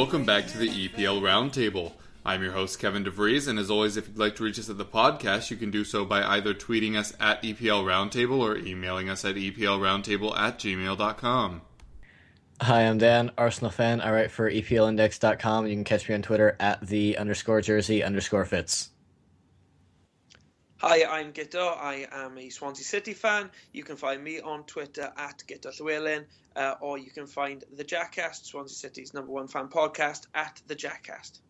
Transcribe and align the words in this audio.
Welcome 0.00 0.24
back 0.24 0.46
to 0.46 0.56
the 0.56 0.88
EPL 0.88 1.20
Roundtable. 1.20 1.92
I'm 2.24 2.42
your 2.42 2.52
host 2.52 2.78
Kevin 2.78 3.04
DeVries, 3.04 3.46
and 3.46 3.58
as 3.58 3.70
always, 3.70 3.98
if 3.98 4.08
you'd 4.08 4.16
like 4.16 4.34
to 4.36 4.44
reach 4.44 4.58
us 4.58 4.70
at 4.70 4.78
the 4.78 4.84
podcast, 4.86 5.50
you 5.50 5.58
can 5.58 5.70
do 5.70 5.84
so 5.84 6.06
by 6.06 6.22
either 6.22 6.54
tweeting 6.54 6.96
us 6.96 7.12
at 7.20 7.42
EPL 7.42 7.84
Roundtable 7.84 8.38
or 8.38 8.56
emailing 8.56 9.10
us 9.10 9.26
at 9.26 9.34
EPLRoundtable 9.34 10.34
at 10.38 10.58
gmail.com. 10.58 11.60
Hi, 12.62 12.80
I'm 12.80 12.96
Dan, 12.96 13.30
Arsenal 13.36 13.70
fan. 13.70 14.00
I 14.00 14.10
write 14.10 14.30
for 14.30 14.50
EPLindex.com. 14.50 15.66
You 15.66 15.74
can 15.74 15.84
catch 15.84 16.08
me 16.08 16.14
on 16.14 16.22
Twitter 16.22 16.56
at 16.58 16.80
the 16.80 17.18
underscore 17.18 17.60
jersey 17.60 18.02
underscore 18.02 18.46
Fitz. 18.46 18.89
Hi, 20.82 21.04
I'm 21.04 21.34
Guto. 21.34 21.76
I 21.76 22.06
am 22.10 22.38
a 22.38 22.48
Swansea 22.48 22.86
City 22.86 23.12
fan. 23.12 23.50
You 23.70 23.84
can 23.84 23.96
find 23.96 24.24
me 24.24 24.40
on 24.40 24.64
Twitter 24.64 25.12
at 25.14 25.44
Guto 25.46 25.78
Llewelyn, 25.78 26.24
uh, 26.56 26.76
or 26.80 26.96
you 26.96 27.10
can 27.10 27.26
find 27.26 27.62
the 27.76 27.84
Jackcast, 27.84 28.46
Swansea 28.46 28.74
City's 28.74 29.12
number 29.12 29.30
one 29.30 29.46
fan 29.46 29.68
podcast, 29.68 30.26
at 30.34 30.62
the 30.68 30.74
Jackcast. 30.74 31.40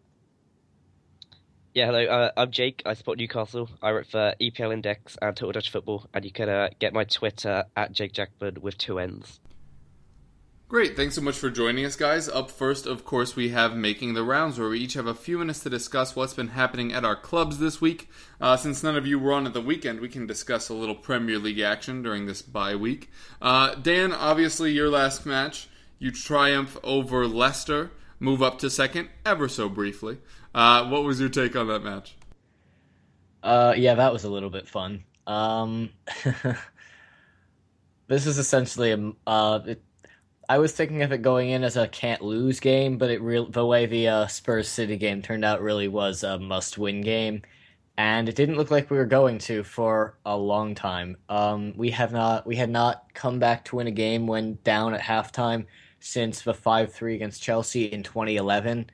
Yeah, 1.74 1.86
hello. 1.86 2.06
Uh, 2.06 2.30
I'm 2.36 2.50
Jake. 2.50 2.82
I 2.84 2.94
support 2.94 3.18
Newcastle. 3.18 3.70
I 3.80 3.92
write 3.92 4.08
for 4.08 4.34
EPL 4.40 4.72
Index 4.72 5.16
and 5.22 5.36
Total 5.36 5.52
Dutch 5.52 5.70
Football, 5.70 6.06
and 6.12 6.24
you 6.24 6.32
can 6.32 6.48
uh, 6.48 6.70
get 6.80 6.92
my 6.92 7.04
Twitter 7.04 7.66
at 7.76 7.92
Jake 7.92 8.12
Jackmann 8.12 8.58
with 8.58 8.78
two 8.78 8.98
N's. 8.98 9.38
Great, 10.70 10.94
thanks 10.94 11.16
so 11.16 11.20
much 11.20 11.36
for 11.36 11.50
joining 11.50 11.84
us, 11.84 11.96
guys. 11.96 12.28
Up 12.28 12.48
first, 12.48 12.86
of 12.86 13.04
course, 13.04 13.34
we 13.34 13.48
have 13.48 13.74
Making 13.74 14.14
the 14.14 14.22
Rounds, 14.22 14.56
where 14.56 14.68
we 14.68 14.78
each 14.78 14.94
have 14.94 15.08
a 15.08 15.16
few 15.16 15.36
minutes 15.36 15.64
to 15.64 15.68
discuss 15.68 16.14
what's 16.14 16.34
been 16.34 16.46
happening 16.46 16.92
at 16.92 17.04
our 17.04 17.16
clubs 17.16 17.58
this 17.58 17.80
week. 17.80 18.08
Uh, 18.40 18.56
since 18.56 18.80
none 18.80 18.94
of 18.94 19.04
you 19.04 19.18
were 19.18 19.32
on 19.32 19.48
at 19.48 19.52
the 19.52 19.60
weekend, 19.60 19.98
we 19.98 20.08
can 20.08 20.28
discuss 20.28 20.68
a 20.68 20.74
little 20.74 20.94
Premier 20.94 21.40
League 21.40 21.58
action 21.58 22.02
during 22.02 22.26
this 22.26 22.40
bye 22.40 22.76
week. 22.76 23.10
Uh, 23.42 23.74
Dan, 23.74 24.12
obviously, 24.12 24.70
your 24.70 24.88
last 24.88 25.26
match, 25.26 25.68
you 25.98 26.12
triumph 26.12 26.78
over 26.84 27.26
Leicester, 27.26 27.90
move 28.20 28.40
up 28.40 28.60
to 28.60 28.70
second, 28.70 29.08
ever 29.26 29.48
so 29.48 29.68
briefly. 29.68 30.18
Uh, 30.54 30.86
what 30.88 31.02
was 31.02 31.18
your 31.18 31.30
take 31.30 31.56
on 31.56 31.66
that 31.66 31.82
match? 31.82 32.14
Uh, 33.42 33.74
yeah, 33.76 33.94
that 33.94 34.12
was 34.12 34.22
a 34.22 34.30
little 34.30 34.50
bit 34.50 34.68
fun. 34.68 35.02
Um, 35.26 35.90
this 38.06 38.28
is 38.28 38.38
essentially 38.38 38.92
a. 38.92 39.12
Uh, 39.26 39.58
it, 39.66 39.82
I 40.50 40.58
was 40.58 40.72
thinking 40.72 41.02
of 41.02 41.12
it 41.12 41.22
going 41.22 41.50
in 41.50 41.62
as 41.62 41.76
a 41.76 41.86
can't 41.86 42.22
lose 42.22 42.58
game, 42.58 42.98
but 42.98 43.08
it 43.08 43.22
real 43.22 43.46
the 43.48 43.64
way 43.64 43.86
the 43.86 44.08
uh, 44.08 44.26
Spurs 44.26 44.68
City 44.68 44.96
game 44.96 45.22
turned 45.22 45.44
out 45.44 45.62
really 45.62 45.86
was 45.86 46.24
a 46.24 46.40
must 46.40 46.76
win 46.76 47.02
game, 47.02 47.42
and 47.96 48.28
it 48.28 48.34
didn't 48.34 48.56
look 48.56 48.68
like 48.68 48.90
we 48.90 48.96
were 48.96 49.06
going 49.06 49.38
to 49.38 49.62
for 49.62 50.18
a 50.26 50.36
long 50.36 50.74
time. 50.74 51.16
Um, 51.28 51.72
we 51.76 51.90
have 51.90 52.10
not 52.10 52.48
we 52.48 52.56
had 52.56 52.68
not 52.68 53.14
come 53.14 53.38
back 53.38 53.64
to 53.66 53.76
win 53.76 53.86
a 53.86 53.92
game 53.92 54.26
when 54.26 54.58
down 54.64 54.92
at 54.92 55.00
halftime 55.00 55.66
since 56.00 56.42
the 56.42 56.52
five 56.52 56.92
three 56.92 57.14
against 57.14 57.40
Chelsea 57.40 57.84
in 57.84 58.02
2011 58.02 58.90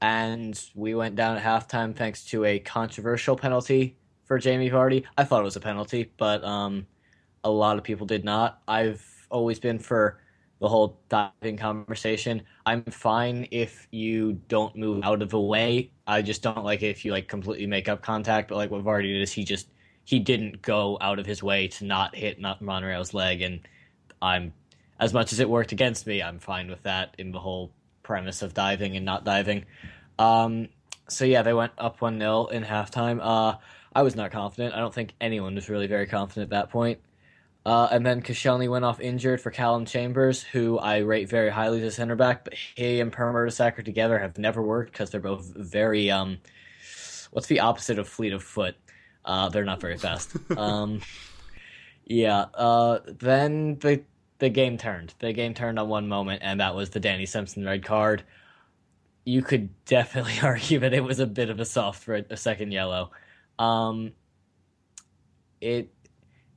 and 0.00 0.64
we 0.74 0.96
went 0.96 1.14
down 1.14 1.36
at 1.36 1.44
halftime 1.44 1.94
thanks 1.94 2.24
to 2.24 2.44
a 2.44 2.58
controversial 2.58 3.36
penalty 3.36 3.96
for 4.24 4.36
Jamie 4.38 4.70
Vardy. 4.70 5.04
I 5.16 5.22
thought 5.22 5.42
it 5.42 5.44
was 5.44 5.56
a 5.56 5.60
penalty, 5.60 6.12
but 6.16 6.42
um, 6.42 6.88
a 7.44 7.50
lot 7.50 7.78
of 7.78 7.84
people 7.84 8.06
did 8.06 8.24
not. 8.24 8.62
I've 8.66 9.04
always 9.30 9.60
been 9.60 9.78
for 9.78 10.18
the 10.60 10.68
whole 10.68 10.98
diving 11.08 11.56
conversation. 11.56 12.42
I'm 12.66 12.84
fine 12.84 13.46
if 13.50 13.86
you 13.90 14.34
don't 14.48 14.74
move 14.76 15.04
out 15.04 15.22
of 15.22 15.30
the 15.30 15.40
way. 15.40 15.90
I 16.06 16.22
just 16.22 16.42
don't 16.42 16.64
like 16.64 16.82
it 16.82 16.88
if 16.88 17.04
you 17.04 17.12
like 17.12 17.28
completely 17.28 17.66
make 17.66 17.88
up 17.88 18.02
contact. 18.02 18.48
But 18.48 18.56
like 18.56 18.70
what 18.70 18.84
Vardy 18.84 19.12
did 19.12 19.22
is 19.22 19.32
he 19.32 19.44
just 19.44 19.68
he 20.04 20.18
didn't 20.18 20.62
go 20.62 20.98
out 21.00 21.18
of 21.18 21.26
his 21.26 21.42
way 21.42 21.68
to 21.68 21.84
not 21.84 22.16
hit 22.16 22.40
Monreal's 22.60 23.14
leg, 23.14 23.42
and 23.42 23.60
I'm 24.20 24.52
as 25.00 25.12
much 25.12 25.32
as 25.32 25.40
it 25.40 25.48
worked 25.48 25.72
against 25.72 26.06
me, 26.06 26.22
I'm 26.22 26.38
fine 26.38 26.68
with 26.68 26.82
that 26.82 27.14
in 27.18 27.30
the 27.30 27.38
whole 27.38 27.72
premise 28.02 28.42
of 28.42 28.54
diving 28.54 28.96
and 28.96 29.04
not 29.04 29.24
diving. 29.24 29.64
Um, 30.18 30.68
so 31.08 31.24
yeah, 31.24 31.42
they 31.42 31.52
went 31.52 31.72
up 31.78 32.00
one 32.00 32.18
0 32.18 32.46
in 32.46 32.64
halftime. 32.64 33.20
Uh, 33.22 33.58
I 33.94 34.02
was 34.02 34.16
not 34.16 34.32
confident. 34.32 34.74
I 34.74 34.78
don't 34.78 34.92
think 34.92 35.14
anyone 35.20 35.54
was 35.54 35.68
really 35.68 35.86
very 35.86 36.06
confident 36.06 36.44
at 36.44 36.50
that 36.50 36.70
point. 36.70 37.00
Uh, 37.66 37.88
and 37.90 38.06
then 38.06 38.22
Koscielny 38.22 38.68
went 38.68 38.84
off 38.84 39.00
injured 39.00 39.40
for 39.40 39.50
Calum 39.50 39.84
Chambers, 39.84 40.42
who 40.42 40.78
I 40.78 40.98
rate 40.98 41.28
very 41.28 41.50
highly 41.50 41.78
as 41.82 41.92
a 41.92 41.96
center 41.96 42.16
back, 42.16 42.44
but 42.44 42.54
he 42.54 43.00
and 43.00 43.12
Per 43.12 43.32
Mertesacker 43.32 43.84
together 43.84 44.18
have 44.18 44.38
never 44.38 44.62
worked 44.62 44.92
because 44.92 45.10
they're 45.10 45.20
both 45.20 45.52
very 45.54 46.10
um, 46.10 46.38
what's 47.30 47.48
the 47.48 47.60
opposite 47.60 47.98
of 47.98 48.08
fleet 48.08 48.32
of 48.32 48.42
foot? 48.42 48.76
Uh, 49.24 49.48
they're 49.48 49.64
not 49.64 49.80
very 49.80 49.98
fast. 49.98 50.36
um, 50.56 51.00
yeah. 52.06 52.46
Uh, 52.54 53.00
then 53.06 53.78
the 53.80 54.02
the 54.38 54.48
game 54.48 54.78
turned. 54.78 55.14
The 55.18 55.32
game 55.32 55.54
turned 55.54 55.78
on 55.78 55.88
one 55.88 56.08
moment, 56.08 56.42
and 56.42 56.60
that 56.60 56.74
was 56.74 56.90
the 56.90 57.00
Danny 57.00 57.26
Simpson 57.26 57.64
red 57.64 57.84
card. 57.84 58.22
You 59.24 59.42
could 59.42 59.70
definitely 59.84 60.38
argue 60.42 60.80
that 60.80 60.94
it 60.94 61.04
was 61.04 61.20
a 61.20 61.26
bit 61.26 61.50
of 61.50 61.60
a 61.60 61.64
soft 61.64 62.06
red, 62.08 62.26
a 62.30 62.36
second 62.36 62.72
yellow. 62.72 63.10
Um, 63.58 64.12
it 65.60 65.92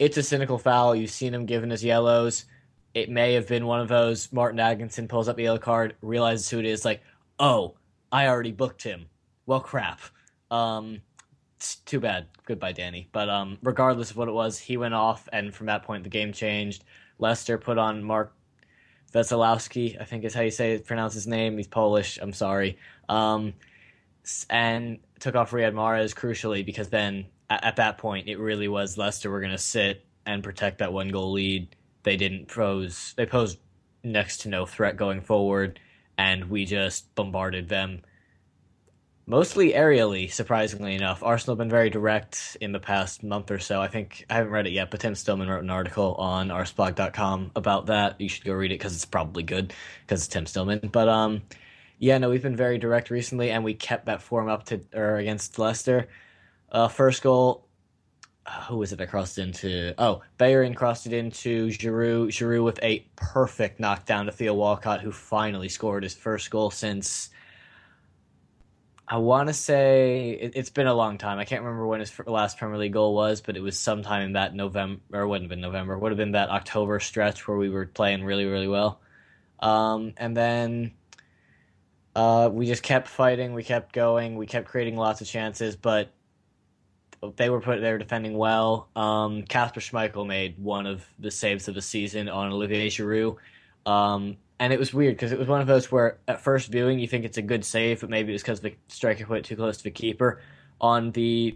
it's 0.01 0.17
a 0.17 0.23
cynical 0.23 0.57
foul. 0.57 0.95
You've 0.95 1.12
seen 1.12 1.31
him 1.31 1.45
given 1.45 1.69
his 1.69 1.84
yellows. 1.84 2.45
It 2.95 3.12
may 3.12 3.34
have 3.34 3.47
been 3.47 3.67
one 3.67 3.79
of 3.81 3.88
those. 3.88 4.34
Martin 4.34 4.59
Atkinson 4.59 5.07
pulls 5.07 5.29
up 5.29 5.35
the 5.35 5.44
yellow 5.44 5.59
card, 5.59 5.95
realizes 6.01 6.50
who 6.50 6.57
it 6.57 6.66
is, 6.66 6.84
like, 6.84 7.03
oh, 7.38 7.75
I 8.11 8.25
already 8.25 8.51
booked 8.51 8.81
him. 8.81 9.06
Well, 9.45 9.59
crap. 9.59 10.01
Um, 10.50 11.01
it's 11.56 11.75
too 11.75 12.00
bad. 12.00 12.25
Goodbye, 12.45 12.72
Danny. 12.72 13.09
But 13.11 13.29
um, 13.29 13.59
regardless 13.61 14.09
of 14.09 14.17
what 14.17 14.28
it 14.28 14.31
was, 14.31 14.57
he 14.57 14.75
went 14.75 14.95
off, 14.95 15.29
and 15.31 15.53
from 15.53 15.67
that 15.67 15.84
point, 15.84 16.03
the 16.03 16.09
game 16.09 16.34
changed. 16.34 16.84
Leicester 17.19 17.59
put 17.59 17.78
on 17.78 18.03
Mark 18.03 18.34
Veselowski, 19.13 20.01
I 20.01 20.06
think 20.06 20.23
is 20.23 20.34
how 20.34 20.41
you 20.41 20.50
say 20.50 20.73
it, 20.73 20.88
pronounce 20.88 21.13
his 21.13 21.28
name. 21.28 21.57
He's 21.57 21.67
Polish. 21.67 22.17
I'm 22.19 22.34
sorry. 22.34 22.79
Um, 23.07 23.53
and 24.50 24.97
took 25.19 25.35
off 25.35 25.51
Riyad 25.51 25.73
Mahrez 25.73 26.16
crucially 26.16 26.66
because 26.66 26.90
then 26.90 27.28
at, 27.51 27.63
at 27.63 27.75
that 27.75 27.97
point 27.97 28.29
it 28.29 28.39
really 28.39 28.67
was 28.67 28.97
Leicester 28.97 29.29
were 29.29 29.41
going 29.41 29.51
to 29.51 29.57
sit 29.57 30.06
and 30.25 30.44
protect 30.44 30.79
that 30.79 30.94
one 30.94 31.09
goal 31.09 31.34
lead. 31.34 31.75
They 32.03 32.16
didn't 32.16 32.47
pose. 32.47 33.13
They 33.17 33.25
posed 33.25 33.59
next 34.03 34.38
to 34.41 34.50
no 34.50 34.66
threat 34.66 34.97
going 34.97 35.22
forward, 35.22 35.79
and 36.17 36.45
we 36.45 36.66
just 36.66 37.13
bombarded 37.16 37.69
them. 37.69 38.01
Mostly 39.28 39.73
aerially, 39.73 40.31
surprisingly 40.31 40.95
enough. 40.95 41.23
Arsenal 41.23 41.53
have 41.53 41.59
been 41.59 41.69
very 41.69 41.90
direct 41.90 42.57
in 42.59 42.72
the 42.72 42.79
past 42.79 43.23
month 43.23 43.51
or 43.51 43.59
so. 43.59 43.81
I 43.81 43.88
think 43.88 44.25
I 44.29 44.35
haven't 44.35 44.51
read 44.51 44.67
it 44.67 44.73
yet, 44.73 44.90
but 44.90 45.00
Tim 45.00 45.16
Stillman 45.16 45.47
wrote 45.47 45.63
an 45.63 45.69
article 45.69 46.16
on 46.16 46.50
arseblog.com 46.50 47.51
about 47.56 47.85
that. 47.85 48.19
You 48.19 48.28
should 48.28 48.44
go 48.44 48.53
read 48.53 48.72
it 48.72 48.79
because 48.79 48.95
it's 48.95 49.06
probably 49.06 49.44
good 49.44 49.73
because 50.06 50.22
it's 50.22 50.28
Tim 50.28 50.45
Stillman. 50.45 50.90
But 50.91 51.07
um, 51.07 51.44
yeah, 52.00 52.17
no, 52.17 52.29
we've 52.29 52.41
been 52.41 52.55
very 52.55 52.79
direct 52.79 53.09
recently, 53.11 53.52
and 53.52 53.64
we 53.64 53.75
kept 53.75 54.08
that 54.08 54.23
form 54.23 54.49
up 54.49 54.66
to 54.66 54.81
or 54.93 55.17
against 55.17 55.59
Leicester. 55.59 56.08
Uh, 56.72 56.88
first 56.88 57.22
goal, 57.22 57.68
uh, 58.46 58.64
who 58.64 58.78
was 58.78 58.94
it 58.94 58.97
that 58.97 59.09
crossed 59.09 59.38
into? 59.38 59.94
Oh, 59.97 60.22
Bellerin 60.38 60.73
crossed 60.73 61.06
it 61.06 61.14
into 61.14 61.68
Giroud. 61.68 62.29
Giroud 62.29 62.64
with 62.64 62.79
a 62.82 63.06
perfect 63.16 63.79
knockdown 63.79 64.26
to 64.28 64.32
Theo 64.32 64.53
Walcott, 64.53 65.02
who 65.02 65.12
finally 65.12 65.70
scored 65.70 66.03
his 66.03 66.16
first 66.16 66.50
goal 66.50 66.72
since. 66.72 67.29
I 69.08 69.18
want 69.18 69.50
to 69.50 69.53
say 69.53 70.40
it, 70.40 70.56
has 70.56 70.70
been 70.70 70.88
a 70.88 70.94
long 70.94 71.18
time. 71.18 71.38
I 71.38 71.44
can't 71.44 71.62
remember 71.62 71.85
when 71.85 72.00
his 72.00 72.18
last 72.26 72.58
Premier 72.58 72.78
League 72.78 72.94
goal 72.94 73.14
was, 73.14 73.41
but 73.41 73.58
it 73.58 73.59
was 73.62 73.78
sometime 73.78 74.23
in 74.23 74.34
that 74.34 74.56
November, 74.56 75.02
or 75.12 75.22
it 75.23 75.28
wouldn't 75.28 75.44
have 75.44 75.50
been 75.50 75.59
November. 75.59 75.97
Would 75.97 76.14
have 76.14 76.18
been 76.18 76.32
that 76.32 76.50
October 76.50 77.02
stretch 77.02 77.46
where 77.46 77.58
we 77.58 77.70
were 77.70 77.88
playing 77.88 78.23
really, 78.23 78.46
really 78.46 78.70
well. 78.70 79.02
Um, 79.59 80.14
and 80.16 80.35
then 80.35 80.94
uh, 82.16 82.50
we 82.53 82.66
just 82.66 82.84
kept 82.84 83.09
fighting. 83.09 83.53
We 83.53 83.66
kept 83.66 83.91
going. 83.91 84.38
We 84.38 84.46
kept 84.46 84.70
creating 84.70 84.96
lots 84.96 85.20
of 85.20 85.28
chances, 85.28 85.76
but 85.76 86.14
they 87.35 87.50
were 87.50 87.62
put 87.62 87.82
they 87.82 87.91
were 87.91 87.97
defending 87.97 88.38
well. 88.38 88.90
Um, 88.96 89.44
Kasper 89.44 89.79
Schmeichel 89.79 90.26
made 90.26 90.58
one 90.58 90.88
of 90.88 91.06
the 91.20 91.32
saves 91.32 91.68
of 91.68 91.76
the 91.76 91.82
season 91.82 92.28
on 92.28 92.52
Olivier 92.52 92.90
Giroud, 92.90 93.38
um, 93.85 94.38
and 94.59 94.73
it 94.73 94.79
was 94.79 94.94
weird 94.94 95.16
because 95.16 95.32
it 95.32 95.40
was 95.40 95.47
one 95.47 95.62
of 95.62 95.68
those 95.68 95.91
where 95.91 96.20
at 96.28 96.41
first 96.41 96.72
viewing 96.72 97.00
you 97.00 97.08
think 97.08 97.26
it's 97.26 97.38
a 97.38 97.41
good 97.41 97.64
save, 97.64 98.02
but 98.02 98.09
maybe 98.09 98.32
it 98.32 98.34
was 98.34 98.41
because 98.41 98.62
the 98.62 98.73
striker 98.88 99.35
it 99.35 99.44
too 99.44 99.56
close 99.56 99.78
to 99.78 99.84
the 99.84 99.91
keeper. 99.91 100.41
On 100.79 101.12
the, 101.12 101.56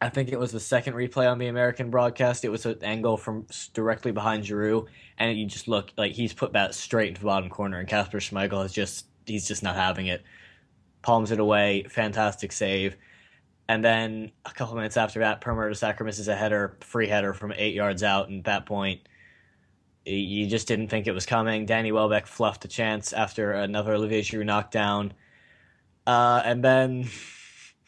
I 0.00 0.08
think 0.08 0.30
it 0.30 0.38
was 0.40 0.50
the 0.50 0.58
second 0.58 0.94
replay 0.94 1.30
on 1.30 1.38
the 1.38 1.46
American 1.46 1.90
broadcast. 1.90 2.44
It 2.44 2.48
was 2.48 2.66
an 2.66 2.78
angle 2.82 3.16
from 3.16 3.46
directly 3.74 4.10
behind 4.10 4.42
Giroud, 4.42 4.86
and 5.18 5.38
you 5.38 5.46
just 5.46 5.68
look 5.68 5.92
like 5.96 6.12
he's 6.12 6.32
put 6.32 6.52
that 6.54 6.74
straight 6.74 7.08
into 7.08 7.20
the 7.20 7.26
bottom 7.26 7.48
corner, 7.48 7.78
and 7.78 7.88
Kasper 7.88 8.18
Schmeichel 8.18 8.64
is 8.64 8.72
just 8.72 9.06
he's 9.24 9.46
just 9.46 9.62
not 9.62 9.76
having 9.76 10.06
it. 10.06 10.24
Palms 11.02 11.30
it 11.30 11.38
away, 11.38 11.84
fantastic 11.88 12.50
save. 12.50 12.96
And 13.68 13.84
then 13.84 14.30
a 14.44 14.50
couple 14.50 14.74
minutes 14.74 14.96
after 14.96 15.20
that, 15.20 15.40
Per 15.40 15.52
Mertesacker 15.52 16.04
misses 16.04 16.28
a 16.28 16.36
header, 16.36 16.76
free 16.80 17.08
header 17.08 17.32
from 17.32 17.52
eight 17.56 17.74
yards 17.74 18.02
out. 18.02 18.28
And 18.28 18.40
at 18.40 18.44
that 18.44 18.66
point, 18.66 19.00
you 20.04 20.46
just 20.46 20.68
didn't 20.68 20.88
think 20.88 21.06
it 21.06 21.12
was 21.12 21.24
coming. 21.24 21.64
Danny 21.64 21.90
Welbeck 21.90 22.26
fluffed 22.26 22.64
a 22.66 22.68
chance 22.68 23.12
after 23.12 23.52
another 23.52 23.94
Olivier 23.94 24.20
Giroud 24.20 24.44
knockdown. 24.44 25.14
Uh, 26.06 26.42
and 26.44 26.62
then, 26.62 27.08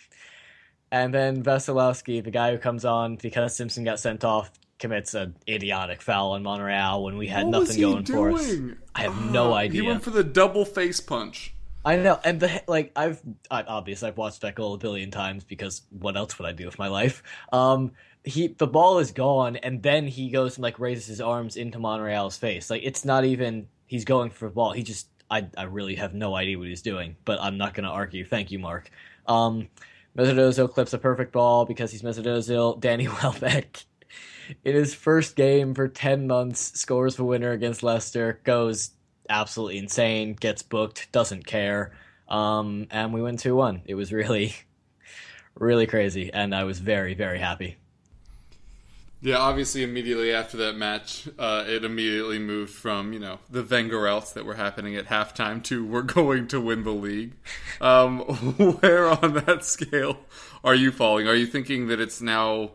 and 0.90 1.12
then 1.12 1.42
Vasilowski, 1.42 2.24
the 2.24 2.30
guy 2.30 2.52
who 2.52 2.58
comes 2.58 2.86
on 2.86 3.16
because 3.16 3.54
Simpson 3.54 3.84
got 3.84 4.00
sent 4.00 4.24
off, 4.24 4.50
commits 4.78 5.14
an 5.14 5.34
idiotic 5.48 6.02
foul 6.02 6.32
on 6.32 6.42
Monreal 6.42 7.02
when 7.02 7.16
we 7.16 7.28
had 7.28 7.46
what 7.46 7.60
nothing 7.60 7.80
going 7.80 8.04
for 8.04 8.32
us. 8.32 8.54
I 8.94 9.02
have 9.02 9.30
no 9.30 9.52
Ah, 9.54 9.58
idea. 9.58 9.82
He 9.82 9.88
went 9.88 10.02
for 10.02 10.10
the 10.10 10.24
double 10.24 10.64
face 10.64 11.00
punch. 11.00 11.54
I 11.86 11.94
know, 11.94 12.18
and 12.24 12.40
the 12.40 12.62
like, 12.66 12.90
I've 12.96 13.22
I, 13.48 13.62
obviously 13.62 14.08
I've 14.08 14.18
watched 14.18 14.44
goal 14.56 14.74
a 14.74 14.78
billion 14.78 15.12
times 15.12 15.44
because 15.44 15.82
what 15.90 16.16
else 16.16 16.36
would 16.36 16.48
I 16.48 16.50
do 16.50 16.66
with 16.66 16.80
my 16.80 16.88
life? 16.88 17.22
Um, 17.52 17.92
he 18.24 18.48
the 18.48 18.66
ball 18.66 18.98
is 18.98 19.12
gone, 19.12 19.54
and 19.54 19.84
then 19.84 20.08
he 20.08 20.30
goes 20.30 20.56
and 20.56 20.64
like 20.64 20.80
raises 20.80 21.06
his 21.06 21.20
arms 21.20 21.56
into 21.56 21.78
Monreal's 21.78 22.36
face. 22.36 22.70
Like 22.70 22.82
it's 22.84 23.04
not 23.04 23.24
even 23.24 23.68
he's 23.86 24.04
going 24.04 24.30
for 24.30 24.48
the 24.48 24.54
ball. 24.54 24.72
He 24.72 24.82
just 24.82 25.06
I 25.30 25.46
I 25.56 25.62
really 25.62 25.94
have 25.94 26.12
no 26.12 26.34
idea 26.34 26.58
what 26.58 26.66
he's 26.66 26.82
doing, 26.82 27.14
but 27.24 27.40
I'm 27.40 27.56
not 27.56 27.72
gonna 27.72 27.92
argue. 27.92 28.24
Thank 28.24 28.50
you, 28.50 28.58
Mark. 28.58 28.90
Um, 29.28 29.68
Mesut 30.18 30.72
clips 30.74 30.92
a 30.92 30.98
perfect 30.98 31.30
ball 31.32 31.66
because 31.66 31.92
he's 31.92 32.02
Mesut. 32.02 32.80
Danny 32.80 33.06
Welbeck. 33.06 33.84
In 34.64 34.74
his 34.74 34.94
first 34.94 35.36
game 35.36 35.74
for 35.74 35.88
10 35.88 36.26
months, 36.28 36.78
scores 36.78 37.16
the 37.16 37.24
winner 37.24 37.50
against 37.50 37.82
Leicester, 37.82 38.40
goes 38.44 38.90
absolutely 39.28 39.78
insane, 39.78 40.34
gets 40.34 40.62
booked, 40.62 41.10
doesn't 41.12 41.46
care. 41.46 41.92
Um, 42.28 42.86
and 42.90 43.12
we 43.12 43.22
win 43.22 43.36
2 43.36 43.54
1. 43.54 43.82
It 43.86 43.94
was 43.94 44.12
really, 44.12 44.54
really 45.54 45.86
crazy. 45.86 46.30
And 46.32 46.54
I 46.54 46.64
was 46.64 46.78
very, 46.78 47.14
very 47.14 47.38
happy. 47.38 47.76
Yeah, 49.22 49.38
obviously, 49.38 49.82
immediately 49.82 50.32
after 50.32 50.58
that 50.58 50.76
match, 50.76 51.26
uh, 51.38 51.64
it 51.66 51.84
immediately 51.84 52.38
moved 52.38 52.72
from 52.72 53.12
you 53.12 53.18
know 53.18 53.38
the 53.50 53.62
Wenger 53.62 54.06
outs 54.06 54.32
that 54.34 54.44
were 54.44 54.54
happening 54.54 54.94
at 54.94 55.06
halftime 55.06 55.62
to 55.64 55.84
we're 55.84 56.02
going 56.02 56.48
to 56.48 56.60
win 56.60 56.84
the 56.84 56.92
league. 56.92 57.32
Um, 57.80 58.20
where 58.80 59.08
on 59.08 59.34
that 59.46 59.64
scale 59.64 60.18
are 60.62 60.74
you 60.74 60.92
falling? 60.92 61.26
Are 61.26 61.34
you 61.34 61.46
thinking 61.46 61.88
that 61.88 61.98
it's 61.98 62.20
now 62.20 62.72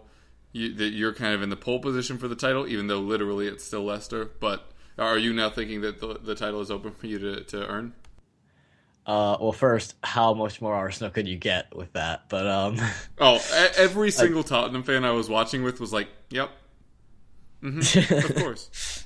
you, 0.52 0.74
that 0.74 0.90
you're 0.90 1.14
kind 1.14 1.36
of 1.36 1.44
in 1.44 1.50
the 1.50 1.56
pole 1.56 1.80
position 1.80 2.18
for 2.18 2.28
the 2.28 2.36
title, 2.36 2.68
even 2.68 2.88
though 2.88 3.00
literally 3.00 3.48
it's 3.48 3.64
still 3.64 3.86
Leicester? 3.86 4.26
But 4.26 4.71
are 5.08 5.18
you 5.18 5.34
now 5.34 5.50
thinking 5.50 5.82
that 5.82 6.00
the, 6.00 6.20
the 6.22 6.36
title 6.36 6.62
is 6.62 6.72
open 6.72 6.92
for 6.92 7.08
you 7.08 7.20
to, 7.20 7.44
to 7.46 7.68
earn? 7.68 7.94
Uh, 9.06 9.36
well, 9.42 9.52
first, 9.52 9.96
how 10.04 10.34
much 10.34 10.62
more 10.62 10.76
Arsenal 10.76 11.10
could 11.10 11.28
you 11.28 11.36
get 11.36 11.76
with 11.76 11.92
that? 11.94 12.30
But 12.30 12.48
um, 12.48 12.78
Oh, 13.20 13.42
every 13.76 14.12
single 14.12 14.44
Tottenham 14.44 14.84
fan 14.84 15.04
I 15.04 15.12
was 15.12 15.28
watching 15.28 15.64
with 15.64 15.80
was 15.80 15.92
like, 15.92 16.08
"Yep, 16.30 16.52
hmm 17.62 17.80
of 17.80 18.36
course." 18.36 19.06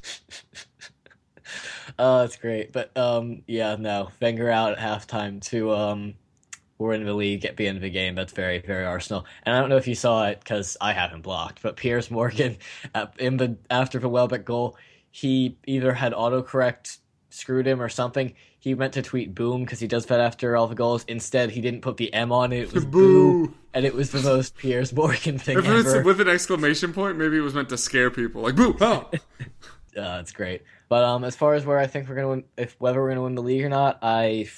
Oh, 1.97 2.19
that's 2.19 2.35
great. 2.35 2.73
But 2.73 2.95
um, 2.97 3.43
yeah, 3.47 3.77
no, 3.79 4.09
Wenger 4.21 4.49
out 4.49 4.77
at 4.77 4.79
halftime 4.79 5.41
to 5.45 5.71
um, 5.71 6.15
we're 6.77 6.93
in 6.93 7.05
the 7.05 7.13
league 7.13 7.45
at 7.45 7.55
the 7.57 7.67
end 7.67 7.77
of 7.77 7.81
the 7.81 7.89
game. 7.89 8.15
That's 8.15 8.33
very, 8.33 8.59
very 8.59 8.85
Arsenal. 8.85 9.25
And 9.43 9.55
I 9.55 9.59
don't 9.59 9.69
know 9.69 9.77
if 9.77 9.87
you 9.87 9.95
saw 9.95 10.27
it 10.27 10.39
because 10.39 10.75
I 10.81 10.91
haven't 10.93 11.21
blocked, 11.21 11.61
but 11.61 11.77
Piers 11.77 12.11
Morgan 12.11 12.57
at, 12.95 13.13
in 13.17 13.37
the 13.37 13.55
after 13.69 13.99
the 13.99 14.09
Welbeck 14.09 14.43
goal, 14.43 14.77
he 15.15 15.57
either 15.65 15.93
had 15.93 16.11
autocorrect 16.11 16.97
screwed 17.29 17.65
him 17.65 17.81
or 17.81 17.87
something. 17.87 18.33
He 18.59 18.73
meant 18.75 18.91
to 18.95 19.01
tweet 19.01 19.33
boom 19.33 19.63
because 19.63 19.79
he 19.79 19.87
does 19.87 20.07
that 20.07 20.19
after 20.19 20.57
all 20.57 20.67
the 20.67 20.75
goals. 20.75 21.05
Instead, 21.07 21.51
he 21.51 21.61
didn't 21.61 21.83
put 21.83 21.95
the 21.95 22.13
M 22.13 22.33
on 22.33 22.51
it. 22.51 22.63
It 22.63 22.73
was 22.73 22.83
boo, 22.83 23.47
Boo. 23.47 23.53
and 23.73 23.85
it 23.85 23.93
was 23.93 24.11
the 24.11 24.21
most 24.21 24.57
Piers 24.57 24.91
Morgan 24.91 25.37
thing 25.37 25.57
If 25.57 25.65
ever. 25.69 26.03
with 26.03 26.19
an 26.19 26.27
exclamation 26.27 26.91
point, 26.91 27.17
maybe 27.17 27.37
it 27.37 27.41
was 27.41 27.53
meant 27.53 27.69
to 27.69 27.77
scare 27.77 28.11
people, 28.11 28.41
like 28.41 28.57
"boo!" 28.57 28.75
Oh. 28.81 29.09
Uh, 29.97 30.17
it's 30.19 30.33
great. 30.33 30.61
But 30.89 31.05
um, 31.05 31.23
as 31.23 31.37
far 31.37 31.53
as 31.53 31.65
where 31.65 31.79
I 31.79 31.87
think 31.87 32.09
we're 32.09 32.15
gonna 32.15 32.27
win, 32.27 32.43
if 32.57 32.75
whether 32.79 33.01
we're 33.01 33.07
gonna 33.11 33.21
win 33.21 33.35
the 33.35 33.41
league 33.41 33.63
or 33.63 33.69
not, 33.69 33.99
I, 34.01 34.49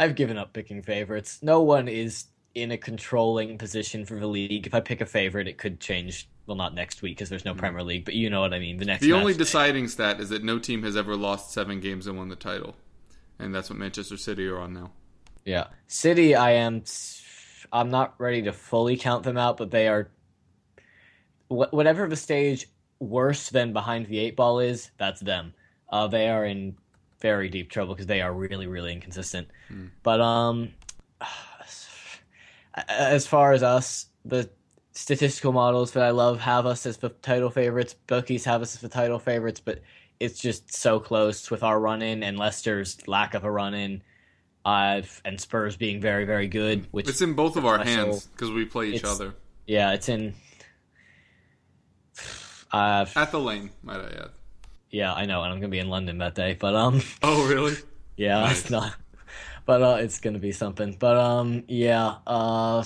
I've 0.00 0.16
given 0.16 0.36
up 0.36 0.52
picking 0.52 0.82
favorites. 0.82 1.38
No 1.42 1.62
one 1.62 1.86
is 1.86 2.24
in 2.56 2.72
a 2.72 2.76
controlling 2.76 3.56
position 3.56 4.04
for 4.04 4.18
the 4.18 4.26
league. 4.26 4.66
If 4.66 4.74
I 4.74 4.80
pick 4.80 5.00
a 5.00 5.06
favorite, 5.06 5.46
it 5.46 5.58
could 5.58 5.78
change. 5.78 6.28
Well, 6.50 6.56
not 6.56 6.74
next 6.74 7.00
week 7.00 7.16
because 7.16 7.28
there's 7.28 7.44
no 7.44 7.54
Premier 7.54 7.84
League, 7.84 8.04
but 8.04 8.14
you 8.14 8.28
know 8.28 8.40
what 8.40 8.52
I 8.52 8.58
mean. 8.58 8.76
The 8.76 8.84
next. 8.84 9.02
The 9.02 9.12
only 9.12 9.34
deciding 9.34 9.86
stat 9.86 10.18
is 10.18 10.30
that 10.30 10.42
no 10.42 10.58
team 10.58 10.82
has 10.82 10.96
ever 10.96 11.14
lost 11.14 11.52
seven 11.52 11.78
games 11.78 12.08
and 12.08 12.18
won 12.18 12.28
the 12.28 12.34
title, 12.34 12.74
and 13.38 13.54
that's 13.54 13.70
what 13.70 13.78
Manchester 13.78 14.16
City 14.16 14.48
are 14.48 14.58
on 14.58 14.72
now. 14.72 14.90
Yeah, 15.44 15.68
City. 15.86 16.34
I 16.34 16.54
am. 16.54 16.82
I'm 17.72 17.88
not 17.88 18.16
ready 18.18 18.42
to 18.42 18.52
fully 18.52 18.96
count 18.96 19.22
them 19.22 19.36
out, 19.36 19.58
but 19.58 19.70
they 19.70 19.86
are. 19.86 20.10
Whatever 21.46 22.08
the 22.08 22.16
stage 22.16 22.66
worse 22.98 23.50
than 23.50 23.72
behind 23.72 24.06
the 24.06 24.18
eight 24.18 24.34
ball 24.34 24.58
is, 24.58 24.90
that's 24.98 25.20
them. 25.20 25.54
Uh, 25.88 26.08
they 26.08 26.28
are 26.28 26.44
in 26.44 26.74
very 27.20 27.48
deep 27.48 27.70
trouble 27.70 27.94
because 27.94 28.08
they 28.08 28.22
are 28.22 28.34
really, 28.34 28.66
really 28.66 28.92
inconsistent. 28.92 29.46
But 30.02 30.20
um, 30.20 30.70
as 32.88 33.28
far 33.28 33.52
as 33.52 33.62
us, 33.62 34.06
the 34.24 34.50
statistical 35.00 35.52
models 35.52 35.92
that 35.92 36.02
I 36.02 36.10
love 36.10 36.40
have 36.40 36.66
us 36.66 36.84
as 36.86 36.98
the 36.98 37.08
title 37.08 37.50
favorites. 37.50 37.94
Bookies 38.06 38.44
have 38.44 38.62
us 38.62 38.74
as 38.74 38.80
the 38.80 38.88
title 38.88 39.18
favorites, 39.18 39.60
but 39.60 39.80
it's 40.20 40.38
just 40.38 40.72
so 40.74 41.00
close 41.00 41.50
with 41.50 41.62
our 41.62 41.80
run 41.80 42.02
in 42.02 42.22
and 42.22 42.38
Leicester's 42.38 43.06
lack 43.08 43.34
of 43.34 43.44
a 43.44 43.50
run 43.50 43.72
in, 43.74 44.02
uh, 44.64 45.00
and 45.24 45.40
Spurs 45.40 45.76
being 45.76 46.00
very, 46.00 46.24
very 46.26 46.46
good. 46.48 46.86
Which 46.90 47.08
It's 47.08 47.22
in 47.22 47.32
both 47.34 47.56
of 47.56 47.64
our 47.64 47.78
hands 47.82 48.26
because 48.26 48.50
we 48.50 48.64
play 48.66 48.88
each 48.88 48.96
it's- 48.96 49.12
other 49.12 49.34
yeah, 49.66 49.92
it's 49.92 50.08
in. 50.08 50.34
Uh, 52.72 53.04
at 53.16 53.32
the 53.32 53.40
lane. 53.40 53.70
Might 53.82 53.98
I 53.98 54.04
add? 54.10 54.30
yeah, 54.92 55.12
I 55.12 55.24
know, 55.26 55.42
and 55.42 55.52
I'm 55.52 55.58
gonna 55.58 55.70
be 55.70 55.80
in 55.80 55.88
London 55.88 56.18
that 56.18 56.36
day, 56.36 56.56
but 56.58 56.74
um. 56.76 57.00
Oh, 57.22 57.48
really? 57.48 57.74
Yeah, 58.16 58.40
Nice. 58.42 58.60
it's 58.60 58.70
not. 58.70 58.94
But 59.66 59.82
uh, 59.82 59.96
it's 60.00 60.20
gonna 60.20 60.38
be 60.38 60.52
something. 60.52 60.96
But 60.98 61.16
um, 61.16 61.64
yeah. 61.68 62.16
Uh, 62.26 62.82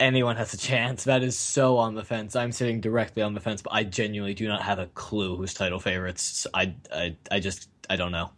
anyone 0.00 0.36
has 0.36 0.54
a 0.54 0.58
chance. 0.58 1.04
That 1.04 1.22
is 1.22 1.38
so 1.38 1.76
on 1.78 1.94
the 1.94 2.04
fence. 2.04 2.36
I'm 2.36 2.52
sitting 2.52 2.80
directly 2.80 3.22
on 3.22 3.34
the 3.34 3.40
fence, 3.40 3.62
but 3.62 3.72
I 3.72 3.84
genuinely 3.84 4.34
do 4.34 4.48
not 4.48 4.62
have 4.62 4.78
a 4.78 4.86
clue 4.86 5.36
who's 5.36 5.54
title 5.54 5.80
favorites. 5.80 6.46
I, 6.54 6.74
I, 6.92 7.16
I 7.30 7.40
just, 7.40 7.68
I 7.88 7.96
don't 7.96 8.12
know. 8.12 8.30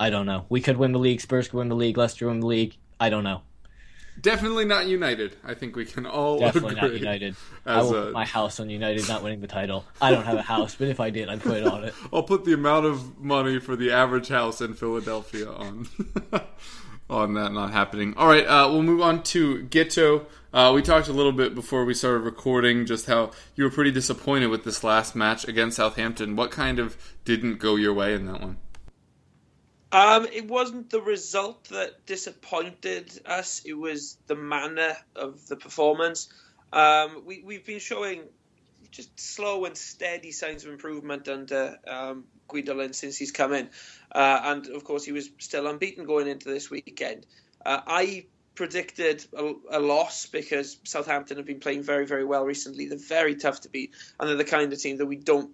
I 0.00 0.10
don't 0.10 0.26
know. 0.26 0.46
We 0.48 0.60
could 0.60 0.76
win 0.76 0.92
the 0.92 0.98
league. 0.98 1.20
Spurs 1.20 1.48
could 1.48 1.58
win 1.58 1.68
the 1.68 1.76
league. 1.76 1.96
Leicester 1.96 2.28
win 2.28 2.40
the 2.40 2.46
league. 2.46 2.76
I 3.00 3.10
don't 3.10 3.24
know. 3.24 3.42
Definitely 4.20 4.64
not 4.64 4.86
United. 4.86 5.36
I 5.44 5.54
think 5.54 5.76
we 5.76 5.84
can 5.84 6.04
all 6.04 6.40
Definitely 6.40 6.74
not 6.74 6.92
United. 6.92 7.36
I 7.64 7.82
will 7.82 7.94
a- 7.94 8.04
put 8.06 8.12
my 8.14 8.24
house 8.24 8.58
on 8.58 8.68
United 8.68 9.06
not 9.08 9.22
winning 9.22 9.40
the 9.40 9.46
title. 9.46 9.84
I 10.00 10.10
don't 10.10 10.24
have 10.24 10.38
a 10.38 10.42
house, 10.42 10.74
but 10.74 10.88
if 10.88 10.98
I 10.98 11.10
did, 11.10 11.28
I'd 11.28 11.40
put 11.40 11.58
it 11.58 11.66
on 11.66 11.84
it. 11.84 11.94
I'll 12.12 12.24
put 12.24 12.44
the 12.44 12.52
amount 12.52 12.86
of 12.86 13.18
money 13.18 13.60
for 13.60 13.76
the 13.76 13.92
average 13.92 14.28
house 14.28 14.60
in 14.60 14.74
Philadelphia 14.74 15.48
on 15.48 15.86
on 17.10 17.34
that 17.34 17.52
not 17.52 17.70
happening. 17.70 18.14
All 18.16 18.26
right, 18.26 18.44
uh, 18.44 18.68
we'll 18.70 18.82
move 18.82 19.00
on 19.00 19.22
to 19.24 19.64
Guto. 19.64 20.26
Uh, 20.52 20.72
we 20.74 20.80
talked 20.80 21.08
a 21.08 21.12
little 21.12 21.32
bit 21.32 21.54
before 21.54 21.84
we 21.84 21.92
started 21.92 22.20
recording 22.20 22.86
just 22.86 23.04
how 23.04 23.30
you 23.54 23.64
were 23.64 23.70
pretty 23.70 23.90
disappointed 23.90 24.46
with 24.46 24.64
this 24.64 24.82
last 24.82 25.14
match 25.14 25.46
against 25.46 25.76
Southampton. 25.76 26.36
What 26.36 26.50
kind 26.50 26.78
of 26.78 26.96
didn't 27.26 27.58
go 27.58 27.76
your 27.76 27.92
way 27.92 28.14
in 28.14 28.26
that 28.26 28.40
one? 28.40 28.56
Um, 29.92 30.26
it 30.32 30.48
wasn't 30.48 30.88
the 30.88 31.02
result 31.02 31.64
that 31.68 32.06
disappointed 32.06 33.10
us. 33.26 33.62
It 33.66 33.74
was 33.74 34.16
the 34.26 34.36
manner 34.36 34.96
of 35.14 35.46
the 35.48 35.56
performance. 35.56 36.28
Um, 36.72 37.24
we, 37.26 37.42
we've 37.42 37.64
been 37.64 37.78
showing 37.78 38.22
just 38.90 39.20
slow 39.20 39.66
and 39.66 39.76
steady 39.76 40.30
signs 40.30 40.64
of 40.64 40.72
improvement 40.72 41.28
under 41.28 41.78
um, 41.86 42.24
Guidolin 42.48 42.94
since 42.94 43.18
he's 43.18 43.32
come 43.32 43.52
in. 43.52 43.68
Uh, 44.10 44.40
and 44.44 44.66
of 44.68 44.84
course, 44.84 45.04
he 45.04 45.12
was 45.12 45.28
still 45.38 45.66
unbeaten 45.66 46.06
going 46.06 46.26
into 46.26 46.48
this 46.48 46.70
weekend. 46.70 47.26
Uh, 47.64 47.80
I 47.86 48.26
predicted 48.58 49.24
a, 49.36 49.52
a 49.70 49.80
loss 49.80 50.26
because 50.26 50.78
Southampton 50.84 51.36
have 51.36 51.46
been 51.46 51.60
playing 51.60 51.84
very, 51.84 52.06
very 52.06 52.24
well 52.24 52.44
recently. 52.44 52.86
They're 52.88 52.98
very 52.98 53.36
tough 53.36 53.60
to 53.62 53.68
beat, 53.70 53.92
and 54.18 54.28
they're 54.28 54.36
the 54.36 54.44
kind 54.44 54.72
of 54.72 54.80
team 54.80 54.98
that 54.98 55.06
we 55.06 55.16
don't 55.16 55.52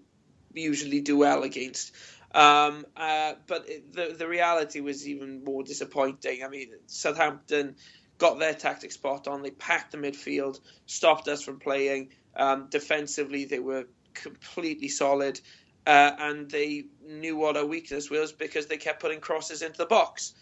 usually 0.54 1.02
do 1.02 1.18
well 1.18 1.42
against. 1.44 1.92
Um, 2.34 2.87
uh, 2.96 3.34
but 3.46 3.68
it, 3.68 3.92
the 3.92 4.16
the 4.18 4.26
reality 4.26 4.80
was 4.80 5.06
even 5.06 5.44
more 5.44 5.62
disappointing. 5.62 6.42
I 6.42 6.49
mean, 6.49 6.70
Southampton 6.87 7.76
got 8.18 8.38
their 8.38 8.54
tactic 8.54 8.92
spot 8.92 9.28
on. 9.28 9.42
They 9.42 9.50
packed 9.50 9.92
the 9.92 9.99
midfield, 9.99 10.58
stopped 10.87 11.28
us 11.28 11.42
from 11.42 11.58
playing. 11.61 12.08
Um, 12.34 12.68
defensively, 12.70 13.44
they 13.44 13.61
were 13.61 13.84
completely 14.14 14.88
solid. 14.88 15.40
uh, 15.87 16.12
and 16.18 16.50
they 16.50 16.84
knew 17.06 17.37
what 17.37 17.56
our 17.56 17.66
weakness 17.66 18.11
was 18.11 18.32
because 18.32 18.66
they 18.66 18.76
kept 18.76 19.00
putting 19.00 19.20
crosses 19.20 19.62
into 19.62 19.78
the 19.78 19.87
box. 19.87 20.34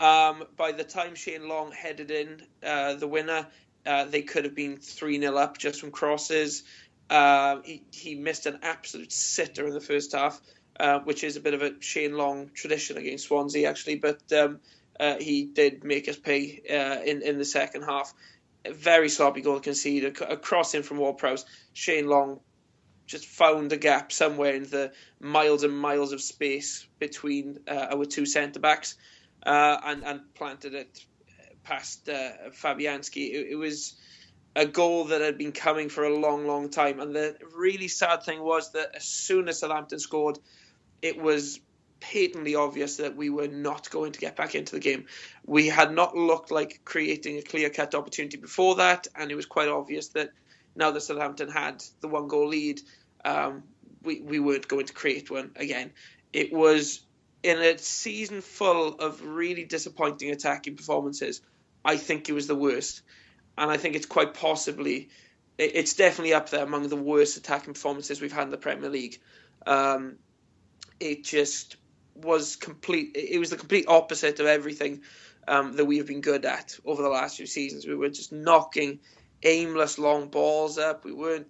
Um, 0.00 0.44
by 0.56 0.72
the 0.72 0.84
time 0.84 1.14
Shane 1.14 1.48
Long 1.48 1.72
headed 1.72 2.10
in 2.10 2.42
uh, 2.62 2.94
the 2.94 3.08
winner, 3.08 3.46
uh, 3.84 4.04
they 4.04 4.22
could 4.22 4.44
have 4.44 4.54
been 4.54 4.76
3 4.76 5.20
0 5.20 5.36
up 5.36 5.58
just 5.58 5.80
from 5.80 5.90
crosses. 5.90 6.62
Uh, 7.10 7.60
he, 7.64 7.82
he 7.90 8.14
missed 8.14 8.46
an 8.46 8.60
absolute 8.62 9.12
sitter 9.12 9.66
in 9.66 9.72
the 9.72 9.80
first 9.80 10.12
half, 10.12 10.40
uh, 10.78 11.00
which 11.00 11.24
is 11.24 11.36
a 11.36 11.40
bit 11.40 11.54
of 11.54 11.62
a 11.62 11.80
Shane 11.80 12.12
Long 12.12 12.50
tradition 12.54 12.96
against 12.96 13.26
Swansea, 13.26 13.68
actually. 13.68 13.96
But 13.96 14.20
um, 14.32 14.60
uh, 15.00 15.16
he 15.18 15.44
did 15.44 15.84
make 15.84 16.08
us 16.08 16.16
pay 16.16 16.62
uh, 16.70 17.02
in, 17.02 17.22
in 17.22 17.38
the 17.38 17.44
second 17.44 17.82
half. 17.82 18.12
A 18.64 18.72
very 18.72 19.08
sloppy 19.08 19.40
goal 19.40 19.60
conceded, 19.60 20.20
a 20.20 20.36
cross 20.36 20.74
in 20.74 20.82
from 20.82 20.98
Ward 20.98 21.18
Prowse. 21.18 21.44
Shane 21.72 22.06
Long 22.06 22.40
just 23.06 23.24
found 23.24 23.72
a 23.72 23.76
gap 23.76 24.12
somewhere 24.12 24.54
in 24.54 24.64
the 24.64 24.92
miles 25.18 25.62
and 25.62 25.76
miles 25.76 26.12
of 26.12 26.20
space 26.20 26.86
between 26.98 27.60
our 27.66 28.04
two 28.04 28.26
centre 28.26 28.60
backs 28.60 28.96
uh, 29.44 29.78
and, 29.84 30.04
and 30.04 30.34
planted 30.34 30.74
it 30.74 31.04
past 31.64 32.08
uh, 32.08 32.50
Fabianski. 32.50 33.30
It, 33.30 33.48
it, 33.50 33.56
was 33.56 33.94
a 34.56 34.66
goal 34.66 35.04
that 35.06 35.20
had 35.20 35.38
been 35.38 35.52
coming 35.52 35.88
for 35.88 36.04
a 36.04 36.16
long, 36.16 36.46
long 36.46 36.70
time. 36.70 37.00
And 37.00 37.14
the 37.14 37.36
really 37.56 37.88
sad 37.88 38.22
thing 38.22 38.42
was 38.42 38.72
that 38.72 38.96
as 38.96 39.04
soon 39.04 39.48
as 39.48 39.60
Southampton 39.60 39.98
scored, 39.98 40.38
it 41.02 41.20
was 41.20 41.60
patently 42.00 42.54
obvious 42.54 42.96
that 42.96 43.16
we 43.16 43.30
were 43.30 43.48
not 43.48 43.90
going 43.90 44.12
to 44.12 44.20
get 44.20 44.36
back 44.36 44.54
into 44.54 44.72
the 44.72 44.80
game. 44.80 45.06
We 45.46 45.68
had 45.68 45.92
not 45.92 46.16
looked 46.16 46.50
like 46.50 46.80
creating 46.84 47.38
a 47.38 47.42
clear 47.42 47.70
cut 47.70 47.94
opportunity 47.94 48.36
before 48.36 48.76
that, 48.76 49.08
and 49.14 49.30
it 49.30 49.34
was 49.34 49.46
quite 49.46 49.68
obvious 49.68 50.08
that 50.08 50.30
now 50.76 50.90
that 50.92 51.00
Southampton 51.00 51.50
had 51.50 51.82
the 52.00 52.08
one 52.08 52.28
goal 52.28 52.48
lead, 52.48 52.80
um, 53.24 53.64
we, 54.02 54.20
we 54.20 54.38
weren't 54.38 54.68
going 54.68 54.86
to 54.86 54.92
create 54.92 55.30
one 55.30 55.50
again. 55.56 55.90
It 56.32 56.52
was 56.52 57.00
in 57.42 57.58
a 57.58 57.78
season 57.78 58.40
full 58.40 58.94
of 58.98 59.24
really 59.24 59.64
disappointing 59.64 60.30
attacking 60.30 60.76
performances. 60.76 61.40
I 61.84 61.96
think 61.96 62.28
it 62.28 62.32
was 62.32 62.46
the 62.46 62.56
worst, 62.56 63.02
and 63.56 63.70
I 63.70 63.76
think 63.76 63.94
it's 63.94 64.06
quite 64.06 64.34
possibly, 64.34 65.08
it's 65.56 65.94
definitely 65.94 66.34
up 66.34 66.50
there 66.50 66.64
among 66.64 66.88
the 66.88 66.96
worst 66.96 67.36
attacking 67.36 67.74
performances 67.74 68.20
we've 68.20 68.32
had 68.32 68.44
in 68.44 68.50
the 68.50 68.56
Premier 68.56 68.90
League. 68.90 69.20
Um, 69.66 70.16
it 71.00 71.24
just 71.24 71.76
was 72.14 72.56
complete. 72.56 73.12
It 73.14 73.38
was 73.38 73.50
the 73.50 73.56
complete 73.56 73.86
opposite 73.88 74.40
of 74.40 74.46
everything 74.46 75.02
um, 75.46 75.76
that 75.76 75.84
we 75.84 75.98
have 75.98 76.06
been 76.06 76.20
good 76.20 76.44
at 76.44 76.76
over 76.84 77.02
the 77.02 77.08
last 77.08 77.36
few 77.36 77.46
seasons. 77.46 77.86
We 77.86 77.94
were 77.94 78.08
just 78.08 78.32
knocking 78.32 78.98
aimless 79.42 79.98
long 79.98 80.28
balls 80.28 80.78
up. 80.78 81.04
We 81.04 81.12
weren't 81.12 81.46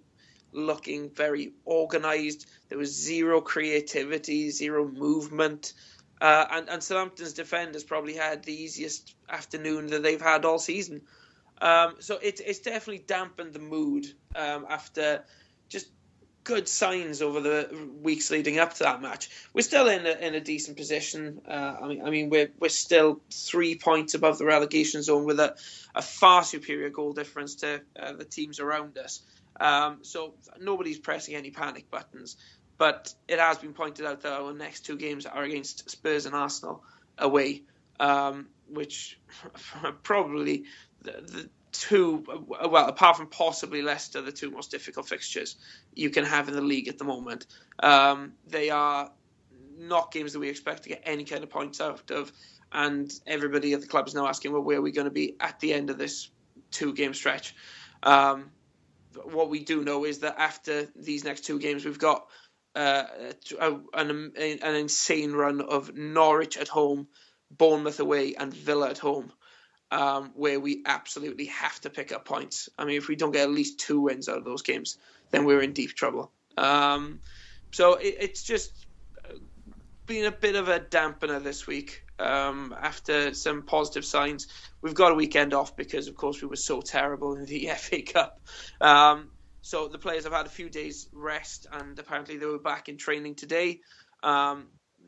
looking 0.51 1.09
very 1.09 1.53
organised. 1.65 2.47
There 2.69 2.77
was 2.77 2.95
zero 2.95 3.41
creativity, 3.41 4.49
zero 4.49 4.87
movement. 4.87 5.73
Uh, 6.21 6.45
and, 6.51 6.69
and 6.69 6.83
Southampton's 6.83 7.33
defenders 7.33 7.83
probably 7.83 8.15
had 8.15 8.43
the 8.43 8.53
easiest 8.53 9.15
afternoon 9.29 9.87
that 9.87 10.03
they've 10.03 10.21
had 10.21 10.45
all 10.45 10.59
season. 10.59 11.01
Um, 11.61 11.95
so 11.99 12.17
it, 12.21 12.41
it's 12.45 12.59
definitely 12.59 13.03
dampened 13.05 13.53
the 13.53 13.59
mood 13.59 14.05
um, 14.35 14.65
after 14.69 15.23
just 15.69 15.87
good 16.43 16.67
signs 16.67 17.21
over 17.21 17.41
the 17.41 17.89
weeks 18.01 18.31
leading 18.31 18.59
up 18.59 18.73
to 18.73 18.83
that 18.83 19.01
match. 19.01 19.29
We're 19.53 19.61
still 19.61 19.87
in 19.87 20.05
a, 20.05 20.11
in 20.11 20.35
a 20.35 20.39
decent 20.39 20.77
position. 20.77 21.41
Uh, 21.47 21.75
I 21.81 21.87
mean, 21.87 22.01
I 22.03 22.09
mean, 22.09 22.29
we're 22.29 22.49
we're 22.59 22.69
still 22.69 23.21
three 23.29 23.75
points 23.75 24.13
above 24.13 24.37
the 24.37 24.45
relegation 24.45 25.03
zone 25.03 25.25
with 25.25 25.39
a, 25.39 25.55
a 25.93 26.01
far 26.01 26.43
superior 26.43 26.89
goal 26.89 27.13
difference 27.13 27.55
to 27.55 27.81
uh, 27.99 28.13
the 28.13 28.25
teams 28.25 28.59
around 28.59 28.97
us. 28.97 29.21
Um, 29.59 29.99
so 30.03 30.35
nobody's 30.59 30.99
pressing 30.99 31.35
any 31.35 31.51
panic 31.51 31.89
buttons. 31.89 32.37
But 32.77 33.13
it 33.27 33.39
has 33.39 33.57
been 33.57 33.73
pointed 33.73 34.05
out 34.05 34.21
that 34.21 34.31
our 34.31 34.53
next 34.53 34.85
two 34.85 34.97
games 34.97 35.25
are 35.25 35.43
against 35.43 35.89
Spurs 35.89 36.25
and 36.25 36.33
Arsenal 36.33 36.83
away, 37.17 37.63
um, 37.99 38.47
which 38.69 39.19
probably 40.03 40.63
the, 41.01 41.11
the 41.11 41.49
two, 41.73 42.23
well, 42.47 42.87
apart 42.87 43.17
from 43.17 43.27
possibly 43.27 43.81
Leicester, 43.81 44.21
the 44.21 44.31
two 44.31 44.49
most 44.49 44.71
difficult 44.71 45.07
fixtures 45.07 45.57
you 45.93 46.09
can 46.09 46.23
have 46.23 46.47
in 46.47 46.55
the 46.55 46.61
league 46.61 46.87
at 46.87 46.97
the 46.97 47.03
moment. 47.03 47.45
Um, 47.81 48.33
they 48.47 48.69
are 48.69 49.11
not 49.77 50.11
games 50.11 50.33
that 50.33 50.39
we 50.39 50.49
expect 50.49 50.83
to 50.83 50.89
get 50.89 51.01
any 51.05 51.25
kind 51.25 51.43
of 51.43 51.49
points 51.49 51.81
out 51.81 52.11
of, 52.11 52.31
and 52.71 53.11
everybody 53.25 53.73
at 53.73 53.81
the 53.81 53.87
club 53.87 54.07
is 54.07 54.15
now 54.15 54.27
asking, 54.27 54.51
well, 54.51 54.61
where 54.61 54.77
are 54.77 54.81
we 54.81 54.91
going 54.91 55.05
to 55.05 55.11
be 55.11 55.35
at 55.39 55.59
the 55.59 55.73
end 55.73 55.89
of 55.89 55.97
this 55.97 56.29
two 56.71 56.93
game 56.93 57.13
stretch? 57.13 57.55
Um, 58.03 58.51
what 59.25 59.49
we 59.49 59.63
do 59.63 59.83
know 59.83 60.05
is 60.05 60.19
that 60.19 60.39
after 60.39 60.87
these 60.95 61.23
next 61.23 61.45
two 61.45 61.59
games, 61.59 61.85
we've 61.85 61.99
got 61.99 62.27
uh, 62.75 63.03
an, 63.93 64.31
an 64.35 64.75
insane 64.75 65.33
run 65.33 65.61
of 65.61 65.95
Norwich 65.95 66.57
at 66.57 66.67
home, 66.67 67.07
Bournemouth 67.51 67.99
away, 67.99 68.35
and 68.35 68.53
Villa 68.53 68.89
at 68.89 68.97
home 68.97 69.31
um, 69.91 70.31
where 70.35 70.59
we 70.59 70.83
absolutely 70.85 71.45
have 71.45 71.79
to 71.81 71.89
pick 71.89 72.11
up 72.11 72.25
points. 72.25 72.69
I 72.77 72.85
mean, 72.85 72.97
if 72.97 73.07
we 73.07 73.15
don't 73.15 73.31
get 73.31 73.43
at 73.43 73.51
least 73.51 73.79
two 73.79 74.01
wins 74.01 74.29
out 74.29 74.37
of 74.37 74.45
those 74.45 74.61
games, 74.61 74.97
then 75.31 75.45
we're 75.45 75.61
in 75.61 75.73
deep 75.73 75.95
trouble. 75.95 76.31
Um, 76.57 77.19
so 77.71 77.95
it, 77.95 78.17
it's 78.19 78.43
just 78.43 78.71
been 80.05 80.25
a 80.25 80.31
bit 80.31 80.55
of 80.55 80.69
a 80.69 80.79
dampener 80.79 81.41
this 81.41 81.65
week 81.67 82.03
um, 82.19 82.75
after 82.79 83.33
some 83.33 83.63
positive 83.63 84.05
signs. 84.05 84.47
We've 84.81 84.93
got 84.93 85.11
a 85.11 85.15
weekend 85.15 85.53
off 85.53 85.75
because, 85.75 86.07
of 86.07 86.15
course, 86.15 86.41
we 86.41 86.47
were 86.47 86.55
so 86.55 86.81
terrible 86.81 87.35
in 87.35 87.45
the 87.45 87.67
FA 87.77 88.01
Cup. 88.01 88.41
Um, 88.81 89.31
so 89.61 89.87
the 89.87 89.99
players 89.99 90.23
have 90.23 90.33
had 90.33 90.45
a 90.45 90.49
few 90.49 90.69
days 90.69 91.07
rest, 91.11 91.67
and 91.71 91.97
apparently 91.97 92.37
they 92.37 92.45
were 92.45 92.59
back 92.59 92.89
in 92.89 92.97
training 92.97 93.35
today. 93.35 93.81
Um, 94.23 94.67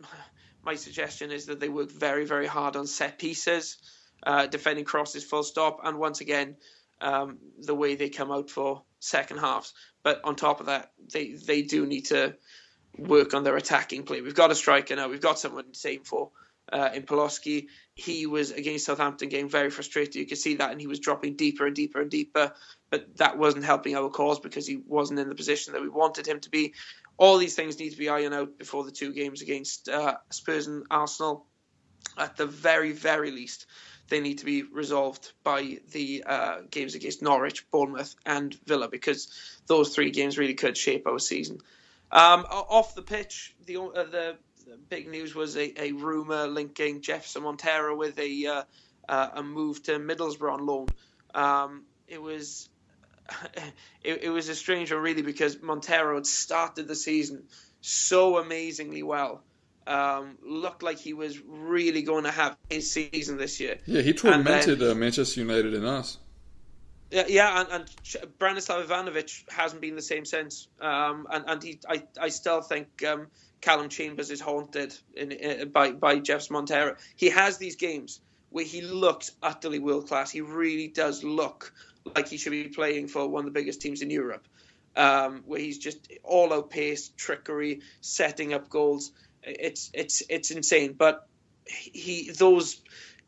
my 0.63 0.75
suggestion 0.75 1.31
is 1.31 1.47
that 1.47 1.59
they 1.59 1.69
work 1.69 1.89
very, 1.89 2.25
very 2.25 2.45
hard 2.45 2.75
on 2.75 2.85
set 2.85 3.17
pieces 3.17 3.77
uh, 4.23 4.47
defending 4.47 4.85
crosses 4.85 5.23
full 5.23 5.43
stop, 5.43 5.79
and 5.83 5.97
once 5.97 6.21
again, 6.21 6.57
um, 6.99 7.39
the 7.59 7.75
way 7.75 7.95
they 7.95 8.09
come 8.09 8.31
out 8.31 8.49
for 8.49 8.83
second 8.99 9.39
halves. 9.39 9.73
But 10.03 10.21
on 10.23 10.35
top 10.35 10.59
of 10.59 10.67
that, 10.67 10.91
they, 11.11 11.31
they 11.31 11.63
do 11.63 11.85
need 11.85 12.05
to 12.07 12.35
work 12.97 13.33
on 13.33 13.43
their 13.43 13.57
attacking 13.57 14.03
play. 14.03 14.21
We've 14.21 14.35
got 14.35 14.51
a 14.51 14.55
striker 14.55 14.95
now. 14.95 15.09
We've 15.09 15.21
got 15.21 15.39
someone 15.39 15.71
to 15.71 15.89
aim 15.89 16.03
for 16.03 16.31
uh, 16.71 16.89
in 16.93 17.03
Paloschi. 17.03 17.67
He 17.95 18.25
was 18.25 18.51
against 18.51 18.85
Southampton 18.85 19.29
getting 19.29 19.49
very 19.49 19.69
frustrated. 19.69 20.15
You 20.15 20.25
could 20.25 20.37
see 20.37 20.55
that, 20.55 20.71
and 20.71 20.79
he 20.79 20.87
was 20.87 20.99
dropping 20.99 21.35
deeper 21.35 21.65
and 21.65 21.75
deeper 21.75 22.01
and 22.01 22.09
deeper. 22.09 22.53
But 22.89 23.17
that 23.17 23.37
wasn't 23.37 23.65
helping 23.65 23.95
our 23.95 24.09
cause 24.09 24.39
because 24.39 24.67
he 24.67 24.77
wasn't 24.77 25.19
in 25.19 25.29
the 25.29 25.35
position 25.35 25.73
that 25.73 25.81
we 25.81 25.89
wanted 25.89 26.27
him 26.27 26.39
to 26.41 26.49
be. 26.49 26.73
All 27.17 27.37
these 27.37 27.55
things 27.55 27.79
need 27.79 27.91
to 27.91 27.97
be 27.97 28.09
ironed 28.09 28.33
out 28.33 28.57
before 28.57 28.83
the 28.83 28.91
two 28.91 29.13
games 29.13 29.41
against 29.41 29.89
uh, 29.89 30.17
Spurs 30.31 30.67
and 30.67 30.85
Arsenal, 30.89 31.45
at 32.17 32.37
the 32.37 32.45
very, 32.45 32.91
very 32.91 33.31
least 33.31 33.67
they 34.11 34.19
need 34.19 34.39
to 34.39 34.45
be 34.45 34.61
resolved 34.61 35.31
by 35.43 35.79
the 35.93 36.23
uh, 36.27 36.57
games 36.69 36.93
against 36.95 37.23
Norwich, 37.23 37.69
Bournemouth, 37.71 38.13
and 38.25 38.53
Villa 38.67 38.89
because 38.89 39.31
those 39.65 39.95
three 39.95 40.11
games 40.11 40.37
really 40.37 40.53
could 40.53 40.77
shape 40.77 41.07
our 41.07 41.17
season. 41.17 41.59
Um, 42.11 42.45
off 42.51 42.93
the 42.93 43.01
pitch, 43.01 43.55
the, 43.65 43.77
uh, 43.77 44.03
the 44.03 44.37
big 44.89 45.07
news 45.07 45.33
was 45.35 45.55
a, 45.57 45.81
a 45.81 45.91
rumor 45.91 46.47
linking 46.47 47.01
Jefferson 47.01 47.43
Montero 47.43 47.95
with 47.95 48.17
a 48.19 48.45
uh, 48.45 48.63
uh 49.07 49.29
a 49.35 49.43
move 49.43 49.83
to 49.83 49.93
Middlesbrough 49.99 50.53
on 50.53 50.65
loan. 50.65 50.87
Um, 51.33 51.83
it 52.07 52.21
was 52.21 52.69
it, 54.03 54.23
it 54.23 54.29
was 54.29 54.49
a 54.49 54.55
strange 54.55 54.91
one 54.91 55.01
really 55.01 55.21
because 55.21 55.61
Montero 55.61 56.15
had 56.15 56.25
started 56.25 56.87
the 56.87 56.95
season 56.95 57.43
so 57.81 58.37
amazingly 58.37 59.03
well 59.03 59.43
um, 59.87 60.37
looked 60.43 60.83
like 60.83 60.99
he 60.99 61.13
was 61.13 61.39
really 61.39 62.01
going 62.03 62.25
to 62.25 62.31
have 62.31 62.57
his 62.69 62.91
season 62.91 63.37
this 63.37 63.59
year. 63.59 63.77
Yeah, 63.85 64.01
he 64.01 64.13
tormented 64.13 64.79
then, 64.79 64.91
uh, 64.91 64.95
Manchester 64.95 65.41
United 65.41 65.73
and 65.73 65.85
us. 65.85 66.17
Yeah, 67.09 67.25
yeah, 67.27 67.61
and, 67.61 67.69
and 67.71 68.37
Branislav 68.39 68.85
Ivanovic 68.85 69.49
hasn't 69.51 69.81
been 69.81 69.95
the 69.95 70.01
same 70.01 70.23
since. 70.23 70.67
Um, 70.79 71.27
and 71.29 71.43
and 71.47 71.63
he, 71.63 71.79
I, 71.87 72.03
I 72.19 72.29
still 72.29 72.61
think 72.61 73.03
um, 73.03 73.27
Calum 73.61 73.89
Chambers 73.89 74.31
is 74.31 74.41
haunted 74.41 74.93
in, 75.15 75.31
in, 75.31 75.69
by 75.69 75.91
by 75.91 76.19
Jeffs 76.19 76.49
Montero. 76.49 76.95
He 77.15 77.29
has 77.29 77.57
these 77.57 77.75
games 77.75 78.19
where 78.49 78.65
he 78.65 78.81
looks 78.81 79.31
utterly 79.41 79.79
world 79.79 80.07
class. 80.07 80.29
He 80.29 80.41
really 80.41 80.87
does 80.87 81.23
look 81.23 81.73
like 82.15 82.27
he 82.27 82.37
should 82.37 82.51
be 82.51 82.67
playing 82.67 83.07
for 83.07 83.27
one 83.27 83.41
of 83.41 83.53
the 83.53 83.59
biggest 83.59 83.81
teams 83.81 84.01
in 84.01 84.09
Europe. 84.09 84.47
Um, 84.93 85.43
where 85.45 85.59
he's 85.59 85.77
just 85.77 86.11
all 86.21 86.51
out 86.51 86.69
pace, 86.69 87.11
trickery, 87.15 87.79
setting 88.01 88.53
up 88.53 88.69
goals 88.69 89.13
it's 89.43 89.89
it's 89.93 90.23
it's 90.29 90.51
insane. 90.51 90.93
But 90.93 91.27
he 91.65 92.31
those 92.31 92.81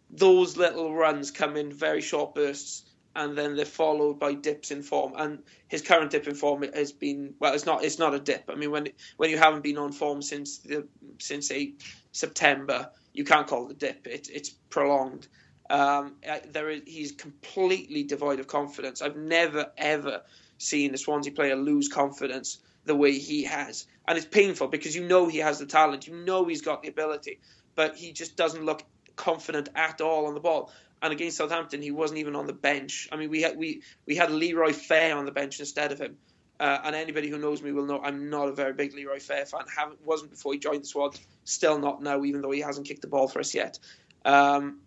those 0.10 0.58
little 0.58 0.94
runs 0.94 1.32
come 1.32 1.56
in 1.58 1.72
very 1.72 2.02
short 2.02 2.36
bursts, 2.36 2.84
and 3.16 3.38
then 3.38 3.56
they're 3.56 3.66
followed 3.66 4.20
by 4.20 4.34
dips 4.34 4.72
in 4.72 4.82
form. 4.82 5.14
And 5.16 5.40
his 5.68 5.82
current 5.82 6.12
dip 6.12 6.28
in 6.28 6.36
form 6.36 6.64
has 6.74 6.92
been 6.92 7.36
well, 7.40 7.54
it's 7.54 7.66
not 7.66 7.84
it's 7.84 8.00
not 8.00 8.14
a 8.14 8.20
dip. 8.20 8.50
I 8.50 8.56
mean, 8.56 8.72
when 8.72 8.88
when 9.18 9.30
you 9.30 9.38
haven't 9.38 9.64
been 9.64 9.78
on 9.78 9.92
form 9.92 10.22
since 10.22 10.60
the 10.60 10.88
since 11.20 11.52
a 11.52 11.74
September, 12.12 12.90
you 13.14 13.24
can't 13.24 13.48
call 13.48 13.68
it 13.68 13.72
a 13.72 13.76
dip. 13.76 14.08
It, 14.08 14.30
it's 14.32 14.50
prolonged. 14.50 15.28
Um, 15.70 16.16
there 16.52 16.70
is, 16.70 16.82
he's 16.86 17.12
completely 17.12 18.04
devoid 18.04 18.40
of 18.40 18.48
confidence. 18.48 19.02
I've 19.02 19.16
never 19.18 19.72
ever 19.78 20.22
seen 20.58 20.94
a 20.94 20.98
Swansea 20.98 21.34
player 21.34 21.56
lose 21.56 21.90
confidence 21.90 22.60
the 22.86 22.96
way 22.96 23.18
he 23.18 23.44
has. 23.44 23.86
And 24.08 24.18
it's 24.18 24.28
painful 24.28 24.68
because 24.68 24.96
you 24.96 25.08
know 25.08 25.28
he 25.28 25.38
has 25.40 25.60
the 25.60 25.66
talent, 25.66 26.08
you 26.08 26.16
know 26.16 26.46
he's 26.46 26.62
got 26.62 26.84
the 26.84 26.90
ability, 26.90 27.40
but 27.76 27.96
he 27.96 28.12
just 28.12 28.36
doesn't 28.36 28.66
look 28.66 28.84
confident 29.16 29.70
at 29.76 30.02
all 30.02 30.26
on 30.26 30.34
the 30.34 30.40
ball. 30.40 30.72
And 31.04 31.14
against 31.14 31.38
Southampton, 31.38 31.82
he 31.82 31.92
wasn't 31.92 32.20
even 32.20 32.36
on 32.36 32.48
the 32.48 32.54
bench. 32.54 33.10
I 33.12 33.18
mean, 33.18 33.30
we 33.30 33.42
had 33.42 33.58
we 33.58 33.84
we 34.06 34.16
had 34.16 34.32
Leroy 34.32 34.72
Fer 34.72 35.14
on 35.16 35.26
the 35.26 35.32
bench 35.32 35.60
instead 35.60 35.92
of 35.92 36.00
him. 36.00 36.18
Uh, 36.60 36.80
and 36.86 36.96
anybody 36.96 37.30
who 37.30 37.38
knows 37.38 37.62
me 37.62 37.74
will 37.74 37.86
know 37.86 38.02
I'm 38.02 38.30
not 38.30 38.48
a 38.48 38.54
very 38.54 38.74
big 38.74 38.96
Leroy 38.96 39.20
Fer 39.20 39.46
fan. 39.46 39.66
Haven't 39.76 40.04
wasn't 40.06 40.32
before 40.32 40.54
he 40.54 40.60
joined 40.60 40.84
the 40.84 40.88
squad. 40.88 41.20
Still 41.44 41.78
not 41.78 42.02
now, 42.02 42.24
even 42.24 42.42
though 42.42 42.52
he 42.52 42.62
hasn't 42.62 42.88
kicked 42.88 43.02
the 43.02 43.08
ball 43.08 43.28
for 43.28 43.40
us 43.40 43.54
yet. 43.54 43.80
Um, 44.24 44.80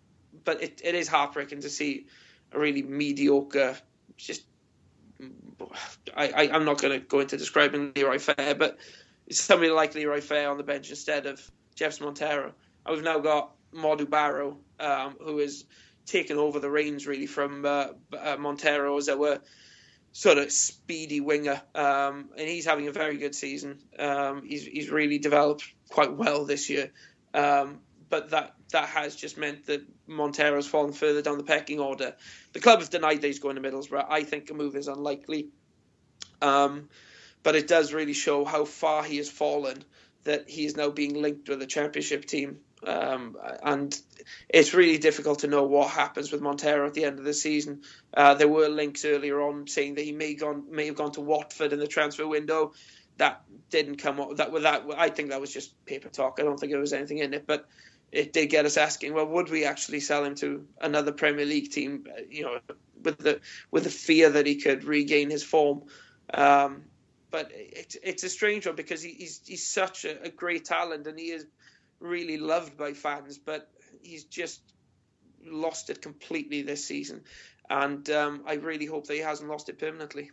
but 0.43 0.63
it, 0.63 0.81
it 0.83 0.95
is 0.95 1.07
heartbreaking 1.07 1.61
to 1.61 1.69
see 1.69 2.07
a 2.51 2.59
really 2.59 2.81
mediocre, 2.81 3.77
just 4.17 4.43
I, 6.15 6.29
I 6.29 6.55
am 6.55 6.65
not 6.65 6.81
going 6.81 6.99
to 6.99 7.05
go 7.05 7.19
into 7.19 7.37
describing 7.37 7.91
Leroy 7.95 8.19
Fer, 8.19 8.55
but 8.57 8.77
it's 9.27 9.39
somebody 9.39 9.71
like 9.71 9.95
Leroy 9.95 10.21
Fer 10.21 10.49
on 10.49 10.57
the 10.57 10.63
bench 10.63 10.89
instead 10.89 11.25
of 11.25 11.51
Jeffs 11.75 11.99
Montero. 11.99 12.53
And 12.85 12.95
we've 12.95 13.03
now 13.03 13.19
got 13.19 13.51
Modou 13.73 14.09
Barrow, 14.09 14.57
um, 14.79 15.15
who 15.19 15.39
has 15.39 15.65
taken 16.07 16.37
over 16.37 16.59
the 16.59 16.69
reins 16.69 17.05
really 17.05 17.27
from 17.27 17.65
uh, 17.65 17.87
uh, 18.17 18.37
Montero 18.39 18.97
as 18.97 19.09
our 19.09 19.39
sort 20.13 20.39
of 20.39 20.51
speedy 20.51 21.19
winger, 21.19 21.61
um, 21.75 22.29
and 22.37 22.47
he's 22.47 22.65
having 22.65 22.87
a 22.87 22.91
very 22.91 23.17
good 23.17 23.35
season. 23.35 23.77
Um, 23.99 24.43
he's 24.45 24.65
he's 24.65 24.89
really 24.89 25.19
developed 25.19 25.63
quite 25.89 26.15
well 26.15 26.45
this 26.45 26.69
year, 26.69 26.91
um, 27.33 27.79
but 28.09 28.31
that 28.31 28.55
that 28.71 28.89
has 28.89 29.15
just 29.15 29.37
meant 29.37 29.67
that 29.67 29.81
Montero's 30.07 30.67
fallen 30.67 30.93
further 30.93 31.21
down 31.21 31.37
the 31.37 31.43
pecking 31.43 31.79
order. 31.79 32.15
The 32.53 32.59
club 32.59 32.79
have 32.79 32.89
denied 32.89 33.21
that 33.21 33.27
he's 33.27 33.39
going 33.39 33.55
to 33.55 33.61
Middlesbrough. 33.61 34.07
I 34.09 34.23
think 34.23 34.49
a 34.49 34.53
move 34.53 34.75
is 34.75 34.87
unlikely. 34.87 35.49
Um, 36.41 36.89
but 37.43 37.55
it 37.55 37.67
does 37.67 37.93
really 37.93 38.13
show 38.13 38.43
how 38.43 38.65
far 38.65 39.03
he 39.03 39.17
has 39.17 39.29
fallen 39.29 39.83
that 40.25 40.49
he 40.49 40.65
is 40.65 40.75
now 40.75 40.89
being 40.89 41.21
linked 41.21 41.47
with 41.47 41.61
a 41.61 41.65
championship 41.65 42.25
team. 42.25 42.59
Um, 42.85 43.37
and 43.63 43.99
it's 44.49 44.73
really 44.73 44.97
difficult 44.97 45.39
to 45.39 45.47
know 45.47 45.63
what 45.63 45.89
happens 45.89 46.31
with 46.31 46.41
Montero 46.41 46.85
at 46.85 46.93
the 46.93 47.05
end 47.05 47.17
of 47.17 47.25
the 47.25 47.33
season. 47.33 47.81
Uh, 48.13 48.35
there 48.35 48.47
were 48.47 48.69
links 48.69 49.03
earlier 49.03 49.41
on 49.41 49.67
saying 49.67 49.95
that 49.95 50.03
he 50.03 50.11
may 50.11 50.35
gone 50.35 50.65
may 50.69 50.85
have 50.85 50.95
gone 50.95 51.11
to 51.13 51.21
Watford 51.21 51.73
in 51.73 51.79
the 51.79 51.87
transfer 51.87 52.27
window. 52.27 52.73
That 53.17 53.41
didn't 53.71 53.97
come 53.97 54.19
up. 54.19 54.37
That 54.37 54.53
that 54.61 54.85
I 54.95 55.09
think 55.09 55.29
that 55.29 55.41
was 55.41 55.51
just 55.51 55.83
paper 55.85 56.09
talk. 56.09 56.37
I 56.39 56.43
don't 56.43 56.59
think 56.59 56.71
there 56.71 56.79
was 56.79 56.93
anything 56.93 57.17
in 57.17 57.33
it, 57.33 57.47
but 57.47 57.67
it 58.11 58.31
did 58.31 58.47
get 58.47 58.65
us 58.65 58.77
asking, 58.77 59.13
well, 59.13 59.25
would 59.25 59.49
we 59.49 59.65
actually 59.65 59.99
sell 59.99 60.23
him 60.23 60.35
to 60.35 60.65
another 60.79 61.11
Premier 61.11 61.45
League 61.45 61.71
team? 61.71 62.05
You 62.29 62.43
know, 62.43 62.59
with 63.03 63.17
the 63.17 63.41
with 63.71 63.85
the 63.85 63.89
fear 63.89 64.29
that 64.29 64.45
he 64.45 64.55
could 64.55 64.83
regain 64.83 65.29
his 65.29 65.43
form. 65.43 65.83
Um, 66.33 66.83
but 67.29 67.51
it's 67.53 67.97
it's 68.03 68.23
a 68.23 68.29
strange 68.29 68.65
one 68.65 68.75
because 68.75 69.01
he, 69.01 69.11
he's 69.13 69.41
he's 69.45 69.65
such 69.65 70.05
a, 70.05 70.23
a, 70.23 70.29
great 70.29 70.65
talent 70.65 71.07
and 71.07 71.19
he 71.19 71.25
is 71.25 71.45
really 71.99 72.37
loved 72.37 72.77
by 72.77 72.93
fans, 72.93 73.37
but 73.37 73.69
he's 74.01 74.25
just 74.25 74.61
lost 75.45 75.89
it 75.89 76.01
completely 76.01 76.61
this 76.61 76.85
season, 76.85 77.23
and 77.69 78.09
um, 78.09 78.43
I 78.47 78.55
really 78.55 78.85
hope 78.85 79.07
that 79.07 79.13
he 79.13 79.19
hasn't 79.19 79.49
lost 79.49 79.69
it 79.69 79.79
permanently. 79.79 80.31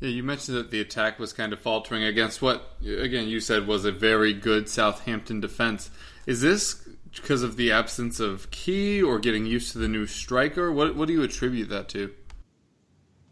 Yeah, 0.00 0.08
you 0.08 0.22
mentioned 0.22 0.56
that 0.56 0.70
the 0.70 0.80
attack 0.80 1.18
was 1.18 1.32
kind 1.32 1.52
of 1.52 1.60
faltering 1.60 2.02
against 2.02 2.42
what, 2.42 2.76
again, 2.84 3.28
you 3.28 3.40
said 3.40 3.66
was 3.66 3.84
a 3.84 3.92
very 3.92 4.32
good 4.32 4.68
Southampton 4.68 5.40
defense. 5.40 5.90
Is 6.26 6.40
this 6.40 6.86
because 7.14 7.42
of 7.42 7.56
the 7.56 7.70
absence 7.70 8.18
of 8.18 8.50
Ki 8.50 9.02
or 9.02 9.18
getting 9.18 9.46
used 9.46 9.72
to 9.72 9.78
the 9.78 9.88
new 9.88 10.06
striker? 10.06 10.72
What 10.72 10.96
what 10.96 11.06
do 11.06 11.14
you 11.14 11.22
attribute 11.22 11.68
that 11.68 11.88
to? 11.90 12.12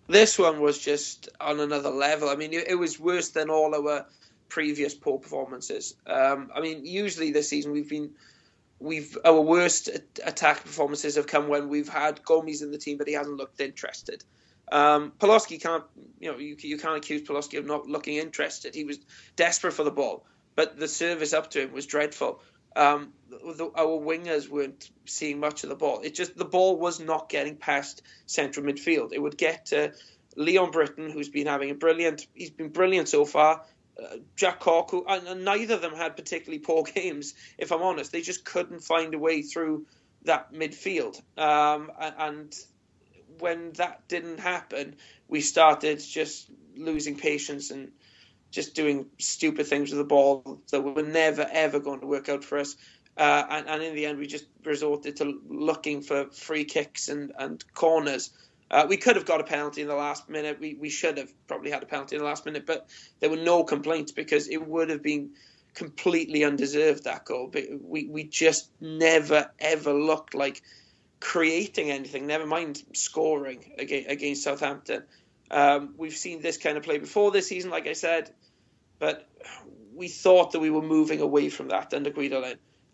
This 0.08 0.38
one 0.38 0.60
was 0.60 0.78
just 0.78 1.28
on 1.40 1.60
another 1.60 1.90
level. 1.90 2.28
I 2.28 2.36
mean, 2.36 2.52
it, 2.52 2.68
it 2.68 2.74
was 2.74 3.00
worse 3.00 3.30
than 3.30 3.50
all 3.50 3.74
our 3.74 4.06
previous 4.52 4.94
poor 4.94 5.18
performances. 5.18 5.94
Um, 6.06 6.50
I 6.54 6.60
mean, 6.60 6.84
usually 6.84 7.32
this 7.32 7.48
season 7.48 7.72
we've 7.72 7.88
been 7.88 8.10
we've 8.78 9.16
our 9.24 9.40
worst 9.40 9.88
attack 10.24 10.62
performances 10.64 11.16
have 11.16 11.26
come 11.26 11.48
when 11.48 11.68
we've 11.68 11.88
had 11.88 12.22
Gomis 12.22 12.62
in 12.62 12.70
the 12.70 12.78
team, 12.78 12.98
but 12.98 13.08
he 13.08 13.14
hasn't 13.14 13.36
looked 13.36 13.60
interested. 13.60 14.22
Um, 14.70 15.12
Paloschi 15.18 15.60
can't, 15.60 15.84
you 16.18 16.32
know, 16.32 16.38
you, 16.38 16.56
you 16.60 16.78
can't 16.78 16.96
accuse 16.96 17.22
Paloschi 17.22 17.58
of 17.58 17.66
not 17.66 17.86
looking 17.86 18.16
interested. 18.16 18.74
He 18.74 18.84
was 18.84 18.98
desperate 19.36 19.72
for 19.72 19.84
the 19.84 19.90
ball, 19.90 20.24
but 20.54 20.78
the 20.78 20.88
service 20.88 21.32
up 21.32 21.50
to 21.50 21.62
him 21.62 21.72
was 21.72 21.86
dreadful 21.86 22.40
um, 22.76 23.12
the, 23.28 23.70
our 23.74 24.00
wingers 24.00 24.48
weren't 24.48 24.90
seeing 25.04 25.40
much 25.40 25.64
of 25.64 25.70
the 25.70 25.76
ball. 25.76 26.00
It 26.02 26.14
just 26.14 26.36
the 26.36 26.44
ball 26.44 26.76
was 26.78 27.00
not 27.00 27.28
getting 27.28 27.56
past 27.56 28.02
central 28.26 28.66
midfield. 28.66 29.12
It 29.12 29.20
would 29.20 29.36
get 29.36 29.66
to 29.66 29.92
Leon 30.36 30.70
Britton, 30.70 31.10
who's 31.10 31.28
been 31.28 31.46
having 31.46 31.70
a 31.70 31.74
brilliant. 31.74 32.26
He's 32.34 32.50
been 32.50 32.70
brilliant 32.70 33.08
so 33.08 33.24
far. 33.24 33.64
Jack 34.36 34.60
Cork, 34.60 34.90
who, 34.90 35.04
and, 35.06 35.26
and, 35.26 35.44
neither 35.44 35.74
of 35.74 35.82
them 35.82 35.94
had 35.94 36.16
particularly 36.16 36.58
poor 36.58 36.82
games. 36.94 37.34
If 37.58 37.72
I'm 37.72 37.82
honest, 37.82 38.12
they 38.12 38.22
just 38.22 38.44
couldn't 38.44 38.80
find 38.80 39.14
a 39.14 39.18
way 39.18 39.42
through 39.42 39.86
that 40.24 40.52
midfield. 40.52 41.20
Um, 41.36 41.90
and 41.98 42.54
when 43.38 43.72
that 43.72 44.06
didn't 44.08 44.40
happen, 44.40 44.96
we 45.28 45.40
started 45.40 46.00
just 46.00 46.48
losing 46.76 47.16
patience 47.16 47.70
and 47.70 47.90
just 48.50 48.74
doing 48.74 49.06
stupid 49.18 49.66
things 49.66 49.90
with 49.90 49.98
the 49.98 50.04
ball 50.04 50.60
that 50.70 50.82
were 50.82 51.02
never 51.02 51.46
ever 51.50 51.80
going 51.80 52.00
to 52.00 52.06
work 52.06 52.28
out 52.28 52.44
for 52.44 52.58
us. 52.58 52.76
Uh, 53.16 53.44
and, 53.50 53.68
and, 53.68 53.82
in 53.82 53.94
the 53.94 54.06
end, 54.06 54.18
we 54.18 54.26
just 54.26 54.46
resorted 54.64 55.16
to 55.16 55.40
looking 55.46 56.00
for 56.00 56.30
free 56.30 56.64
kicks 56.64 57.08
and, 57.08 57.32
and 57.38 57.62
corners. 57.74 58.30
Uh, 58.72 58.86
we 58.88 58.96
could 58.96 59.16
have 59.16 59.26
got 59.26 59.40
a 59.40 59.44
penalty 59.44 59.82
in 59.82 59.88
the 59.88 59.94
last 59.94 60.30
minute. 60.30 60.58
We, 60.58 60.74
we 60.74 60.88
should 60.88 61.18
have 61.18 61.30
probably 61.46 61.70
had 61.70 61.82
a 61.82 61.86
penalty 61.86 62.16
in 62.16 62.22
the 62.22 62.26
last 62.26 62.46
minute, 62.46 62.64
but 62.64 62.88
there 63.20 63.28
were 63.28 63.36
no 63.36 63.64
complaints 63.64 64.12
because 64.12 64.48
it 64.48 64.66
would 64.66 64.88
have 64.88 65.02
been 65.02 65.32
completely 65.74 66.42
undeserved 66.42 67.04
that 67.04 67.26
goal. 67.26 67.48
But 67.52 67.64
we, 67.82 68.06
we 68.06 68.24
just 68.24 68.70
never 68.80 69.50
ever 69.58 69.92
looked 69.92 70.34
like 70.34 70.62
creating 71.20 71.90
anything. 71.90 72.26
Never 72.26 72.46
mind 72.46 72.82
scoring 72.94 73.72
against, 73.78 74.42
Southampton. 74.42 75.04
Um, 75.50 75.94
we've 75.98 76.16
seen 76.16 76.40
this 76.40 76.56
kind 76.56 76.78
of 76.78 76.82
play 76.82 76.96
before 76.96 77.30
this 77.30 77.48
season, 77.48 77.70
like 77.70 77.86
I 77.86 77.92
said, 77.92 78.30
but 78.98 79.28
we 79.94 80.08
thought 80.08 80.52
that 80.52 80.60
we 80.60 80.70
were 80.70 80.82
moving 80.82 81.20
away 81.20 81.50
from 81.50 81.68
that 81.68 81.92
under 81.92 82.08
Guido 82.08 82.42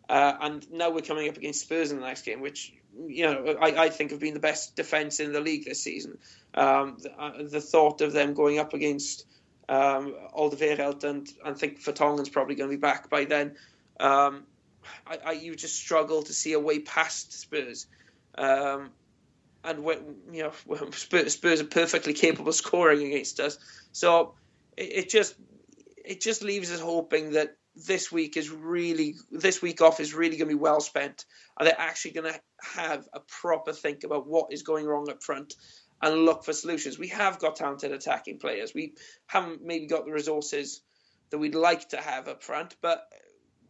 Uh, 0.08 0.36
and 0.40 0.72
now 0.72 0.90
we're 0.90 1.02
coming 1.02 1.28
up 1.28 1.36
against 1.36 1.60
Spurs 1.60 1.92
in 1.92 2.00
the 2.00 2.06
next 2.06 2.22
game, 2.22 2.40
which 2.40 2.72
you 3.06 3.24
know 3.24 3.56
I, 3.60 3.84
I 3.84 3.88
think 3.90 4.10
have 4.10 4.20
been 4.20 4.34
the 4.34 4.40
best 4.40 4.76
defence 4.76 5.20
in 5.20 5.32
the 5.32 5.40
league 5.40 5.64
this 5.64 5.82
season. 5.82 6.18
Um, 6.54 6.98
the, 7.00 7.12
uh, 7.18 7.42
the, 7.42 7.60
thought 7.60 8.00
of 8.00 8.12
them 8.12 8.34
going 8.34 8.58
up 8.58 8.74
against 8.74 9.26
um, 9.68 10.14
Alderweireld 10.36 11.04
and 11.04 11.28
I 11.44 11.52
think 11.52 11.82
Vertonghen's 11.82 12.28
probably 12.28 12.54
going 12.54 12.70
to 12.70 12.76
be 12.76 12.80
back 12.80 13.10
by 13.10 13.24
then. 13.24 13.56
Um, 14.00 14.44
I, 15.06 15.18
I, 15.24 15.32
you 15.32 15.54
just 15.54 15.76
struggle 15.76 16.22
to 16.22 16.32
see 16.32 16.54
a 16.54 16.60
way 16.60 16.78
past 16.80 17.32
Spurs. 17.32 17.86
Um, 18.36 18.90
and 19.64 19.82
when, 19.82 20.16
you 20.32 20.44
know 20.44 20.52
Spurs, 20.92 21.32
Spurs, 21.34 21.60
are 21.60 21.64
perfectly 21.64 22.14
capable 22.14 22.48
of 22.48 22.54
scoring 22.54 23.06
against 23.06 23.40
us. 23.40 23.58
So 23.92 24.34
it, 24.76 25.04
it 25.04 25.08
just 25.08 25.34
it 26.04 26.20
just 26.20 26.42
leaves 26.42 26.70
us 26.70 26.80
hoping 26.80 27.32
that 27.32 27.56
this 27.86 28.10
week 28.10 28.36
is 28.36 28.50
really 28.50 29.14
this 29.30 29.62
week 29.62 29.80
off 29.80 30.00
is 30.00 30.14
really 30.14 30.36
going 30.36 30.48
to 30.48 30.56
be 30.56 30.60
well 30.60 30.80
spent, 30.80 31.24
and 31.58 31.66
they're 31.66 31.80
actually 31.80 32.12
going 32.12 32.32
to 32.32 32.40
have 32.60 33.08
a 33.12 33.20
proper 33.20 33.72
think 33.72 34.04
about 34.04 34.26
what 34.26 34.52
is 34.52 34.62
going 34.62 34.86
wrong 34.86 35.10
up 35.10 35.22
front 35.22 35.54
and 36.02 36.24
look 36.24 36.44
for 36.44 36.52
solutions. 36.52 36.98
We 36.98 37.08
have 37.08 37.38
got 37.38 37.56
talented 37.56 37.92
attacking 37.92 38.38
players. 38.38 38.72
We 38.74 38.94
haven't 39.26 39.62
maybe 39.64 39.86
got 39.86 40.04
the 40.04 40.12
resources 40.12 40.80
that 41.30 41.38
we'd 41.38 41.54
like 41.54 41.90
to 41.90 41.98
have 41.98 42.28
up 42.28 42.42
front, 42.42 42.76
but 42.80 43.02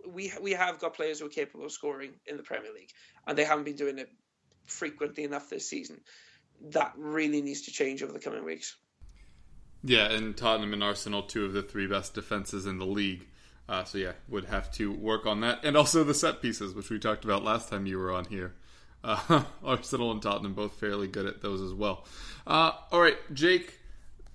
we 0.06 0.32
we 0.40 0.52
have 0.52 0.78
got 0.78 0.94
players 0.94 1.20
who 1.20 1.26
are 1.26 1.30
capable 1.30 1.66
of 1.66 1.72
scoring 1.72 2.12
in 2.26 2.36
the 2.36 2.42
Premier 2.42 2.72
League, 2.72 2.92
and 3.26 3.36
they 3.36 3.44
haven't 3.44 3.64
been 3.64 3.76
doing 3.76 3.98
it 3.98 4.08
frequently 4.66 5.24
enough 5.24 5.50
this 5.50 5.68
season. 5.68 6.00
That 6.70 6.92
really 6.96 7.42
needs 7.42 7.62
to 7.62 7.72
change 7.72 8.02
over 8.02 8.12
the 8.12 8.18
coming 8.18 8.44
weeks. 8.44 8.76
Yeah, 9.84 10.10
and 10.10 10.36
Tottenham 10.36 10.72
and 10.72 10.82
Arsenal, 10.82 11.22
two 11.22 11.44
of 11.44 11.52
the 11.52 11.62
three 11.62 11.86
best 11.86 12.14
defenses 12.14 12.66
in 12.66 12.78
the 12.78 12.86
league. 12.86 13.26
Uh, 13.68 13.84
so 13.84 13.98
yeah, 13.98 14.12
would 14.28 14.46
have 14.46 14.72
to 14.72 14.90
work 14.92 15.26
on 15.26 15.40
that, 15.40 15.62
and 15.62 15.76
also 15.76 16.02
the 16.02 16.14
set 16.14 16.40
pieces, 16.40 16.74
which 16.74 16.88
we 16.88 16.98
talked 16.98 17.24
about 17.24 17.44
last 17.44 17.68
time 17.68 17.86
you 17.86 17.98
were 17.98 18.10
on 18.10 18.24
here. 18.24 18.54
Uh, 19.04 19.44
Arsenal 19.64 20.10
and 20.10 20.22
Tottenham 20.22 20.54
both 20.54 20.72
fairly 20.72 21.06
good 21.06 21.26
at 21.26 21.42
those 21.42 21.60
as 21.60 21.74
well. 21.74 22.06
Uh, 22.46 22.72
all 22.90 23.00
right, 23.00 23.18
Jake, 23.34 23.78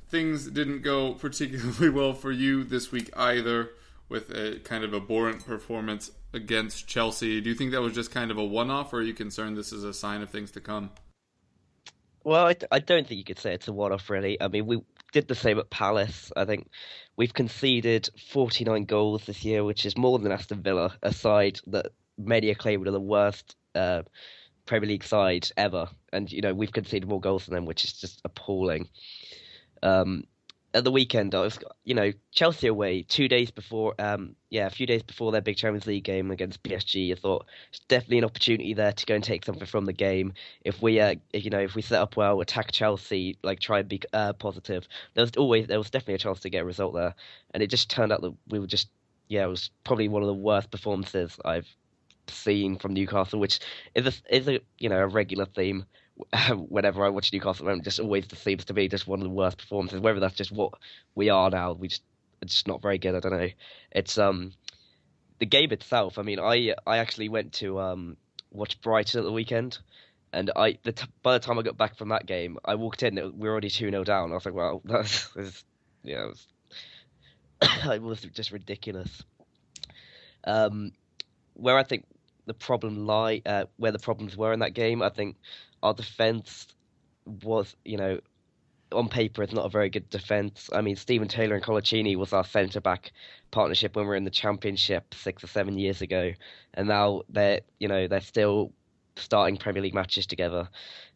things 0.09 0.47
didn't 0.47 0.83
go 0.83 1.13
particularly 1.19 1.89
well 1.89 2.13
for 2.13 2.31
you 2.31 2.63
this 2.63 2.91
week 2.91 3.09
either, 3.17 3.71
with 4.07 4.29
a 4.29 4.59
kind 4.63 4.83
of 4.83 4.93
abhorrent 4.93 5.45
performance 5.45 6.11
against 6.31 6.87
Chelsea. 6.87 7.41
Do 7.41 7.49
you 7.49 7.55
think 7.55 7.71
that 7.71 7.81
was 7.81 7.93
just 7.93 8.11
kind 8.11 8.29
of 8.29 8.37
a 8.37 8.43
one-off, 8.43 8.93
or 8.93 8.97
are 8.97 9.01
you 9.01 9.13
concerned 9.13 9.57
this 9.57 9.73
is 9.73 9.83
a 9.83 9.93
sign 9.93 10.21
of 10.21 10.29
things 10.29 10.51
to 10.51 10.61
come? 10.61 10.91
Well, 12.23 12.47
I, 12.47 12.55
I 12.71 12.79
don't 12.79 13.07
think 13.07 13.17
you 13.17 13.23
could 13.23 13.39
say 13.39 13.53
it's 13.53 13.67
a 13.67 13.73
one-off, 13.73 14.09
really. 14.09 14.39
I 14.41 14.47
mean, 14.47 14.65
we 14.67 14.81
did 15.13 15.27
the 15.29 15.35
same 15.35 15.59
at 15.59 15.69
Palace. 15.69 16.31
I 16.35 16.43
think 16.43 16.67
we've 17.15 17.33
conceded 17.33 18.09
49 18.31 18.83
goals 18.83 19.25
this 19.25 19.45
year, 19.45 19.63
which 19.63 19.85
is 19.85 19.97
more 19.97 20.19
than 20.19 20.31
Aston 20.31 20.61
Villa, 20.61 20.97
a 21.01 21.13
side 21.13 21.59
that 21.67 21.87
many 22.17 22.49
acclaim 22.49 22.81
one 22.81 22.87
of 22.87 22.93
the 22.93 22.99
worst 22.99 23.55
uh, 23.75 24.01
Premier 24.65 24.89
League 24.89 25.03
side 25.03 25.47
ever. 25.55 25.87
And, 26.11 26.29
you 26.31 26.41
know, 26.41 26.53
we've 26.53 26.71
conceded 26.71 27.07
more 27.07 27.21
goals 27.21 27.45
than 27.45 27.55
them, 27.55 27.65
which 27.65 27.85
is 27.85 27.93
just 27.93 28.21
appalling. 28.25 28.89
Um, 29.81 30.25
at 30.73 30.83
the 30.83 30.91
weekend, 30.91 31.35
I 31.35 31.41
was, 31.41 31.59
you 31.83 31.93
know, 31.93 32.11
Chelsea 32.31 32.67
away 32.67 33.03
two 33.03 33.27
days 33.27 33.51
before, 33.51 33.93
um, 33.99 34.35
yeah, 34.49 34.65
a 34.65 34.71
few 34.71 34.87
days 34.87 35.03
before 35.03 35.31
their 35.31 35.41
big 35.41 35.55
Champions 35.55 35.85
League 35.85 36.03
game 36.03 36.31
against 36.31 36.63
PSG. 36.63 37.11
I 37.11 37.15
thought 37.15 37.45
it's 37.69 37.79
definitely 37.81 38.19
an 38.19 38.25
opportunity 38.25 38.73
there 38.73 38.91
to 38.91 39.05
go 39.05 39.15
and 39.15 39.23
take 39.23 39.45
something 39.45 39.67
from 39.67 39.85
the 39.85 39.93
game. 39.93 40.33
If 40.63 40.81
we, 40.81 40.99
uh, 40.99 41.15
if, 41.31 41.43
you 41.43 41.51
know, 41.51 41.59
if 41.59 41.75
we 41.75 41.83
set 41.83 42.01
up 42.01 42.17
well, 42.17 42.41
attack 42.41 42.71
Chelsea, 42.71 43.37
like 43.43 43.59
try 43.59 43.79
and 43.79 43.89
be 43.89 44.01
uh, 44.13 44.33
positive, 44.33 44.87
there 45.13 45.23
was 45.23 45.31
always 45.37 45.67
there 45.67 45.77
was 45.77 45.91
definitely 45.91 46.15
a 46.15 46.19
chance 46.19 46.39
to 46.39 46.49
get 46.49 46.63
a 46.63 46.65
result 46.65 46.95
there, 46.95 47.13
and 47.53 47.61
it 47.61 47.67
just 47.67 47.89
turned 47.89 48.11
out 48.11 48.21
that 48.21 48.33
we 48.49 48.59
were 48.59 48.67
just, 48.67 48.89
yeah, 49.27 49.43
it 49.43 49.49
was 49.49 49.69
probably 49.83 50.07
one 50.07 50.23
of 50.23 50.27
the 50.27 50.33
worst 50.33 50.71
performances 50.71 51.37
I've 51.45 51.67
seen 52.27 52.77
from 52.77 52.93
Newcastle, 52.93 53.39
which 53.39 53.59
is 53.93 54.07
a, 54.07 54.35
is 54.35 54.47
a 54.47 54.59
you 54.79 54.89
know 54.89 54.99
a 54.99 55.07
regular 55.07 55.45
theme 55.45 55.85
whenever 56.69 57.03
I 57.03 57.09
watch 57.09 57.33
Newcastle, 57.33 57.67
at 57.69 57.73
the 57.73 57.79
it 57.79 57.83
just 57.83 57.99
always 57.99 58.27
the 58.27 58.35
seems 58.35 58.65
to 58.65 58.73
be 58.73 58.87
just 58.87 59.07
one 59.07 59.19
of 59.19 59.23
the 59.23 59.29
worst 59.29 59.57
performances. 59.57 59.99
Whether 59.99 60.19
that's 60.19 60.35
just 60.35 60.51
what 60.51 60.73
we 61.15 61.29
are 61.29 61.49
now, 61.49 61.73
we 61.73 61.87
just 61.87 62.03
it's 62.41 62.53
just 62.53 62.67
not 62.67 62.81
very 62.81 62.97
good. 62.97 63.15
I 63.15 63.19
don't 63.19 63.31
know. 63.31 63.49
It's 63.91 64.17
um 64.17 64.53
the 65.39 65.45
game 65.45 65.71
itself. 65.71 66.19
I 66.19 66.21
mean, 66.21 66.39
I 66.39 66.75
I 66.85 66.97
actually 66.97 67.29
went 67.29 67.53
to 67.53 67.79
um 67.79 68.17
watch 68.51 68.79
Brighton 68.81 69.19
at 69.19 69.23
the 69.23 69.31
weekend, 69.31 69.79
and 70.31 70.51
I 70.55 70.77
the 70.83 70.91
t- 70.91 71.07
by 71.23 71.33
the 71.33 71.39
time 71.39 71.57
I 71.57 71.63
got 71.63 71.77
back 71.77 71.95
from 71.97 72.09
that 72.09 72.25
game, 72.25 72.57
I 72.63 72.75
walked 72.75 73.03
in. 73.03 73.15
We 73.15 73.47
were 73.47 73.51
already 73.51 73.69
two 73.69 73.89
0 73.89 74.03
down. 74.03 74.31
I 74.31 74.35
was 74.35 74.45
like, 74.45 74.53
well, 74.53 74.81
that's, 74.85 75.29
that's 75.29 75.63
yeah, 76.03 76.25
it 76.25 76.29
was, 76.29 76.47
it 77.91 78.01
was 78.01 78.21
just 78.21 78.51
ridiculous. 78.51 79.23
Um, 80.45 80.91
where 81.53 81.77
I 81.77 81.83
think 81.83 82.05
the 82.45 82.53
problem 82.53 83.05
lie, 83.07 83.41
uh, 83.45 83.65
where 83.77 83.91
the 83.91 83.99
problems 83.99 84.35
were 84.35 84.51
in 84.51 84.59
that 84.59 84.73
game, 84.73 85.01
I 85.01 85.09
think 85.09 85.37
our 85.83 85.93
defense 85.93 86.67
was, 87.43 87.75
you 87.85 87.97
know, 87.97 88.19
on 88.91 89.09
paper 89.09 89.43
it's 89.43 89.53
not 89.53 89.65
a 89.65 89.69
very 89.69 89.89
good 89.89 90.09
defense. 90.09 90.69
I 90.73 90.81
mean, 90.81 90.95
Stephen 90.95 91.27
Taylor 91.27 91.55
and 91.55 91.63
Coloccini 91.63 92.15
was 92.15 92.33
our 92.33 92.43
centre 92.43 92.81
back 92.81 93.11
partnership 93.51 93.95
when 93.95 94.05
we 94.05 94.09
were 94.09 94.15
in 94.15 94.23
the 94.23 94.31
championship 94.31 95.13
six 95.13 95.43
or 95.43 95.47
seven 95.47 95.77
years 95.77 96.01
ago, 96.01 96.31
and 96.73 96.87
now 96.87 97.23
they're, 97.29 97.61
you 97.79 97.87
know, 97.87 98.07
they're 98.07 98.21
still 98.21 98.71
starting 99.15 99.57
Premier 99.57 99.81
League 99.81 99.93
matches 99.93 100.25
together, 100.25 100.69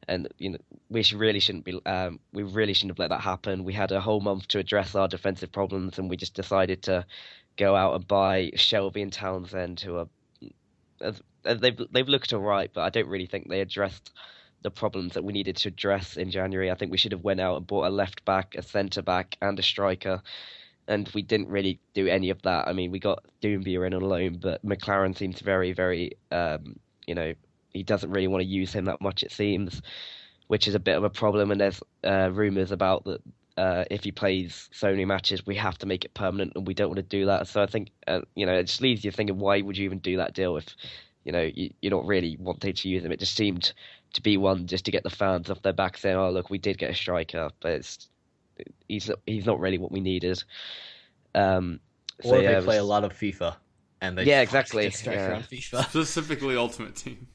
and 0.08 0.28
you 0.38 0.52
know 0.52 0.58
we 0.90 1.02
should 1.02 1.20
really 1.20 1.40
shouldn't 1.40 1.66
be. 1.66 1.80
Um, 1.86 2.20
we 2.34 2.44
really 2.44 2.74
shouldn't 2.74 2.92
have 2.92 3.00
let 3.00 3.10
that 3.10 3.22
happen. 3.22 3.64
We 3.64 3.74
had 3.74 3.92
a 3.92 4.02
whole 4.02 4.20
month 4.20 4.48
to 4.50 4.60
address 4.60 4.96
our 4.96 5.08
defensive 5.08 5.52
problems, 5.52 5.98
and 5.98 6.10
we 6.10 6.18
just 6.18 6.34
decided 6.34 6.84
to 6.84 7.06
go 7.58 7.76
out 7.76 7.96
and 7.96 8.08
buy 8.08 8.52
Shelvey 8.56 9.02
and 9.02 9.14
Townsend, 9.14 9.80
who 9.80 9.98
are 9.98 10.08
they've 11.44 11.82
they've 11.92 12.08
looked 12.08 12.34
alright, 12.34 12.72
but 12.74 12.82
I 12.82 12.90
don't 12.90 13.08
really 13.08 13.26
think 13.26 13.50
they 13.50 13.62
addressed 13.62 14.12
the 14.68 14.80
problems 14.82 15.14
that 15.14 15.24
we 15.24 15.32
needed 15.32 15.56
to 15.56 15.70
address 15.70 16.18
in 16.18 16.30
January. 16.30 16.70
I 16.70 16.76
think 16.76 16.92
we 16.92 16.98
should 16.98 17.14
have 17.14 17.24
went 17.24 17.40
out 17.40 17.56
and 17.56 17.66
bought 17.66 17.88
a 17.88 17.90
left 17.90 18.26
back, 18.26 18.56
a 18.56 18.62
centre 18.62 19.02
back, 19.02 19.38
and 19.42 19.58
a 19.58 19.64
striker, 19.64 20.22
and 20.90 21.10
we 21.14 21.22
didn't 21.22 21.48
really 21.48 21.80
do 21.94 22.08
any 22.08 22.30
of 22.32 22.42
that. 22.42 22.68
I 22.68 22.74
mean, 22.74 22.92
we 22.92 23.00
got 23.00 23.24
Doumbia 23.42 23.88
in 23.88 23.94
on 23.94 24.02
loan, 24.02 24.40
but 24.42 24.66
McClaren 24.66 25.18
seems 25.18 25.40
very, 25.40 25.72
very, 25.72 26.18
um, 26.32 26.80
you 27.06 27.16
know, 27.16 27.34
he 27.72 27.84
doesn't 27.84 28.12
really 28.12 28.28
want 28.28 28.42
to 28.42 28.48
use 28.48 28.74
him 28.74 28.86
that 28.86 29.02
much. 29.02 29.24
It 29.24 29.32
seems, 29.32 29.82
which 30.48 30.68
is 30.68 30.76
a 30.76 30.80
bit 30.80 30.98
of 30.98 31.04
a 31.06 31.10
problem. 31.10 31.52
And 31.52 31.62
there's 31.62 31.82
uh, 32.04 32.30
rumours 32.34 32.72
about 32.72 33.06
that. 33.06 33.22
Uh, 33.58 33.86
if 33.90 34.04
he 34.04 34.12
plays 34.12 34.70
so 34.72 34.92
many 34.92 35.06
matches, 35.06 35.46
we 35.46 35.56
have 35.56 35.78
to 35.80 35.88
make 35.88 36.06
it 36.06 36.14
permanent, 36.14 36.54
and 36.56 36.68
we 36.68 36.74
don't 36.74 36.90
want 36.90 36.98
to 36.98 37.18
do 37.18 37.26
that. 37.26 37.48
So 37.48 37.64
I 37.64 37.66
think, 37.66 37.90
uh, 38.06 38.22
you 38.36 38.46
know, 38.46 38.54
it 38.54 38.68
just 38.68 38.82
leaves 38.82 39.04
you 39.04 39.12
thinking, 39.12 39.40
why 39.40 39.62
would 39.62 39.78
you 39.78 39.86
even 39.86 40.00
do 40.00 40.18
that 40.18 40.34
deal 40.36 40.58
if, 40.58 40.68
you 41.24 41.32
know, 41.32 41.42
you, 41.42 41.74
you're 41.82 41.92
not 41.98 42.06
really 42.06 42.38
wanting 42.40 42.74
to 42.74 42.88
use 42.88 43.04
him? 43.04 43.12
It 43.12 43.20
just 43.20 43.36
seemed 43.36 43.74
to 44.14 44.22
be 44.22 44.38
one 44.38 44.68
just 44.68 44.86
to 44.86 44.92
get 44.92 45.04
the 45.04 45.10
fans 45.10 45.50
off 45.50 45.62
their 45.62 45.74
back, 45.74 45.98
saying, 45.98 46.16
"Oh, 46.16 46.30
look, 46.30 46.50
we 46.50 46.58
did 46.58 46.78
get 46.78 46.92
a 46.92 46.96
striker, 46.96 47.50
but 47.60 47.74
it's 47.74 48.10
he's 48.88 49.12
he's 49.26 49.46
not 49.46 49.60
really 49.60 49.78
what 49.78 49.92
we 49.92 50.00
needed." 50.00 50.44
Um, 51.36 51.80
or 52.24 52.30
so, 52.30 52.38
they 52.38 52.44
yeah, 52.44 52.60
it 52.60 52.64
play 52.64 52.78
a 52.78 52.84
lot 52.84 53.04
of 53.04 53.14
FIFA, 53.14 53.56
and 54.02 54.18
they 54.18 54.24
Yeah, 54.24 54.42
exactly, 54.42 54.90
striker 54.92 55.20
yeah. 55.20 55.36
on 55.36 55.44
FIFA. 55.44 55.84
Specifically, 55.90 56.56
Ultimate 56.56 56.96
Team. 56.96 57.28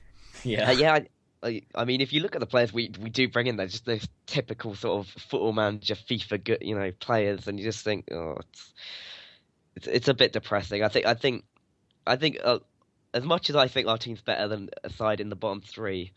yeah, 0.42 0.70
Uh, 0.70 0.72
yeah, 0.72 0.94
I, 0.94 1.06
I, 1.42 1.62
I 1.74 1.84
mean, 1.84 2.00
if 2.00 2.12
you 2.12 2.20
look 2.20 2.34
at 2.34 2.40
the 2.40 2.46
players 2.46 2.72
we 2.72 2.90
we 3.00 3.10
do 3.10 3.28
bring 3.28 3.46
in, 3.46 3.56
they're 3.56 3.66
just 3.66 3.84
those 3.84 4.08
typical 4.26 4.74
sort 4.74 5.00
of 5.00 5.12
football 5.22 5.52
manager 5.52 5.94
FIFA 5.94 6.44
good, 6.44 6.58
you 6.62 6.74
know, 6.74 6.90
players, 7.00 7.46
and 7.48 7.58
you 7.58 7.64
just 7.64 7.84
think, 7.84 8.10
oh, 8.12 8.36
it's 8.40 8.72
it's, 9.76 9.86
it's 9.86 10.08
a 10.08 10.14
bit 10.14 10.32
depressing. 10.32 10.82
I 10.82 10.88
think 10.88 11.06
I 11.06 11.14
think 11.14 11.44
I 12.06 12.16
think 12.16 12.38
uh, 12.42 12.58
as 13.14 13.24
much 13.24 13.50
as 13.50 13.56
I 13.56 13.68
think 13.68 13.86
our 13.88 13.98
team's 13.98 14.20
better 14.22 14.48
than 14.48 14.70
a 14.84 14.90
side 14.90 15.20
in 15.20 15.28
the 15.28 15.36
bottom 15.36 15.60
three, 15.60 16.12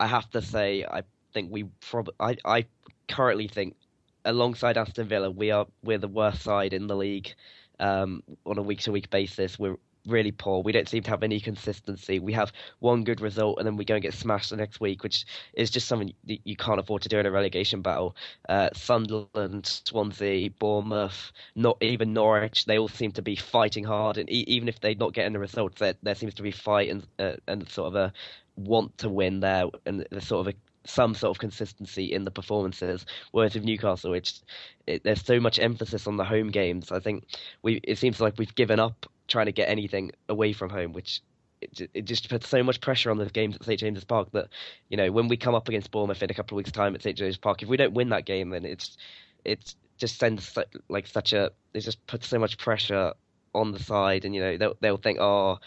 I 0.00 0.06
have 0.08 0.30
to 0.30 0.42
say 0.42 0.84
I 0.84 1.02
think 1.34 1.52
we 1.52 1.64
prob 1.80 2.10
I 2.18 2.36
I 2.44 2.66
currently 3.08 3.48
think 3.48 3.76
alongside 4.24 4.76
Aston 4.78 5.08
Villa 5.08 5.30
we 5.30 5.52
are 5.52 5.66
we're 5.84 5.98
the 5.98 6.08
worst 6.08 6.42
side 6.42 6.72
in 6.72 6.88
the 6.88 6.96
league 6.96 7.34
um, 7.78 8.22
on 8.46 8.58
a 8.58 8.62
week 8.62 8.80
to 8.80 8.92
week 8.92 9.10
basis. 9.10 9.58
We're 9.58 9.76
really 10.06 10.32
poor. 10.32 10.62
We 10.62 10.72
don't 10.72 10.88
seem 10.88 11.02
to 11.04 11.10
have 11.10 11.22
any 11.22 11.40
consistency. 11.40 12.18
We 12.18 12.32
have 12.32 12.52
one 12.78 13.04
good 13.04 13.20
result 13.20 13.58
and 13.58 13.66
then 13.66 13.76
we 13.76 13.84
go 13.84 13.94
and 13.94 14.02
get 14.02 14.14
smashed 14.14 14.50
the 14.50 14.56
next 14.56 14.80
week, 14.80 15.02
which 15.02 15.26
is 15.54 15.70
just 15.70 15.88
something 15.88 16.12
that 16.26 16.40
you 16.44 16.56
can't 16.56 16.80
afford 16.80 17.02
to 17.02 17.08
do 17.08 17.18
in 17.18 17.26
a 17.26 17.30
relegation 17.30 17.82
battle. 17.82 18.16
Uh, 18.48 18.70
Sunderland, 18.74 19.66
Swansea, 19.66 20.50
Bournemouth, 20.58 21.32
not 21.54 21.76
even 21.82 22.12
Norwich, 22.14 22.64
they 22.64 22.78
all 22.78 22.88
seem 22.88 23.12
to 23.12 23.22
be 23.22 23.36
fighting 23.36 23.84
hard, 23.84 24.16
and 24.18 24.30
e- 24.30 24.44
even 24.46 24.68
if 24.68 24.80
they're 24.80 24.94
not 24.94 25.12
getting 25.12 25.32
the 25.32 25.38
results, 25.38 25.78
there 25.78 25.94
there 26.02 26.14
seems 26.14 26.34
to 26.34 26.42
be 26.42 26.50
fight 26.50 26.90
and 26.90 27.06
uh, 27.18 27.36
and 27.46 27.68
sort 27.68 27.88
of 27.88 27.94
a 27.94 28.12
want 28.56 28.96
to 28.98 29.08
win 29.08 29.40
there, 29.40 29.66
and 29.86 30.06
there's 30.10 30.26
sort 30.26 30.46
of 30.46 30.54
a 30.54 30.56
some 30.84 31.14
sort 31.14 31.36
of 31.36 31.38
consistency 31.38 32.04
in 32.12 32.24
the 32.24 32.30
performances. 32.30 33.04
Whereas 33.32 33.54
with 33.54 33.64
Newcastle, 33.64 34.14
it's 34.14 34.42
it, 34.86 35.04
there's 35.04 35.24
so 35.24 35.40
much 35.40 35.58
emphasis 35.58 36.06
on 36.06 36.16
the 36.16 36.24
home 36.24 36.50
games. 36.50 36.90
I 36.90 37.00
think 37.00 37.26
we 37.62 37.80
it 37.84 37.98
seems 37.98 38.20
like 38.20 38.34
we've 38.38 38.54
given 38.54 38.80
up 38.80 39.06
trying 39.28 39.46
to 39.46 39.52
get 39.52 39.68
anything 39.68 40.12
away 40.28 40.52
from 40.52 40.70
home, 40.70 40.92
which 40.92 41.20
it, 41.60 41.90
it 41.92 42.04
just 42.04 42.28
puts 42.28 42.48
so 42.48 42.62
much 42.62 42.80
pressure 42.80 43.10
on 43.10 43.18
the 43.18 43.26
games 43.26 43.56
at 43.56 43.64
St 43.64 43.80
James's 43.80 44.04
Park 44.04 44.30
that 44.32 44.48
you 44.88 44.96
know 44.96 45.12
when 45.12 45.28
we 45.28 45.36
come 45.36 45.54
up 45.54 45.68
against 45.68 45.90
Bournemouth 45.90 46.22
in 46.22 46.30
a 46.30 46.34
couple 46.34 46.56
of 46.56 46.58
weeks' 46.58 46.72
time 46.72 46.94
at 46.94 47.02
St 47.02 47.16
James's 47.16 47.38
Park, 47.38 47.62
if 47.62 47.68
we 47.68 47.76
don't 47.76 47.94
win 47.94 48.08
that 48.10 48.24
game, 48.24 48.50
then 48.50 48.64
it's 48.64 48.96
it's 49.44 49.76
just 49.98 50.18
sends 50.18 50.56
like 50.88 51.06
such 51.06 51.32
a 51.32 51.50
it 51.74 51.80
just 51.80 52.04
puts 52.06 52.26
so 52.26 52.38
much 52.38 52.58
pressure 52.58 53.12
on 53.54 53.72
the 53.72 53.78
side, 53.78 54.24
and 54.24 54.34
you 54.34 54.40
know 54.40 54.56
they'll 54.56 54.76
they'll 54.80 54.96
think 54.96 55.18
oh. 55.20 55.58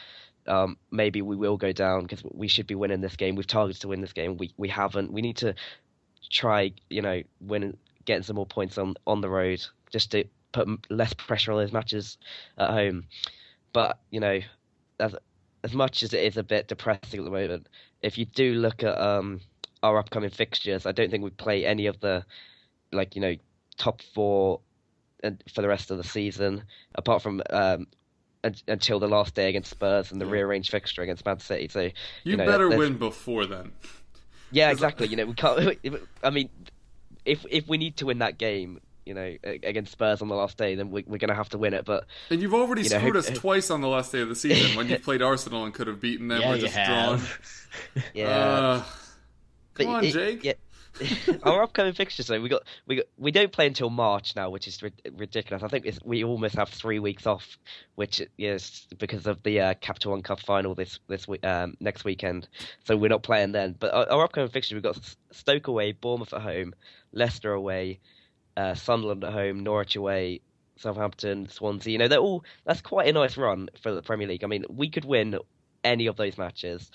Um, 0.47 0.77
maybe 0.91 1.21
we 1.21 1.35
will 1.35 1.57
go 1.57 1.71
down 1.71 2.03
because 2.03 2.23
we 2.23 2.47
should 2.47 2.67
be 2.67 2.75
winning 2.75 3.01
this 3.01 3.15
game. 3.15 3.35
We've 3.35 3.47
targeted 3.47 3.81
to 3.81 3.87
win 3.87 4.01
this 4.01 4.13
game. 4.13 4.37
We 4.37 4.53
we 4.57 4.69
haven't. 4.69 5.11
We 5.11 5.21
need 5.21 5.37
to 5.37 5.55
try, 6.29 6.73
you 6.89 7.01
know, 7.01 7.21
win, 7.39 7.77
getting 8.05 8.23
some 8.23 8.35
more 8.35 8.45
points 8.45 8.77
on 8.77 8.95
on 9.07 9.21
the 9.21 9.29
road, 9.29 9.65
just 9.91 10.11
to 10.11 10.25
put 10.51 10.67
less 10.89 11.13
pressure 11.13 11.51
on 11.51 11.59
those 11.59 11.73
matches 11.73 12.17
at 12.57 12.69
home. 12.69 13.05
But 13.71 13.99
you 14.09 14.19
know, 14.19 14.39
as 14.99 15.15
as 15.63 15.73
much 15.73 16.03
as 16.03 16.13
it 16.13 16.23
is 16.23 16.37
a 16.37 16.43
bit 16.43 16.67
depressing 16.67 17.19
at 17.19 17.25
the 17.25 17.31
moment, 17.31 17.67
if 18.01 18.17
you 18.17 18.25
do 18.25 18.53
look 18.53 18.83
at 18.83 18.99
um, 18.99 19.41
our 19.81 19.97
upcoming 19.97 20.29
fixtures, 20.29 20.85
I 20.85 20.91
don't 20.91 21.09
think 21.09 21.23
we 21.23 21.29
play 21.29 21.65
any 21.65 21.87
of 21.87 21.99
the 21.99 22.25
like 22.91 23.15
you 23.15 23.21
know 23.21 23.35
top 23.77 24.01
four 24.13 24.59
and 25.23 25.41
for 25.53 25.61
the 25.61 25.67
rest 25.67 25.89
of 25.89 25.97
the 25.97 26.03
season, 26.03 26.63
apart 26.95 27.21
from 27.21 27.41
um, 27.49 27.87
until 28.67 28.99
the 28.99 29.07
last 29.07 29.35
day 29.35 29.47
against 29.49 29.69
Spurs 29.71 30.11
and 30.11 30.19
the 30.19 30.25
rearranged 30.25 30.69
fixture 30.69 31.01
against 31.01 31.25
Man 31.25 31.39
City. 31.39 31.67
So 31.69 31.89
You, 32.23 32.37
know, 32.37 32.45
better 32.45 32.67
there's- 32.69 32.77
win 32.79 32.97
before 32.97 33.45
then. 33.45 33.71
yeah, 34.51 34.69
exactly. 34.71 35.07
You 35.07 35.15
know, 35.17 35.25
we 35.25 35.33
can't. 35.33 35.77
I 36.23 36.29
mean, 36.29 36.49
if 37.25 37.45
if 37.49 37.67
we 37.67 37.77
need 37.77 37.97
to 37.97 38.05
win 38.07 38.19
that 38.19 38.37
game, 38.37 38.81
you 39.05 39.13
know, 39.13 39.35
against 39.43 39.91
Spurs 39.93 40.21
on 40.21 40.27
the 40.27 40.35
last 40.35 40.57
day, 40.57 40.75
then 40.75 40.91
we, 40.91 41.03
we're 41.07 41.17
going 41.17 41.29
to 41.29 41.35
have 41.35 41.49
to 41.49 41.57
win 41.57 41.73
it. 41.73 41.85
But 41.85 42.05
And 42.29 42.41
you've 42.41 42.53
already 42.53 42.83
You 42.83 42.89
know, 42.89 42.97
screwed 42.99 43.13
who- 43.13 43.19
us 43.19 43.29
twice 43.33 43.69
on 43.71 43.81
the 43.81 43.87
last 43.87 44.11
day 44.11 44.19
of 44.21 44.29
the 44.29 44.35
season 44.35 44.75
when 44.77 44.89
you 44.89 44.99
played 45.07 45.21
Arsenal 45.21 45.63
and 45.65 45.73
could 45.73 45.87
have 45.87 45.99
beaten 46.01 46.27
them 46.27 46.41
yeah, 46.41 46.51
or 46.51 46.55
you 46.55 46.61
just 46.61 46.75
drawn. 46.75 47.21
yeah, 48.13 48.27
Uh, 48.27 48.83
But 49.75 49.85
come 49.85 49.95
on, 49.95 50.03
it- 50.05 50.11
Jake. 50.13 50.43
Yeah. 50.43 50.53
Our 51.43 51.63
upcoming 51.63 51.93
fixtures, 51.93 52.27
though, 52.27 52.39
we 52.39 52.49
got 52.49 52.63
we 52.85 52.97
got, 52.97 53.05
we 53.17 53.31
don't 53.31 53.51
play 53.51 53.67
until 53.67 53.89
March 53.89 54.35
now, 54.35 54.49
which 54.49 54.67
is 54.67 54.81
ri- 54.81 54.91
ridiculous. 55.11 55.63
I 55.63 55.67
think 55.67 55.87
we 56.03 56.23
almost 56.23 56.55
have 56.55 56.69
three 56.69 56.99
weeks 56.99 57.25
off, 57.25 57.57
which 57.95 58.21
is 58.37 58.87
because 58.97 59.25
of 59.25 59.41
the 59.43 59.59
uh, 59.59 59.73
Capital 59.75 60.11
One 60.11 60.21
Cup 60.21 60.39
final 60.39 60.75
this 60.75 60.99
this 61.07 61.27
week, 61.27 61.45
um, 61.45 61.75
next 61.79 62.03
weekend. 62.05 62.47
So 62.85 62.95
we're 62.95 63.07
not 63.07 63.23
playing 63.23 63.53
then. 63.53 63.75
But 63.77 63.93
our, 63.93 64.09
our 64.09 64.23
upcoming 64.25 64.49
fixtures, 64.49 64.75
we've 64.75 64.83
got 64.83 64.99
Stoke 65.31 65.67
away, 65.67 65.93
Bournemouth 65.93 66.33
at 66.33 66.41
home, 66.41 66.75
Leicester 67.11 67.53
away, 67.53 67.99
uh, 68.55 68.75
Sunderland 68.75 69.23
at 69.23 69.33
home, 69.33 69.61
Norwich 69.61 69.95
away, 69.95 70.41
Southampton, 70.77 71.49
Swansea. 71.49 71.93
You 71.93 71.97
know, 71.97 72.07
they're 72.07 72.19
all 72.19 72.43
that's 72.65 72.81
quite 72.81 73.07
a 73.07 73.13
nice 73.13 73.37
run 73.37 73.69
for 73.81 73.93
the 73.93 74.01
Premier 74.01 74.27
League. 74.27 74.43
I 74.43 74.47
mean, 74.47 74.65
we 74.69 74.89
could 74.89 75.05
win 75.05 75.39
any 75.83 76.07
of 76.07 76.15
those 76.15 76.37
matches. 76.37 76.91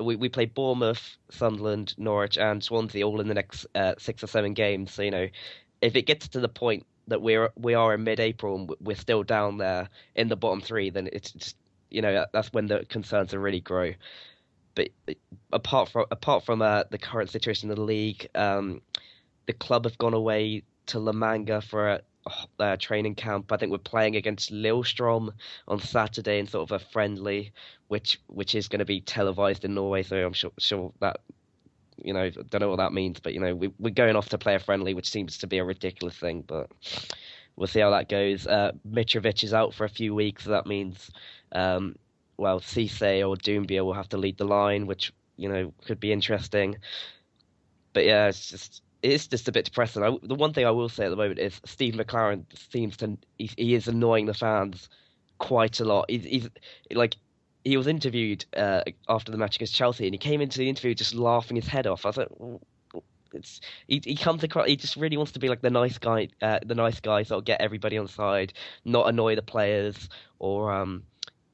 We 0.00 0.16
we 0.16 0.28
play 0.28 0.46
Bournemouth, 0.46 1.16
Sunderland, 1.30 1.94
Norwich, 1.98 2.36
and 2.38 2.62
Swansea 2.62 3.06
all 3.06 3.20
in 3.20 3.28
the 3.28 3.34
next 3.34 3.66
uh, 3.74 3.94
six 3.98 4.22
or 4.22 4.26
seven 4.26 4.54
games. 4.54 4.92
So 4.92 5.02
you 5.02 5.10
know, 5.10 5.28
if 5.80 5.96
it 5.96 6.02
gets 6.02 6.28
to 6.28 6.40
the 6.40 6.48
point 6.48 6.86
that 7.08 7.22
we're 7.22 7.50
we 7.56 7.74
are 7.74 7.94
in 7.94 8.04
mid-April 8.04 8.56
and 8.56 8.74
we're 8.80 8.96
still 8.96 9.22
down 9.22 9.58
there 9.58 9.88
in 10.14 10.28
the 10.28 10.36
bottom 10.36 10.60
three, 10.60 10.90
then 10.90 11.08
it's 11.12 11.32
just 11.32 11.56
you 11.90 12.02
know 12.02 12.26
that's 12.32 12.52
when 12.52 12.66
the 12.66 12.84
concerns 12.86 13.32
really 13.34 13.60
grow. 13.60 13.92
But 14.74 14.88
apart 15.52 15.88
from 15.90 16.06
apart 16.10 16.44
from 16.44 16.62
uh, 16.62 16.84
the 16.90 16.98
current 16.98 17.30
situation 17.30 17.70
in 17.70 17.76
the 17.76 17.82
league, 17.82 18.28
um, 18.34 18.80
the 19.46 19.52
club 19.52 19.84
have 19.84 19.98
gone 19.98 20.14
away 20.14 20.62
to 20.86 20.98
La 20.98 21.12
Manga 21.12 21.60
for 21.60 21.88
a, 21.88 22.00
a 22.58 22.76
training 22.80 23.14
camp. 23.14 23.52
I 23.52 23.56
think 23.56 23.72
we're 23.72 23.78
playing 23.78 24.16
against 24.16 24.52
Lillestrøm 24.52 25.32
on 25.68 25.80
Saturday 25.80 26.38
in 26.38 26.46
sort 26.46 26.70
of 26.70 26.80
a 26.80 26.84
friendly, 26.84 27.52
which 27.88 28.20
which 28.26 28.54
is 28.54 28.68
going 28.68 28.80
to 28.80 28.84
be 28.84 29.00
televised 29.00 29.64
in 29.64 29.74
Norway. 29.74 30.02
So 30.02 30.16
I'm 30.16 30.32
sure 30.32 30.52
sure 30.58 30.92
that 31.00 31.20
you 32.02 32.12
know 32.12 32.30
don't 32.30 32.60
know 32.60 32.70
what 32.70 32.76
that 32.76 32.92
means, 32.92 33.20
but 33.20 33.34
you 33.34 33.40
know 33.40 33.54
we, 33.54 33.70
we're 33.78 33.90
going 33.90 34.16
off 34.16 34.28
to 34.30 34.38
play 34.38 34.54
a 34.54 34.60
friendly, 34.60 34.94
which 34.94 35.10
seems 35.10 35.38
to 35.38 35.46
be 35.46 35.58
a 35.58 35.64
ridiculous 35.64 36.16
thing, 36.16 36.44
but 36.46 36.70
we'll 37.56 37.68
see 37.68 37.80
how 37.80 37.90
that 37.90 38.08
goes. 38.08 38.46
Uh, 38.46 38.72
Mitrovic 38.88 39.44
is 39.44 39.54
out 39.54 39.74
for 39.74 39.84
a 39.84 39.88
few 39.88 40.14
weeks, 40.14 40.44
so 40.44 40.50
that 40.50 40.66
means 40.66 41.10
um, 41.52 41.96
well 42.36 42.60
Cisse 42.60 43.28
or 43.28 43.36
Doumbia 43.36 43.84
will 43.84 43.94
have 43.94 44.08
to 44.10 44.16
lead 44.16 44.38
the 44.38 44.44
line, 44.44 44.86
which 44.86 45.12
you 45.36 45.48
know 45.48 45.72
could 45.84 46.00
be 46.00 46.12
interesting. 46.12 46.76
But 47.92 48.06
yeah, 48.06 48.26
it's 48.26 48.50
just 48.50 48.82
it's 49.04 49.26
just 49.26 49.48
a 49.48 49.52
bit 49.52 49.66
depressing. 49.66 50.02
I, 50.02 50.16
the 50.22 50.34
one 50.34 50.52
thing 50.52 50.66
I 50.66 50.70
will 50.70 50.88
say 50.88 51.04
at 51.04 51.10
the 51.10 51.16
moment 51.16 51.38
is 51.38 51.60
Steve 51.64 51.94
McClaren 51.94 52.44
seems 52.72 52.96
to 52.98 53.18
he, 53.38 53.50
he 53.56 53.74
is 53.74 53.86
annoying 53.86 54.26
the 54.26 54.34
fans 54.34 54.88
quite 55.38 55.78
a 55.80 55.84
lot. 55.84 56.10
He's, 56.10 56.24
he's 56.24 56.48
like 56.90 57.16
he 57.64 57.76
was 57.76 57.86
interviewed 57.86 58.44
uh, 58.56 58.82
after 59.08 59.30
the 59.30 59.38
match 59.38 59.56
against 59.56 59.74
Chelsea, 59.74 60.06
and 60.06 60.14
he 60.14 60.18
came 60.18 60.40
into 60.40 60.58
the 60.58 60.68
interview 60.68 60.94
just 60.94 61.14
laughing 61.14 61.56
his 61.56 61.66
head 61.66 61.86
off. 61.86 62.06
I 62.06 62.12
like, 62.16 62.28
it's 63.34 63.60
he, 63.88 64.00
he 64.04 64.16
comes 64.16 64.42
across. 64.42 64.66
He 64.66 64.76
just 64.76 64.96
really 64.96 65.16
wants 65.16 65.32
to 65.32 65.38
be 65.38 65.48
like 65.48 65.60
the 65.60 65.70
nice 65.70 65.98
guy, 65.98 66.28
uh, 66.40 66.60
the 66.64 66.74
nice 66.74 67.00
guy, 67.00 67.24
sort 67.24 67.38
of 67.38 67.44
get 67.44 67.60
everybody 67.60 67.98
on 67.98 68.08
side, 68.08 68.54
not 68.84 69.08
annoy 69.08 69.36
the 69.36 69.42
players, 69.42 70.08
or 70.38 70.72
um, 70.72 71.02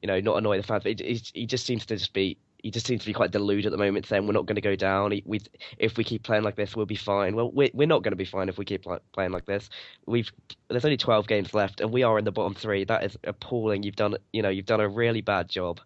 you 0.01 0.07
know, 0.07 0.19
not 0.19 0.37
annoy 0.37 0.57
the 0.57 0.63
fans. 0.63 0.83
But 0.83 0.99
he, 0.99 1.21
he 1.33 1.45
just 1.45 1.65
seems 1.65 1.85
to 1.87 1.97
just 1.97 2.13
be 2.13 2.37
he 2.63 2.71
just 2.71 2.85
seems 2.85 3.01
to 3.01 3.07
be 3.07 3.13
quite 3.13 3.31
deluded 3.31 3.65
at 3.65 3.71
the 3.71 3.77
moment, 3.77 4.05
saying 4.05 4.25
we're 4.25 4.33
not 4.33 4.45
going 4.45 4.55
to 4.55 4.61
go 4.61 4.75
down. 4.75 5.09
We, 5.25 5.41
if 5.77 5.97
we 5.97 6.03
keep 6.03 6.23
playing 6.23 6.43
like 6.43 6.55
this, 6.55 6.75
we'll 6.75 6.85
be 6.85 6.95
fine. 6.95 7.35
Well, 7.35 7.51
we're, 7.51 7.69
we're 7.73 7.87
not 7.87 8.03
going 8.03 8.11
to 8.11 8.17
be 8.17 8.25
fine 8.25 8.49
if 8.49 8.57
we 8.57 8.65
keep 8.65 8.85
playing 9.13 9.31
like 9.31 9.45
this. 9.45 9.69
We've 10.05 10.31
there's 10.69 10.85
only 10.85 10.97
12 10.97 11.27
games 11.27 11.53
left, 11.53 11.81
and 11.81 11.91
we 11.91 12.03
are 12.03 12.17
in 12.17 12.25
the 12.25 12.31
bottom 12.31 12.53
three. 12.53 12.83
That 12.83 13.03
is 13.03 13.17
appalling. 13.23 13.83
You've 13.83 13.95
done 13.95 14.15
you 14.31 14.41
know 14.41 14.49
you've 14.49 14.65
done 14.65 14.81
a 14.81 14.87
really 14.87 15.21
bad 15.21 15.49
job, 15.49 15.79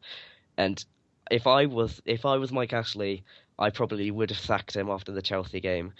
and 0.58 0.84
if 1.32 1.48
I 1.48 1.66
was 1.66 2.02
if 2.06 2.26
I 2.26 2.38
was 2.38 2.52
Mike 2.52 2.74
Ashley, 2.74 3.24
I 3.58 3.70
probably 3.70 4.12
would 4.12 4.30
have 4.30 4.40
sacked 4.40 4.76
him 4.76 4.90
after 4.90 5.12
the 5.12 5.22
Chelsea 5.22 5.60
game. 5.60 5.94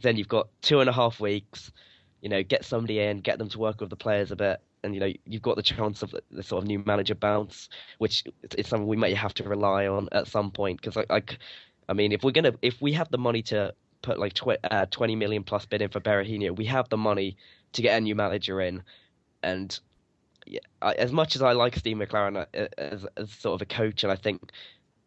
Then 0.00 0.16
you've 0.16 0.28
got 0.28 0.48
two 0.62 0.80
and 0.80 0.88
a 0.88 0.92
half 0.92 1.20
weeks. 1.20 1.72
You 2.20 2.28
know, 2.28 2.42
get 2.42 2.64
somebody 2.64 3.00
in, 3.00 3.20
get 3.20 3.38
them 3.38 3.48
to 3.48 3.58
work 3.58 3.80
with 3.80 3.88
the 3.90 3.96
players 3.96 4.30
a 4.30 4.36
bit, 4.36 4.60
and 4.82 4.94
you 4.94 5.00
know 5.00 5.12
you've 5.24 5.42
got 5.42 5.56
the 5.56 5.62
chance 5.62 6.02
of 6.02 6.14
the 6.30 6.42
sort 6.42 6.62
of 6.62 6.68
new 6.68 6.82
manager 6.84 7.14
bounce, 7.14 7.68
which 7.98 8.24
is 8.56 8.66
something 8.66 8.86
we 8.86 8.96
may 8.96 9.14
have 9.14 9.34
to 9.34 9.44
rely 9.44 9.86
on 9.86 10.08
at 10.12 10.26
some 10.26 10.50
point. 10.50 10.80
Because 10.80 10.96
I, 10.96 11.16
I, 11.16 11.22
I, 11.88 11.92
mean, 11.92 12.12
if 12.12 12.22
we're 12.22 12.32
gonna, 12.32 12.54
if 12.62 12.80
we 12.80 12.92
have 12.92 13.10
the 13.10 13.18
money 13.18 13.42
to 13.42 13.74
put 14.02 14.18
like 14.18 14.34
tw- 14.34 14.64
uh, 14.64 14.86
twenty 14.90 15.16
million 15.16 15.42
plus 15.42 15.66
bid 15.66 15.82
in 15.82 15.90
for 15.90 16.00
Berahino, 16.00 16.56
we 16.56 16.64
have 16.66 16.88
the 16.88 16.96
money 16.96 17.36
to 17.72 17.82
get 17.82 17.96
a 17.96 18.00
new 18.00 18.14
manager 18.14 18.60
in, 18.60 18.82
and 19.42 19.78
yeah, 20.46 20.60
I, 20.82 20.92
as 20.94 21.12
much 21.12 21.36
as 21.36 21.42
I 21.42 21.52
like 21.52 21.76
Steve 21.76 21.96
McClaren 21.96 22.36
uh, 22.36 22.68
as, 22.78 23.06
as 23.16 23.30
sort 23.30 23.60
of 23.60 23.62
a 23.62 23.66
coach, 23.66 24.02
and 24.02 24.12
I 24.12 24.16
think 24.16 24.50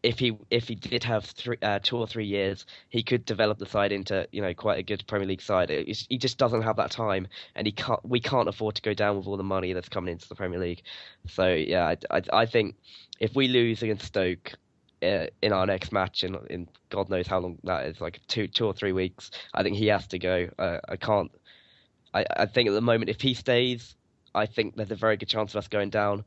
if 0.04 0.20
he 0.20 0.38
if 0.50 0.68
he 0.68 0.76
did 0.76 1.04
have 1.06 1.24
three, 1.24 1.58
uh, 1.62 1.80
two 1.82 1.98
or 1.98 2.06
three 2.06 2.26
years, 2.26 2.66
he 2.90 3.02
could 3.02 3.26
develop 3.26 3.58
the 3.58 3.66
side 3.66 3.94
into 3.94 4.28
you 4.32 4.42
know 4.42 4.54
quite 4.54 4.78
a 4.78 4.84
good 4.84 5.04
Premier 5.08 5.28
League 5.28 5.42
side. 5.42 5.70
He 5.70 6.18
just 6.18 6.38
doesn't 6.38 6.62
have 6.62 6.76
that 6.76 6.92
time, 6.92 7.28
and 7.56 7.66
he 7.66 7.72
can't. 7.72 8.04
We 8.04 8.20
can't 8.20 8.50
afford 8.50 8.76
to 8.76 8.82
go 8.82 8.94
down 8.94 9.18
with 9.18 9.28
all 9.28 9.38
the 9.38 9.44
money 9.44 9.72
that's 9.72 9.90
coming 9.90 10.12
into 10.12 10.28
the 10.28 10.36
Premier 10.36 10.60
League. 10.60 10.84
So 11.28 11.48
yeah, 11.48 11.96
I, 12.12 12.18
I, 12.18 12.22
I 12.34 12.46
think 12.46 12.76
if 13.20 13.34
we 13.34 13.48
lose 13.48 13.82
against 13.82 14.06
Stoke 14.06 14.54
uh, 15.02 15.28
in 15.42 15.54
our 15.54 15.66
next 15.66 15.94
match, 15.94 16.24
in 16.26 16.38
in 16.50 16.68
God 16.90 17.10
knows 17.10 17.26
how 17.26 17.40
long 17.40 17.58
that 17.64 17.86
is, 17.86 18.02
like 18.02 18.20
two 18.28 18.48
two 18.48 18.66
or 18.66 18.74
three 18.74 18.92
weeks, 18.92 19.32
I 19.54 19.64
think 19.64 19.78
he 19.78 19.88
has 19.88 20.06
to 20.08 20.20
go. 20.20 20.50
Uh, 20.60 20.80
I 20.90 20.98
can't. 20.98 21.32
I 22.14 22.26
I 22.36 22.46
think 22.46 22.68
at 22.68 22.74
the 22.74 22.82
moment, 22.82 23.10
if 23.10 23.22
he 23.22 23.34
stays, 23.34 23.96
I 24.36 24.48
think 24.48 24.76
there's 24.76 24.92
a 24.92 24.96
very 24.96 25.16
good 25.16 25.30
chance 25.30 25.54
of 25.54 25.60
us 25.60 25.70
going 25.70 25.92
down. 25.92 26.26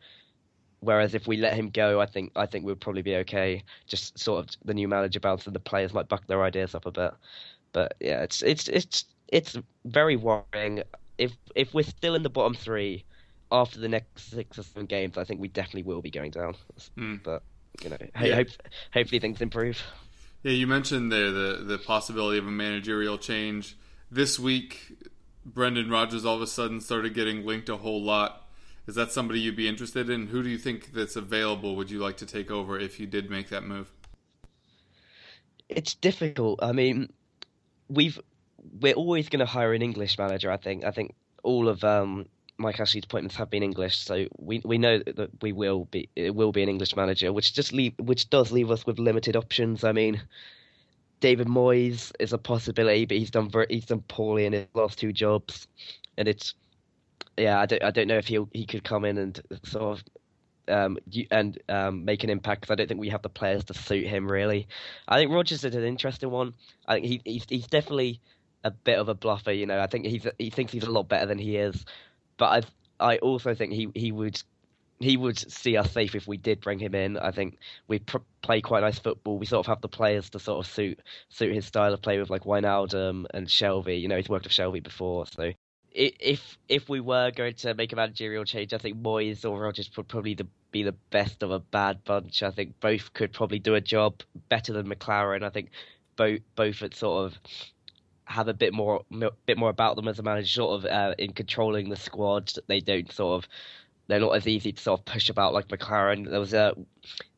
Whereas 0.80 1.14
if 1.14 1.26
we 1.26 1.36
let 1.36 1.54
him 1.54 1.70
go, 1.70 2.00
I 2.00 2.06
think 2.06 2.32
I 2.36 2.46
think 2.46 2.64
we'd 2.64 2.80
probably 2.80 3.02
be 3.02 3.16
okay. 3.16 3.62
Just 3.86 4.18
sort 4.18 4.44
of 4.44 4.56
the 4.64 4.74
new 4.74 4.88
manager 4.88 5.20
bounce 5.20 5.46
and 5.46 5.54
the 5.54 5.60
players 5.60 5.92
might 5.92 6.08
buck 6.08 6.26
their 6.26 6.42
ideas 6.42 6.74
up 6.74 6.86
a 6.86 6.90
bit. 6.90 7.12
But 7.72 7.94
yeah, 8.00 8.22
it's 8.22 8.42
it's 8.42 8.68
it's 8.68 9.04
it's 9.28 9.56
very 9.84 10.16
worrying. 10.16 10.82
If 11.18 11.32
if 11.54 11.72
we're 11.72 11.82
still 11.82 12.14
in 12.14 12.22
the 12.22 12.30
bottom 12.30 12.54
three 12.54 13.04
after 13.50 13.80
the 13.80 13.88
next 13.88 14.30
six 14.30 14.58
or 14.58 14.62
seven 14.62 14.86
games, 14.86 15.16
I 15.16 15.24
think 15.24 15.40
we 15.40 15.48
definitely 15.48 15.84
will 15.84 16.02
be 16.02 16.10
going 16.10 16.30
down. 16.30 16.56
Mm. 16.96 17.22
But 17.22 17.42
you 17.82 17.90
know, 17.90 17.96
yeah. 18.20 18.34
hope, 18.36 18.48
hopefully 18.92 19.18
things 19.18 19.40
improve. 19.40 19.82
Yeah, 20.42 20.52
you 20.52 20.66
mentioned 20.66 21.10
there 21.10 21.30
the 21.30 21.64
the 21.64 21.78
possibility 21.78 22.38
of 22.38 22.46
a 22.46 22.50
managerial 22.50 23.18
change 23.18 23.76
this 24.10 24.38
week. 24.38 25.10
Brendan 25.44 25.90
Rodgers 25.90 26.24
all 26.24 26.36
of 26.36 26.42
a 26.42 26.46
sudden 26.46 26.80
started 26.80 27.14
getting 27.14 27.46
linked 27.46 27.68
a 27.68 27.76
whole 27.76 28.02
lot 28.02 28.45
is 28.86 28.94
that 28.94 29.12
somebody 29.12 29.40
you'd 29.40 29.56
be 29.56 29.68
interested 29.68 30.08
in? 30.08 30.28
Who 30.28 30.42
do 30.42 30.48
you 30.48 30.58
think 30.58 30.92
that's 30.92 31.16
available? 31.16 31.76
Would 31.76 31.90
you 31.90 31.98
like 31.98 32.16
to 32.18 32.26
take 32.26 32.50
over 32.50 32.78
if 32.78 33.00
you 33.00 33.06
did 33.06 33.30
make 33.30 33.48
that 33.48 33.64
move? 33.64 33.90
It's 35.68 35.94
difficult. 35.94 36.60
I 36.62 36.72
mean, 36.72 37.12
we've 37.88 38.20
we're 38.80 38.94
always 38.94 39.28
going 39.28 39.40
to 39.40 39.46
hire 39.46 39.72
an 39.72 39.82
English 39.82 40.18
manager. 40.18 40.50
I 40.50 40.56
think. 40.56 40.84
I 40.84 40.92
think 40.92 41.14
all 41.42 41.68
of 41.68 41.82
um, 41.82 42.26
Mike 42.58 42.80
Ashley's 42.80 43.04
appointments 43.04 43.36
have 43.36 43.50
been 43.50 43.62
English, 43.62 43.98
so 43.98 44.26
we 44.38 44.60
we 44.64 44.78
know 44.78 44.98
that 44.98 45.30
we 45.42 45.52
will 45.52 45.86
be 45.86 46.08
it 46.14 46.34
will 46.34 46.52
be 46.52 46.62
an 46.62 46.68
English 46.68 46.94
manager, 46.94 47.32
which 47.32 47.52
just 47.52 47.72
leave 47.72 47.94
which 47.98 48.30
does 48.30 48.52
leave 48.52 48.70
us 48.70 48.86
with 48.86 48.98
limited 48.98 49.34
options. 49.34 49.82
I 49.82 49.92
mean, 49.92 50.22
David 51.20 51.48
Moyes 51.48 52.12
is 52.20 52.32
a 52.32 52.38
possibility, 52.38 53.04
but 53.04 53.16
he's 53.16 53.30
done 53.30 53.50
very, 53.50 53.66
he's 53.68 53.86
done 53.86 54.02
poorly 54.06 54.46
in 54.46 54.52
his 54.52 54.66
last 54.74 54.98
two 54.98 55.12
jobs, 55.12 55.66
and 56.16 56.28
it's 56.28 56.54
yeah, 57.36 57.60
I 57.60 57.66
don't, 57.66 57.82
I 57.82 57.90
don't 57.90 58.08
know 58.08 58.18
if 58.18 58.26
he 58.26 58.38
he 58.52 58.66
could 58.66 58.84
come 58.84 59.04
in 59.04 59.18
and 59.18 59.40
sort 59.64 59.98
of 59.98 60.04
um, 60.68 60.98
and 61.30 61.58
um, 61.68 62.04
make 62.04 62.24
an 62.24 62.30
impact 62.30 62.62
because 62.62 62.72
I 62.72 62.76
don't 62.76 62.88
think 62.88 63.00
we 63.00 63.10
have 63.10 63.22
the 63.22 63.28
players 63.28 63.64
to 63.64 63.74
suit 63.74 64.06
him 64.06 64.30
really. 64.30 64.68
I 65.06 65.18
think 65.18 65.32
Rodgers 65.32 65.64
is 65.64 65.74
an 65.74 65.84
interesting 65.84 66.30
one. 66.30 66.54
I 66.86 66.94
think 66.94 67.06
he, 67.06 67.20
he's 67.24 67.46
he's 67.48 67.66
definitely 67.66 68.20
a 68.64 68.70
bit 68.70 68.98
of 68.98 69.08
a 69.08 69.14
bluffer. 69.14 69.52
You 69.52 69.66
know, 69.66 69.80
I 69.80 69.86
think 69.86 70.06
he's 70.06 70.26
he 70.38 70.50
thinks 70.50 70.72
he's 70.72 70.84
a 70.84 70.90
lot 70.90 71.08
better 71.08 71.26
than 71.26 71.38
he 71.38 71.56
is, 71.56 71.84
but 72.36 72.66
I 73.00 73.12
I 73.12 73.18
also 73.18 73.54
think 73.54 73.72
he 73.72 73.88
he 73.94 74.12
would 74.12 74.42
he 74.98 75.16
would 75.16 75.38
see 75.38 75.76
us 75.76 75.92
safe 75.92 76.14
if 76.14 76.26
we 76.26 76.36
did 76.38 76.60
bring 76.60 76.78
him 76.78 76.94
in. 76.94 77.18
I 77.18 77.30
think 77.30 77.58
we 77.86 77.98
pr- 77.98 78.18
play 78.42 78.60
quite 78.60 78.80
nice 78.80 78.98
football. 78.98 79.38
We 79.38 79.46
sort 79.46 79.66
of 79.66 79.66
have 79.66 79.82
the 79.82 79.88
players 79.88 80.30
to 80.30 80.38
sort 80.38 80.64
of 80.64 80.72
suit 80.72 81.00
suit 81.28 81.54
his 81.54 81.66
style 81.66 81.92
of 81.92 82.02
play 82.02 82.18
with 82.18 82.30
like 82.30 82.44
Wijnaldum 82.44 83.26
and 83.32 83.46
Shelvey. 83.46 84.00
You 84.00 84.08
know, 84.08 84.16
he's 84.16 84.28
worked 84.28 84.44
with 84.44 84.52
Shelvey 84.52 84.82
before, 84.82 85.26
so 85.26 85.52
if 85.96 86.58
if 86.68 86.88
we 86.88 87.00
were 87.00 87.30
going 87.30 87.54
to 87.54 87.74
make 87.74 87.92
a 87.92 87.96
managerial 87.96 88.44
change, 88.44 88.74
I 88.74 88.78
think 88.78 89.02
Moyes 89.02 89.48
or 89.48 89.60
Rodgers 89.60 89.90
would 89.96 90.08
probably 90.08 90.36
be 90.70 90.82
the 90.82 90.94
best 91.10 91.42
of 91.42 91.50
a 91.50 91.58
bad 91.58 92.04
bunch. 92.04 92.42
I 92.42 92.50
think 92.50 92.78
both 92.80 93.12
could 93.14 93.32
probably 93.32 93.58
do 93.58 93.74
a 93.74 93.80
job 93.80 94.20
better 94.48 94.72
than 94.72 94.88
McClaren. 94.88 95.42
I 95.42 95.48
think 95.48 95.70
both 96.16 96.40
both 96.54 96.82
at 96.82 96.94
sort 96.94 97.24
of 97.24 97.40
have 98.26 98.48
a 98.48 98.54
bit 98.54 98.74
more 98.74 99.02
bit 99.46 99.56
more 99.56 99.70
about 99.70 99.96
them 99.96 100.08
as 100.08 100.18
a 100.18 100.22
manager, 100.22 100.48
sort 100.48 100.84
of 100.84 100.90
uh, 100.90 101.14
in 101.18 101.32
controlling 101.32 101.88
the 101.88 101.96
squad. 101.96 102.52
They 102.66 102.80
don't 102.80 103.10
sort 103.10 103.42
of 103.42 103.50
they're 104.06 104.20
not 104.20 104.36
as 104.36 104.46
easy 104.46 104.72
to 104.72 104.82
sort 104.82 105.00
of 105.00 105.06
push 105.06 105.30
about 105.30 105.54
like 105.54 105.68
McClaren. 105.68 106.28
There 106.28 106.40
was 106.40 106.52
a 106.52 106.74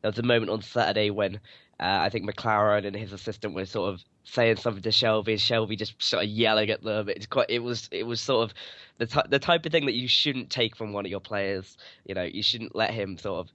there 0.01 0.11
was 0.11 0.19
a 0.19 0.23
moment 0.23 0.51
on 0.51 0.61
Saturday 0.61 1.11
when 1.11 1.39
uh, 1.79 1.99
I 2.01 2.09
think 2.09 2.29
McClaren 2.29 2.85
and 2.85 2.95
his 2.95 3.13
assistant 3.13 3.53
were 3.53 3.65
sort 3.65 3.93
of 3.93 4.03
saying 4.23 4.57
something 4.57 4.83
to 4.83 4.89
Shelvey, 4.89 5.39
Shelby 5.39 5.77
just 5.77 6.01
sort 6.01 6.23
of 6.23 6.29
yelling 6.29 6.69
at 6.69 6.83
them. 6.83 7.07
It's 7.07 7.25
quite. 7.25 7.49
It 7.49 7.59
was. 7.59 7.87
It 7.91 8.05
was 8.05 8.19
sort 8.19 8.49
of 8.49 8.55
the 8.97 9.05
t- 9.05 9.29
the 9.29 9.39
type 9.39 9.65
of 9.65 9.71
thing 9.71 9.85
that 9.85 9.95
you 9.95 10.07
shouldn't 10.07 10.49
take 10.49 10.75
from 10.75 10.91
one 10.91 11.05
of 11.05 11.11
your 11.11 11.21
players. 11.21 11.77
You 12.05 12.15
know, 12.15 12.23
you 12.23 12.43
shouldn't 12.43 12.75
let 12.75 12.91
him 12.91 13.17
sort 13.17 13.47
of, 13.47 13.53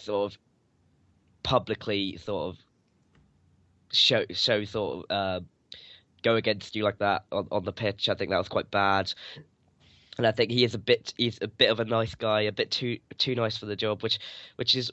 sort 0.00 0.32
of, 0.32 0.38
publicly 1.42 2.16
sort 2.16 2.54
of 2.54 2.58
show 3.92 4.24
show 4.30 4.64
sort 4.64 5.04
of 5.10 5.10
uh, 5.10 5.40
go 6.22 6.36
against 6.36 6.76
you 6.76 6.82
like 6.82 6.98
that 6.98 7.24
on 7.30 7.48
on 7.50 7.64
the 7.64 7.72
pitch. 7.72 8.08
I 8.08 8.14
think 8.14 8.30
that 8.30 8.38
was 8.38 8.48
quite 8.48 8.70
bad. 8.70 9.12
And 10.16 10.26
I 10.26 10.32
think 10.32 10.50
he 10.50 10.64
is 10.64 10.74
a 10.74 10.78
bit 10.78 11.12
he's 11.16 11.38
a 11.42 11.46
bit 11.46 11.70
of 11.70 11.78
a 11.78 11.84
nice 11.84 12.14
guy, 12.14 12.42
a 12.42 12.52
bit 12.52 12.70
too 12.70 12.98
too 13.18 13.34
nice 13.34 13.58
for 13.58 13.66
the 13.66 13.76
job, 13.76 14.02
which 14.02 14.18
which 14.56 14.74
is 14.74 14.90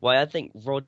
why 0.00 0.20
I 0.20 0.26
think 0.26 0.52
Rod 0.64 0.86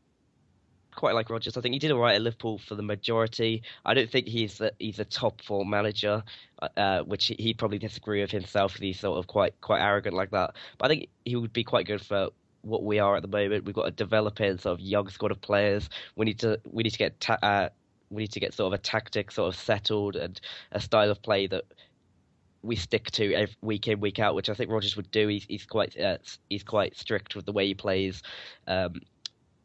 quite 0.97 1.15
like 1.15 1.31
Rodgers. 1.31 1.57
I 1.57 1.61
think 1.61 1.75
he 1.75 1.79
did 1.79 1.93
all 1.93 2.01
right 2.01 2.17
at 2.17 2.23
Liverpool 2.23 2.59
for 2.59 2.75
the 2.75 2.83
majority. 2.83 3.63
I 3.85 3.95
don't 3.95 4.11
think 4.11 4.27
he's 4.27 4.59
the, 4.59 4.73
he's 4.79 4.99
a 4.99 5.05
top 5.05 5.43
four 5.43 5.65
manager, 5.65 6.25
uh, 6.77 7.03
which 7.03 7.33
he, 7.39 7.55
probably 7.55 7.79
disagree 7.79 8.21
with 8.21 8.33
himself. 8.33 8.75
He's 8.75 8.99
sort 8.99 9.19
of 9.19 9.27
quite 9.27 9.61
quite 9.61 9.81
arrogant 9.81 10.17
like 10.17 10.31
that. 10.33 10.57
But 10.79 10.87
I 10.87 10.89
think 10.89 11.09
he 11.25 11.37
would 11.37 11.53
be 11.53 11.65
quite 11.65 11.87
good 11.87 12.01
for 12.01 12.31
what 12.63 12.83
we 12.83 12.99
are 12.99 13.15
at 13.15 13.23
the 13.23 13.29
moment. 13.29 13.65
We've 13.65 13.75
got 13.75 13.87
a 13.87 13.93
developing 13.93 14.59
sort 14.59 14.75
of 14.75 14.81
young 14.81 15.09
squad 15.09 15.31
of 15.31 15.41
players. 15.41 15.89
We 16.17 16.25
need 16.25 16.41
to 16.41 16.61
we 16.71 16.83
need 16.83 16.91
to 16.91 16.99
get 16.99 17.21
ta- 17.21 17.39
uh, 17.43 17.69
we 18.11 18.23
need 18.23 18.33
to 18.33 18.41
get 18.41 18.55
sort 18.55 18.73
of 18.73 18.81
a 18.81 18.83
tactic 18.83 19.31
sort 19.31 19.55
of 19.55 19.61
settled 19.61 20.17
and 20.17 20.41
a 20.73 20.81
style 20.81 21.11
of 21.11 21.23
play 21.23 21.47
that 21.47 21.65
we 22.63 22.77
stick 22.77 23.11
to 23.13 23.33
every, 23.33 23.55
week 23.63 23.87
in 23.87 24.01
week 24.01 24.19
out, 24.19 24.35
which 24.35 24.49
I 24.49 24.55
think 24.55 24.71
Rodgers 24.71 24.97
would 24.97 25.11
do. 25.11 25.29
He's, 25.29 25.45
he's 25.45 25.67
quite 25.67 25.99
uh, 25.99 26.19
he's 26.51 26.65
quite 26.65 26.97
strict 26.97 27.37
with 27.37 27.47
the 27.47 27.53
way 27.53 27.67
he 27.67 27.75
plays. 27.75 28.23
Um, 28.67 29.03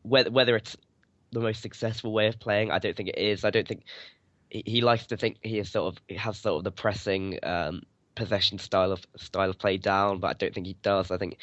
whether 0.04 0.32
whether 0.32 0.56
it's 0.56 0.78
the 1.32 1.40
most 1.40 1.62
successful 1.62 2.12
way 2.12 2.28
of 2.28 2.40
playing. 2.40 2.72
I 2.72 2.80
don't 2.80 2.96
think 2.96 3.10
it 3.10 3.18
is. 3.18 3.44
I 3.46 3.50
don't 3.50 3.68
think 3.68 3.84
he, 4.50 4.64
he 4.66 4.82
likes 4.82 5.08
to 5.08 5.18
think 5.18 5.38
he 5.42 5.60
is 5.60 5.70
sort 5.70 5.96
of 5.96 6.18
has 6.18 6.38
sort 6.38 6.58
of 6.58 6.64
the 6.64 6.72
pressing 6.72 7.40
um, 7.44 7.84
possession 8.16 8.60
style 8.60 8.92
of 8.92 9.06
style 9.18 9.50
of 9.50 9.58
play 9.58 9.78
down, 9.78 10.20
but 10.20 10.28
I 10.28 10.34
don't 10.34 10.54
think 10.54 10.68
he 10.68 10.78
does. 10.82 11.12
I 11.12 11.18
think 11.18 11.38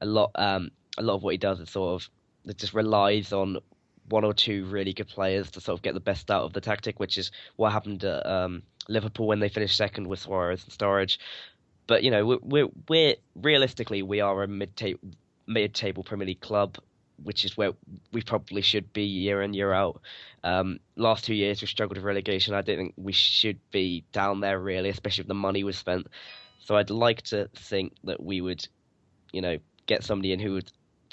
a 0.00 0.06
lot 0.06 0.30
um, 0.34 0.70
a 0.96 1.02
lot 1.02 1.14
of 1.14 1.22
what 1.22 1.32
he 1.32 1.38
does 1.38 1.60
is 1.60 1.70
sort 1.70 2.02
of 2.02 2.10
it 2.46 2.58
just 2.58 2.74
relies 2.74 3.32
on 3.32 3.58
one 4.08 4.24
or 4.24 4.32
two 4.32 4.64
really 4.66 4.92
good 4.92 5.08
players 5.08 5.50
to 5.50 5.60
sort 5.60 5.78
of 5.78 5.82
get 5.82 5.94
the 5.94 6.00
best 6.00 6.30
out 6.30 6.44
of 6.44 6.52
the 6.52 6.60
tactic, 6.60 6.98
which 6.98 7.18
is 7.18 7.30
what 7.56 7.72
happened 7.72 8.04
at 8.04 8.26
um, 8.26 8.62
Liverpool 8.88 9.26
when 9.26 9.38
they 9.38 9.48
finished 9.48 9.76
second 9.76 10.08
with 10.08 10.20
Suarez 10.20 10.64
and 10.64 10.72
Sturridge. 10.72 11.18
But 11.86 12.02
you 12.02 12.10
know, 12.10 12.26
we're, 12.26 12.38
we're, 12.42 12.68
we're 12.88 13.14
realistically 13.36 14.02
we 14.02 14.20
are 14.20 14.42
a 14.42 14.48
mid 14.48 14.76
table 14.76 15.00
mid 15.46 15.74
table 15.74 16.02
Premier 16.02 16.26
League 16.26 16.40
club, 16.40 16.78
which 17.22 17.44
is 17.44 17.56
where 17.56 17.72
we 18.12 18.22
probably 18.22 18.62
should 18.62 18.92
be 18.92 19.04
year 19.04 19.42
in 19.42 19.54
year 19.54 19.72
out. 19.72 20.00
Um, 20.44 20.78
last 20.96 21.24
two 21.24 21.34
years 21.34 21.60
we've 21.60 21.68
struggled 21.68 21.96
with 21.96 22.04
relegation. 22.04 22.54
I 22.54 22.62
don't 22.62 22.76
think 22.76 22.94
we 22.96 23.12
should 23.12 23.58
be 23.70 24.04
down 24.12 24.40
there 24.40 24.58
really, 24.58 24.88
especially 24.88 25.22
if 25.22 25.28
the 25.28 25.34
money 25.34 25.64
was 25.64 25.76
spent. 25.76 26.06
So 26.60 26.76
I'd 26.76 26.90
like 26.90 27.22
to 27.22 27.48
think 27.54 27.94
that 28.04 28.22
we 28.22 28.40
would, 28.40 28.66
you 29.32 29.40
know, 29.40 29.58
get 29.86 30.04
somebody 30.04 30.32
in 30.32 30.38
who 30.38 30.52
would 30.52 30.70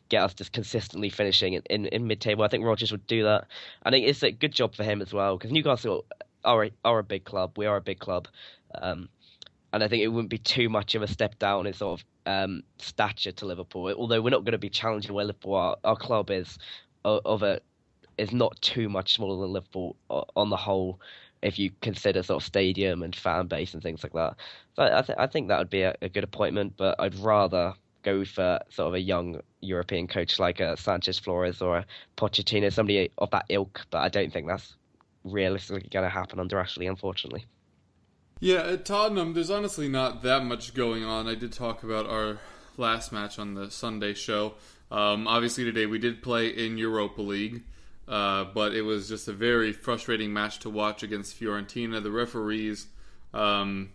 get 0.10 0.24
us 0.24 0.34
just 0.34 0.52
consistently 0.52 1.10
finishing 1.10 1.54
in, 1.54 1.62
in, 1.70 1.86
in 1.88 2.08
mid 2.08 2.22
table. 2.22 2.44
I 2.44 2.48
think 2.48 2.64
Rodgers 2.64 2.92
would 2.92 3.08
do 3.08 3.24
that. 3.24 3.48
I 3.84 3.90
think 3.90 4.08
it's 4.08 4.24
a 4.24 4.32
good 4.32 4.52
job 4.52 4.76
for 4.76 4.84
him 4.84 5.02
as 5.02 5.14
well 5.14 5.38
because 5.38 5.52
Newcastle 5.52 6.06
are 6.44 6.66
a, 6.66 6.72
are 6.84 7.00
a 7.00 7.04
big 7.04 7.24
club. 7.24 7.58
We 7.58 7.66
are 7.66 7.78
a 7.78 7.82
big 7.82 8.00
club. 8.00 8.28
Um, 8.76 9.10
and 9.76 9.84
I 9.84 9.90
think 9.90 10.02
it 10.02 10.08
wouldn't 10.08 10.30
be 10.30 10.38
too 10.38 10.70
much 10.70 10.96
of 10.96 11.02
a 11.02 11.08
step 11.08 11.38
down 11.38 11.68
in 11.68 11.74
sort 11.74 12.00
of 12.00 12.06
um, 12.26 12.64
stature 12.78 13.34
to 13.34 13.46
Liverpool. 13.46 13.94
Although 13.94 14.22
we're 14.22 14.30
not 14.30 14.46
going 14.46 14.54
to 14.54 14.58
be 14.58 14.70
challenging 14.70 15.14
where 15.14 15.26
Liverpool 15.26 15.56
are, 15.56 15.76
our 15.84 15.98
club 15.98 16.32
is 16.32 16.58
of 17.04 17.44
a 17.44 17.60
is 18.18 18.32
not 18.32 18.60
too 18.62 18.88
much 18.88 19.16
smaller 19.16 19.42
than 19.42 19.52
Liverpool 19.52 19.98
on 20.10 20.50
the 20.50 20.56
whole. 20.56 21.02
If 21.42 21.60
you 21.60 21.72
consider 21.82 22.24
sort 22.24 22.42
of 22.42 22.48
stadium 22.48 23.04
and 23.04 23.14
fan 23.14 23.48
base 23.48 23.74
and 23.74 23.84
things 23.84 24.02
like 24.02 24.14
that, 24.14 24.38
so 24.78 24.84
I, 24.84 25.02
th- 25.02 25.18
I 25.20 25.28
think 25.28 25.50
that 25.50 25.60
would 25.60 25.70
be 25.70 25.82
a, 25.82 25.94
a 26.02 26.08
good 26.08 26.24
appointment. 26.24 26.76
But 26.78 26.96
I'd 26.98 27.20
rather 27.20 27.74
go 28.02 28.24
for 28.24 28.62
sort 28.70 28.88
of 28.88 28.94
a 28.94 29.02
young 29.02 29.42
European 29.60 30.08
coach 30.08 30.40
like 30.40 30.62
a 30.62 30.78
Sanchez 30.78 31.20
Flores 31.20 31.62
or 31.62 31.80
a 31.80 31.86
Pochettino, 32.16 32.72
somebody 32.72 33.12
of 33.18 33.30
that 33.32 33.46
ilk. 33.50 33.86
But 33.90 34.04
I 34.04 34.08
don't 34.08 34.32
think 34.32 34.48
that's 34.48 34.74
realistically 35.26 35.90
going 35.92 36.06
to 36.06 36.10
happen 36.10 36.40
under 36.40 36.60
Ashley, 36.60 36.88
unfortunately. 36.88 37.46
Yeah, 38.42 38.64
at 38.64 38.86
Tottenham, 38.86 39.34
there's 39.34 39.50
honestly 39.50 39.88
not 39.88 40.22
that 40.24 40.44
much 40.44 40.74
going 40.74 41.06
on. 41.06 41.26
I 41.26 41.36
did 41.36 41.54
talk 41.54 41.84
about 41.84 42.06
our 42.06 42.40
last 42.76 43.14
match 43.14 43.40
on 43.40 43.54
the 43.54 43.72
Sunday 43.72 44.14
show. 44.14 44.56
Um, 44.92 45.26
obviously, 45.26 45.64
today 45.64 45.86
we 45.86 46.00
did 46.00 46.22
play 46.22 46.50
in 46.50 46.78
Europa 46.78 47.22
League, 47.22 47.64
uh, 48.10 48.44
but 48.54 48.74
it 48.74 48.82
was 48.82 49.08
just 49.08 49.30
a 49.30 49.34
very 49.34 49.72
frustrating 49.72 50.34
match 50.34 50.60
to 50.60 50.70
watch 50.70 51.02
against 51.02 51.40
Fiorentina. 51.40 52.04
The 52.04 52.12
referees 52.12 52.88
um, 53.34 53.92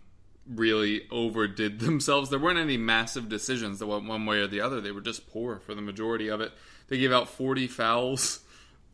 really 0.49 1.03
overdid 1.11 1.79
themselves. 1.79 2.31
There 2.31 2.39
weren't 2.39 2.57
any 2.57 2.77
massive 2.77 3.29
decisions 3.29 3.77
that 3.77 3.85
went 3.85 4.07
one 4.07 4.25
way 4.25 4.39
or 4.39 4.47
the 4.47 4.61
other. 4.61 4.81
They 4.81 4.91
were 4.91 5.01
just 5.01 5.29
poor 5.29 5.59
for 5.59 5.75
the 5.75 5.83
majority 5.83 6.29
of 6.29 6.41
it. 6.41 6.51
They 6.87 6.97
gave 6.97 7.11
out 7.11 7.29
40 7.29 7.67
fouls, 7.67 8.39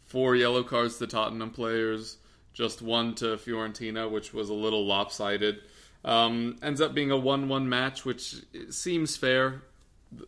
four 0.08 0.36
yellow 0.36 0.64
cards 0.64 0.98
to 0.98 1.08
Tottenham 1.08 1.52
players, 1.52 2.18
just 2.58 2.82
one 2.82 3.14
to 3.14 3.38
Fiorentina, 3.38 4.10
which 4.10 4.34
was 4.34 4.50
a 4.50 4.54
little 4.54 4.84
lopsided. 4.84 5.60
Um, 6.04 6.58
ends 6.64 6.82
up 6.82 6.96
being 6.96 7.12
a 7.12 7.18
1 7.18 7.48
1 7.48 7.70
match, 7.70 8.04
which 8.04 8.36
seems 8.72 9.16
fair. 9.16 9.62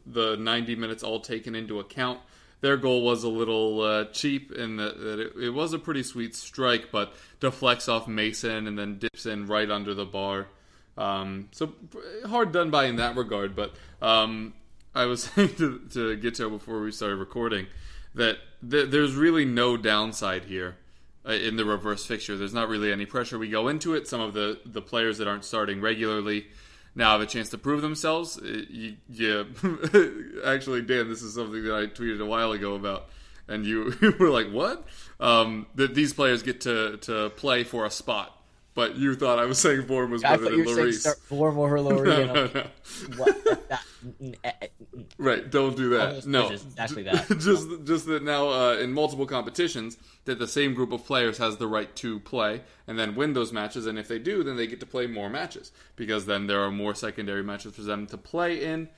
The 0.06 0.38
90 0.38 0.76
minutes 0.76 1.02
all 1.02 1.22
taken 1.22 1.56
into 1.56 1.80
account. 1.80 2.20
Their 2.62 2.78
goal 2.78 3.04
was 3.04 3.24
a 3.24 3.30
little 3.30 3.82
uh, 3.82 4.06
cheap 4.06 4.52
in 4.52 4.78
that, 4.78 5.00
that 5.00 5.20
it, 5.20 5.34
it 5.46 5.50
was 5.50 5.74
a 5.74 5.80
pretty 5.80 6.04
sweet 6.04 6.36
strike, 6.36 6.92
but 6.92 7.13
deflects 7.39 7.88
off 7.88 8.08
Mason 8.08 8.68
and 8.68 8.78
then 8.78 9.00
dips 9.00 9.26
in 9.26 9.48
right 9.48 9.70
under 9.72 9.96
the 9.96 10.06
bar. 10.06 10.48
Um, 10.98 11.48
so 11.52 11.74
hard 12.28 12.52
done 12.52 12.70
by 12.70 12.86
in 12.86 12.98
that 12.98 13.15
regard. 13.15 13.56
But 13.56 13.74
um, 14.04 14.54
I 14.94 15.06
was 15.06 15.24
saying 15.36 15.56
to, 15.56 15.80
to 15.94 16.18
Guto 16.18 16.52
before 16.52 16.80
we 16.82 16.92
started 16.92 17.15
recording 17.15 17.65
that 18.13 18.38
th- 18.70 18.92
there's 18.92 19.15
really 19.15 19.46
no 19.46 19.78
downside 19.78 20.44
here 20.44 20.76
in 21.25 21.55
the 21.55 21.65
reverse 21.65 22.05
fixture. 22.05 22.38
There's 22.38 22.53
not 22.53 22.69
really 22.69 22.91
any 22.91 23.05
pressure. 23.05 23.38
We 23.38 23.49
go 23.49 23.67
into 23.67 23.93
it. 23.93 24.08
Some 24.08 24.21
of 24.21 24.34
the, 24.34 24.60
the 24.65 24.82
players 24.82 25.17
that 25.17 25.27
aren't 25.27 25.45
starting 25.45 25.82
regularly 25.82 26.47
now 26.95 27.12
have 27.12 27.21
a 27.21 27.25
chance 27.25 27.49
to 27.49 27.58
prove 27.58 27.82
themselves. 27.82 28.38
Uh, 28.38 28.63
you, 28.69 28.95
yeah, 29.10 29.43
actually, 30.45 30.82
Dan, 30.82 31.10
this 31.10 31.21
is 31.21 31.36
something 31.36 31.63
that 31.63 31.75
I 31.75 31.86
tweeted 31.88 32.21
a 32.21 32.25
while 32.25 32.51
ago 32.51 32.75
about. 32.75 33.10
And 33.47 33.65
you 33.65 33.93
were 34.19 34.29
like, 34.29 34.51
"What?" 34.51 34.86
Um, 35.19 35.67
that 35.75 35.95
these 35.95 36.13
players 36.13 36.43
get 36.43 36.62
to, 36.62 36.97
to 36.97 37.32
play 37.32 37.63
for 37.63 37.86
a 37.86 37.89
spot 37.89 38.38
but 38.75 38.95
you 38.95 39.15
thought 39.15 39.39
I 39.39 39.45
was 39.45 39.58
saying 39.60 39.84
Vorm 39.84 40.12
was 40.12 40.21
better 40.21 40.45
than 40.45 40.63
Lloris. 40.63 41.05
Vorm 41.29 41.58
or 41.58 41.77
Lloris. 41.77 42.05
No, 42.05 43.34
no, 44.19 44.34
no. 44.41 44.51
Right, 45.17 45.49
don't 45.49 45.75
do 45.75 45.89
that. 45.89 46.25
No, 46.25 46.49
exactly 46.49 47.03
that. 47.03 47.27
just, 47.39 47.67
just 47.86 48.05
that 48.05 48.23
now 48.23 48.49
uh, 48.49 48.73
in 48.75 48.93
multiple 48.93 49.25
competitions, 49.25 49.97
that 50.25 50.39
the 50.39 50.47
same 50.47 50.73
group 50.73 50.91
of 50.91 51.05
players 51.05 51.38
has 51.39 51.58
the 51.58 51.67
right 51.67 51.93
to 51.97 52.19
play 52.21 52.62
and 52.88 52.97
then 52.97 53.15
win 53.15 53.34
those 53.34 53.51
matches. 53.51 53.86
And 53.86 53.97
if 53.99 54.08
they 54.08 54.19
do, 54.19 54.43
then 54.43 54.55
they 54.55 54.67
get 54.67 54.79
to 54.79 54.86
play 54.86 55.08
more 55.08 55.29
matches 55.29 55.71
because 55.95 56.25
then 56.25 56.47
there 56.47 56.62
are 56.62 56.71
more 56.71 56.95
secondary 56.95 57.43
matches 57.43 57.75
for 57.75 57.82
them 57.82 58.08
to 58.08 58.17
play 58.17 58.63
in. 58.63 58.89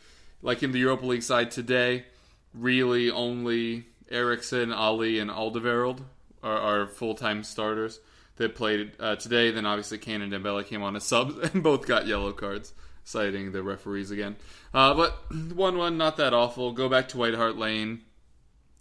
Like 0.42 0.64
in 0.64 0.72
the 0.72 0.80
Europa 0.80 1.06
League 1.06 1.24
side 1.24 1.52
today, 1.52 2.06
really 2.54 3.10
only 3.10 3.86
Eriksen, 4.10 4.72
Ali, 4.72 5.20
and 5.20 5.32
Alderweireld 5.32 6.02
are, 6.44 6.58
are 6.58 6.88
full 6.88 7.16
time 7.16 7.44
starters 7.44 8.00
that 8.42 8.56
played 8.56 8.92
uh, 9.00 9.16
today. 9.16 9.52
Then 9.52 9.66
obviously 9.66 9.98
Kane 9.98 10.22
and 10.22 10.32
Dembele 10.32 10.66
came 10.66 10.84
on 10.84 10.96
as 10.96 11.04
subs 11.04 11.38
and 11.54 11.64
both 11.64 11.88
got 11.88 12.08
yellow 12.08 12.34
cards, 12.34 12.74
citing 13.04 13.52
the 13.52 13.64
referees 13.64 14.12
again. 14.12 14.36
Uh, 14.74 14.94
but 14.94 15.34
one-one, 15.54 15.98
not 15.98 16.18
that 16.18 16.34
awful. 16.34 16.74
Go 16.74 16.90
back 16.90 17.10
to 17.10 17.18
White 17.18 17.36
Hart 17.36 17.58
Lane. 17.58 18.02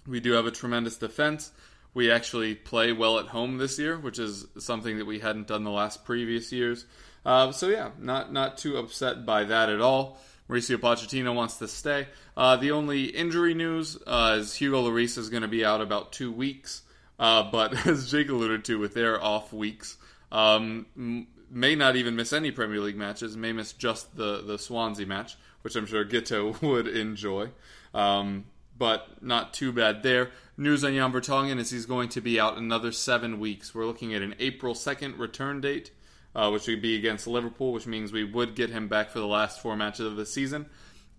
We 0.07 0.21
do 0.21 0.33
have 0.33 0.47
a 0.47 0.51
tremendous 0.51 0.97
defense. 0.97 1.53
We 1.93 2.11
actually 2.11 2.55
play 2.55 2.93
well 2.93 3.19
at 3.19 3.27
home 3.27 3.59
this 3.59 3.79
year, 3.79 3.99
which 3.99 4.19
is 4.19 4.47
something 4.59 4.99
that 4.99 5.07
we 5.07 5.19
hadn't 5.19 5.49
done 5.49 5.65
the 5.65 5.71
last 5.71 6.05
previous 6.05 6.53
years. 6.53 6.87
Uh, 7.25 7.53
so 7.53 7.69
yeah, 7.69 7.91
not 7.99 8.33
not 8.33 8.57
too 8.57 8.77
upset 8.77 9.27
by 9.27 9.45
that 9.45 9.69
at 9.69 9.81
all. 9.81 10.19
Mauricio 10.49 10.77
Pochettino 10.77 11.35
wants 11.35 11.59
to 11.59 11.69
stay. 11.69 12.09
Uh, 12.37 12.57
the 12.57 12.73
only 12.73 13.05
injury 13.05 13.55
news 13.55 13.99
uh, 14.07 14.37
is 14.39 14.55
Hugo 14.55 14.89
Lloris 14.89 15.19
is 15.19 15.29
going 15.29 15.43
to 15.43 15.49
be 15.49 15.65
out 15.65 15.81
about 15.81 16.13
two 16.13 16.33
weeks. 16.33 16.83
Uh, 17.21 17.43
but 17.43 17.87
as 17.87 18.11
Jake 18.11 18.31
alluded 18.31 18.65
to, 18.65 18.79
with 18.79 18.95
their 18.95 19.23
off 19.23 19.53
weeks, 19.53 19.99
um, 20.33 21.27
may 21.51 21.75
not 21.75 21.95
even 21.95 22.17
miss 22.17 22.33
any 22.33 22.51
Premier 22.51 22.81
League 22.81 22.97
matches. 22.97 23.37
May 23.37 23.53
miss 23.53 23.75
just 23.75 24.17
the 24.17 24.43
the 24.43 24.59
Swansea 24.59 25.07
match, 25.07 25.37
which 25.61 25.77
I'm 25.77 25.87
sure 25.87 26.05
Guto 26.05 26.61
would 26.69 26.89
enjoy. 26.89 27.51
Um, 27.95 28.47
but 28.79 29.23
not 29.23 29.53
too 29.53 29.73
bad 29.73 30.03
there. 30.03 30.31
News 30.57 30.83
on 30.85 30.95
Jan 30.95 31.13
Vertonghen 31.13 31.59
is 31.59 31.71
he's 31.71 31.85
going 31.85 32.09
to 32.11 32.23
be 32.23 32.41
out 32.41 32.57
another 32.57 32.93
seven 32.93 33.39
weeks. 33.39 33.75
We're 33.75 33.85
looking 33.85 34.15
at 34.15 34.23
an 34.23 34.35
April 34.39 34.75
2nd 34.75 35.19
return 35.19 35.61
date, 35.61 35.91
uh, 36.35 36.49
which 36.49 36.67
would 36.67 36.81
be 36.81 36.97
against 36.97 37.27
Liverpool, 37.27 37.75
which 37.75 37.87
means 37.87 38.11
we 38.11 38.25
would 38.25 38.55
get 38.55 38.71
him 38.71 38.89
back 38.89 39.11
for 39.11 39.19
the 39.19 39.27
last 39.27 39.61
four 39.61 39.77
matches 39.77 40.07
of 40.07 40.17
the 40.17 40.25
season. 40.25 40.65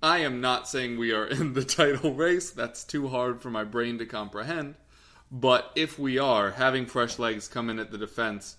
I 0.02 0.20
am 0.20 0.42
not 0.42 0.68
saying 0.68 0.98
we 0.98 1.12
are 1.12 1.26
in 1.28 1.54
the 1.54 1.64
title 1.64 2.16
race. 2.16 2.50
That's 2.50 2.84
too 2.84 3.10
hard 3.10 3.44
for 3.44 3.52
my 3.52 3.64
brain 3.64 4.00
to 4.00 4.08
comprehend. 4.08 4.74
But 5.32 5.72
if 5.76 5.98
we 5.98 6.20
are, 6.20 6.52
having 6.52 6.86
fresh 6.86 7.18
legs 7.18 7.48
come 7.48 7.70
in 7.70 7.80
at 7.80 7.90
the 7.90 7.98
defense 7.98 8.58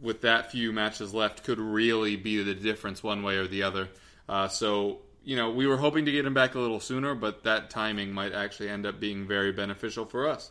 with 0.00 0.22
that 0.22 0.50
few 0.50 0.72
matches 0.72 1.14
left 1.14 1.44
could 1.44 1.58
really 1.58 2.16
be 2.16 2.42
the 2.42 2.54
difference 2.54 3.02
one 3.02 3.22
way 3.22 3.36
or 3.36 3.46
the 3.46 3.62
other. 3.62 3.88
Uh, 4.28 4.48
so, 4.48 5.00
you 5.22 5.36
know, 5.36 5.50
we 5.50 5.66
were 5.66 5.76
hoping 5.76 6.06
to 6.06 6.12
get 6.12 6.24
him 6.26 6.34
back 6.34 6.54
a 6.54 6.58
little 6.58 6.80
sooner, 6.80 7.14
but 7.14 7.44
that 7.44 7.70
timing 7.70 8.12
might 8.12 8.32
actually 8.32 8.68
end 8.68 8.86
up 8.86 8.98
being 8.98 9.26
very 9.26 9.52
beneficial 9.52 10.04
for 10.04 10.28
us. 10.28 10.50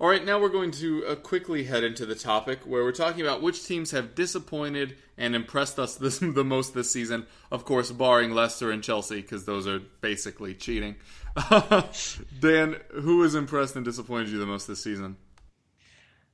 All 0.00 0.08
right, 0.08 0.24
now 0.24 0.40
we're 0.40 0.48
going 0.48 0.70
to 0.70 1.04
uh, 1.04 1.14
quickly 1.14 1.64
head 1.64 1.84
into 1.84 2.06
the 2.06 2.14
topic 2.14 2.60
where 2.64 2.82
we're 2.82 2.90
talking 2.90 3.20
about 3.20 3.42
which 3.42 3.66
teams 3.66 3.90
have 3.90 4.14
disappointed 4.14 4.96
and 5.18 5.34
impressed 5.34 5.78
us 5.78 5.96
this, 5.96 6.18
the 6.22 6.42
most 6.42 6.72
this 6.72 6.90
season. 6.90 7.26
Of 7.52 7.66
course, 7.66 7.92
barring 7.92 8.30
Leicester 8.30 8.70
and 8.70 8.82
Chelsea, 8.82 9.20
because 9.20 9.44
those 9.44 9.68
are 9.68 9.78
basically 10.00 10.54
cheating. 10.54 10.96
Dan, 12.40 12.76
who 12.92 13.20
has 13.24 13.34
impressed 13.34 13.76
and 13.76 13.84
disappointed 13.84 14.30
you 14.30 14.38
the 14.38 14.46
most 14.46 14.66
this 14.66 14.82
season? 14.82 15.18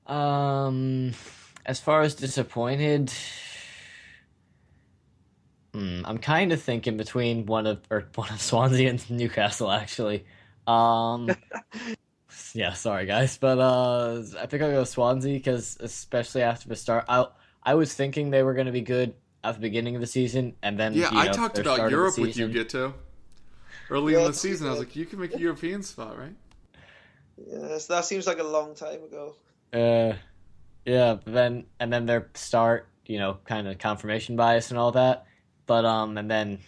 Um, 0.07 1.15
as 1.65 1.81
far 1.81 2.03
as 2.03 2.15
disappointed, 2.15 3.13
hmm, 5.75 6.03
I'm 6.05 6.19
kind 6.19 6.53
of 6.53 6.63
thinking 6.63 6.97
between 6.97 7.47
one 7.47 7.67
of 7.67 7.83
or 7.91 8.07
one 8.15 8.31
of 8.31 8.41
Swansea 8.41 8.89
and 8.89 9.11
Newcastle 9.11 9.73
actually. 9.73 10.25
Um, 10.69 11.31
yeah, 12.57 12.73
sorry 12.73 13.07
guys, 13.07 13.37
but 13.39 13.59
uh, 13.59 14.23
I 14.41 14.47
think 14.47 14.63
I'll 14.63 14.71
go 14.71 14.85
Swansea 14.85 15.35
because 15.35 15.77
especially 15.81 16.43
after 16.43 16.69
the 16.69 16.77
start, 16.77 17.05
I 17.09 17.27
I 17.63 17.75
was 17.75 17.93
thinking 17.95 18.31
they 18.31 18.43
were 18.43 18.55
going 18.55 18.67
to 18.67 18.73
be 18.73 18.81
good 18.81 19.15
at 19.45 19.55
the 19.55 19.61
beginning 19.61 19.95
of 19.95 20.01
the 20.01 20.07
season, 20.07 20.57
and 20.63 20.79
then 20.79 20.95
Yeah, 20.95 21.11
you 21.13 21.19
I 21.19 21.27
know, 21.27 21.33
talked 21.33 21.59
about 21.59 21.75
start 21.75 21.81
of 21.81 21.85
the 21.87 21.97
Europe 21.97 22.19
with 22.19 22.37
you, 22.37 22.53
season- 22.53 22.53
Guto. 22.53 22.95
Early 23.91 24.15
Yeah, 24.15 24.21
in 24.21 24.25
the 24.27 24.33
season, 24.33 24.67
I 24.67 24.71
was 24.71 24.81
like, 24.81 24.97
you 24.97 25.07
can 25.07 25.21
make 25.21 25.35
a 25.35 25.39
European 25.39 25.83
spot, 25.85 26.19
right? 26.19 26.35
Yes, 27.37 27.87
that 27.87 28.05
seems 28.05 28.27
like 28.27 28.39
a 28.41 28.43
long 28.45 28.75
time 28.75 29.03
ago. 29.05 29.35
Uh, 29.73 30.17
yeah, 30.85 31.15
but 31.23 31.33
then 31.33 31.67
and 31.79 31.93
then 31.93 32.07
their 32.07 32.31
start, 32.35 32.89
you 33.07 33.19
know, 33.19 33.39
kind 33.45 33.69
of 33.69 33.79
confirmation 33.79 34.35
bias 34.37 34.71
and 34.71 34.79
all 34.79 34.93
that. 34.93 35.27
But 35.67 35.85
um, 35.85 36.17
and 36.19 36.31
then 36.31 36.59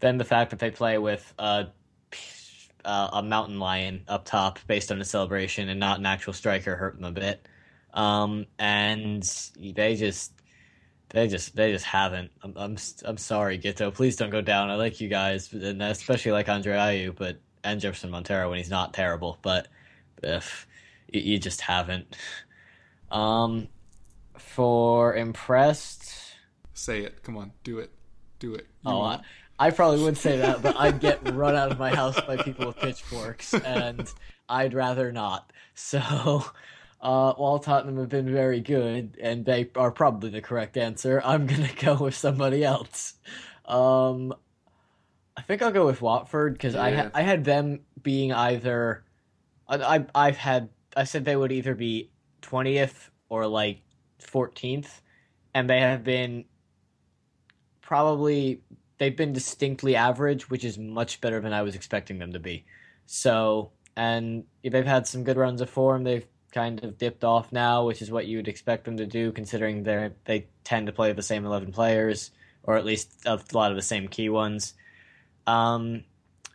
then 0.00 0.16
the 0.18 0.24
fact 0.24 0.50
that 0.50 0.58
they 0.58 0.70
play 0.70 0.96
with 0.98 1.34
uh, 1.38 1.64
uh, 2.88 3.10
a 3.12 3.22
mountain 3.22 3.58
lion 3.58 4.02
up 4.08 4.24
top 4.24 4.58
based 4.66 4.90
on 4.90 4.98
the 4.98 5.04
celebration 5.04 5.68
and 5.68 5.78
not 5.78 5.98
an 5.98 6.06
actual 6.06 6.32
striker 6.32 6.74
hurt 6.74 6.96
them 6.96 7.04
a 7.04 7.12
bit. 7.12 7.46
Um, 7.92 8.46
and 8.58 9.22
they 9.60 9.94
just 9.94 10.32
they 11.10 11.28
just 11.28 11.54
they 11.54 11.70
just 11.70 11.84
haven't. 11.84 12.30
I'm 12.42 12.54
I'm 12.56 12.76
I'm 13.04 13.18
sorry, 13.18 13.58
Guto. 13.58 13.92
Please 13.92 14.16
don't 14.16 14.30
go 14.30 14.40
down. 14.40 14.70
I 14.70 14.76
like 14.76 15.00
you 15.00 15.08
guys, 15.08 15.52
and 15.52 15.82
especially 15.82 16.32
like 16.32 16.48
Andre 16.48 16.76
Ayew, 16.76 17.14
but 17.14 17.38
and 17.62 17.78
Jefferson 17.78 18.10
Montero 18.10 18.48
when 18.48 18.58
he's 18.58 18.70
not 18.70 18.94
terrible, 18.94 19.38
but 19.42 19.68
if 20.22 20.66
you, 21.12 21.38
just 21.38 21.60
haven't. 21.60 22.16
Um, 23.10 23.68
for 24.36 25.14
impressed, 25.14 26.14
Say 26.78 27.00
it. 27.00 27.24
Come 27.24 27.36
on, 27.36 27.52
do 27.64 27.80
it. 27.80 27.90
Do 28.38 28.54
it. 28.54 28.66
You 28.86 28.92
oh, 28.92 29.00
I. 29.02 29.20
I 29.58 29.70
probably 29.70 30.02
would 30.04 30.16
say 30.16 30.38
that, 30.38 30.62
but 30.62 30.76
I'd 30.76 31.00
get 31.00 31.34
run 31.34 31.56
out 31.56 31.72
of 31.72 31.78
my 31.78 31.94
house 31.94 32.20
by 32.20 32.36
people 32.36 32.66
with 32.66 32.76
pitchforks, 32.76 33.54
and 33.54 34.10
I'd 34.48 34.74
rather 34.74 35.12
not. 35.12 35.52
So, 35.74 36.44
uh, 37.00 37.34
while 37.34 37.60
Tottenham 37.60 37.98
have 37.98 38.08
been 38.08 38.32
very 38.32 38.60
good, 38.60 39.16
and 39.20 39.44
they 39.44 39.70
are 39.76 39.92
probably 39.92 40.30
the 40.30 40.40
correct 40.40 40.76
answer, 40.76 41.22
I'm 41.24 41.46
gonna 41.46 41.70
go 41.80 41.94
with 41.96 42.16
somebody 42.16 42.64
else. 42.64 43.14
Um, 43.64 44.34
I 45.36 45.42
think 45.42 45.62
I'll 45.62 45.70
go 45.70 45.86
with 45.86 46.02
Watford 46.02 46.54
because 46.54 46.74
I 46.74 46.94
ha- 46.94 47.10
I 47.14 47.22
had 47.22 47.44
them 47.44 47.80
being 48.02 48.32
either 48.32 49.04
I, 49.68 49.76
I 49.96 50.06
I've 50.14 50.36
had 50.36 50.70
I 50.96 51.04
said 51.04 51.24
they 51.24 51.36
would 51.36 51.52
either 51.52 51.74
be 51.74 52.10
twentieth 52.42 53.10
or 53.28 53.46
like 53.46 53.82
fourteenth, 54.18 55.00
and 55.54 55.70
they 55.70 55.80
have 55.80 56.02
been 56.02 56.44
probably 57.80 58.62
they've 58.98 59.16
been 59.16 59.32
distinctly 59.32 59.96
average, 59.96 60.50
which 60.50 60.64
is 60.64 60.76
much 60.78 61.20
better 61.20 61.40
than 61.40 61.52
I 61.52 61.62
was 61.62 61.74
expecting 61.74 62.18
them 62.18 62.32
to 62.32 62.40
be. 62.40 62.64
So, 63.06 63.70
and 63.96 64.44
they've 64.62 64.84
had 64.84 65.06
some 65.06 65.24
good 65.24 65.36
runs 65.36 65.60
of 65.60 65.70
form. 65.70 66.04
They've 66.04 66.26
kind 66.52 66.82
of 66.84 66.98
dipped 66.98 67.24
off 67.24 67.52
now, 67.52 67.86
which 67.86 68.02
is 68.02 68.10
what 68.10 68.26
you 68.26 68.38
would 68.38 68.48
expect 68.48 68.84
them 68.84 68.96
to 68.98 69.06
do, 69.06 69.32
considering 69.32 69.82
they 69.84 70.10
they 70.24 70.46
tend 70.64 70.86
to 70.86 70.92
play 70.92 71.12
the 71.12 71.22
same 71.22 71.46
eleven 71.46 71.72
players, 71.72 72.30
or 72.62 72.76
at 72.76 72.84
least 72.84 73.12
a 73.24 73.40
lot 73.52 73.70
of 73.70 73.76
the 73.76 73.82
same 73.82 74.08
key 74.08 74.28
ones. 74.28 74.74
Um, 75.46 76.04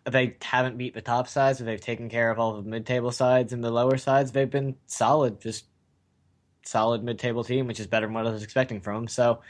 they 0.06 0.36
haven't 0.42 0.78
beat 0.78 0.94
the 0.94 1.02
top 1.02 1.28
sides, 1.28 1.60
but 1.60 1.66
they've 1.66 1.80
taken 1.80 2.10
care 2.10 2.30
of 2.30 2.38
all 2.38 2.62
the 2.62 2.70
mid-table 2.70 3.12
sides 3.12 3.54
and 3.54 3.64
the 3.64 3.72
lower 3.72 3.98
sides. 3.98 4.32
They've 4.32 4.50
been 4.50 4.76
solid, 4.86 5.40
just 5.40 5.66
solid 6.66 7.04
mid-table 7.04 7.44
team, 7.44 7.68
which 7.68 7.80
is 7.80 7.88
better 7.88 8.06
than 8.06 8.14
what 8.14 8.28
I 8.28 8.32
was 8.32 8.44
expecting 8.44 8.82
from 8.82 8.96
them. 8.96 9.08
So, 9.08 9.42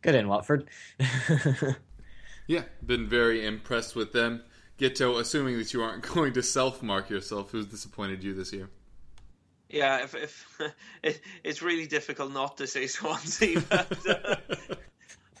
good 0.00 0.14
in 0.14 0.26
Watford. 0.26 0.68
Yeah, 2.50 2.64
been 2.84 3.06
very 3.06 3.46
impressed 3.46 3.94
with 3.94 4.12
them. 4.12 4.42
Guto, 4.76 5.20
assuming 5.20 5.56
that 5.58 5.72
you 5.72 5.82
aren't 5.82 6.02
going 6.14 6.32
to 6.32 6.42
self 6.42 6.82
mark 6.82 7.08
yourself, 7.08 7.52
who's 7.52 7.66
disappointed 7.66 8.24
you 8.24 8.34
this 8.34 8.52
year? 8.52 8.68
Yeah, 9.68 10.02
if, 10.02 10.16
if 10.16 10.60
it, 11.04 11.20
it's 11.44 11.62
really 11.62 11.86
difficult 11.86 12.32
not 12.32 12.56
to 12.56 12.66
say 12.66 12.86
Swansea, 12.88 13.60
but, 13.60 13.96
uh, 14.04 14.36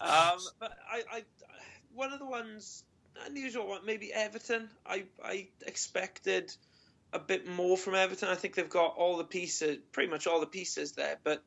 um, 0.00 0.38
but 0.60 0.72
I, 0.88 1.02
I, 1.10 1.24
one 1.92 2.12
of 2.12 2.20
the 2.20 2.26
ones 2.26 2.84
unusual 3.26 3.66
one, 3.66 3.84
maybe 3.84 4.12
Everton. 4.12 4.68
I, 4.86 5.06
I 5.20 5.48
expected 5.66 6.54
a 7.12 7.18
bit 7.18 7.48
more 7.48 7.76
from 7.76 7.96
Everton. 7.96 8.28
I 8.28 8.36
think 8.36 8.54
they've 8.54 8.70
got 8.70 8.94
all 8.96 9.16
the 9.16 9.24
pieces, 9.24 9.78
pretty 9.90 10.10
much 10.10 10.28
all 10.28 10.38
the 10.38 10.46
pieces 10.46 10.92
there, 10.92 11.16
but 11.24 11.42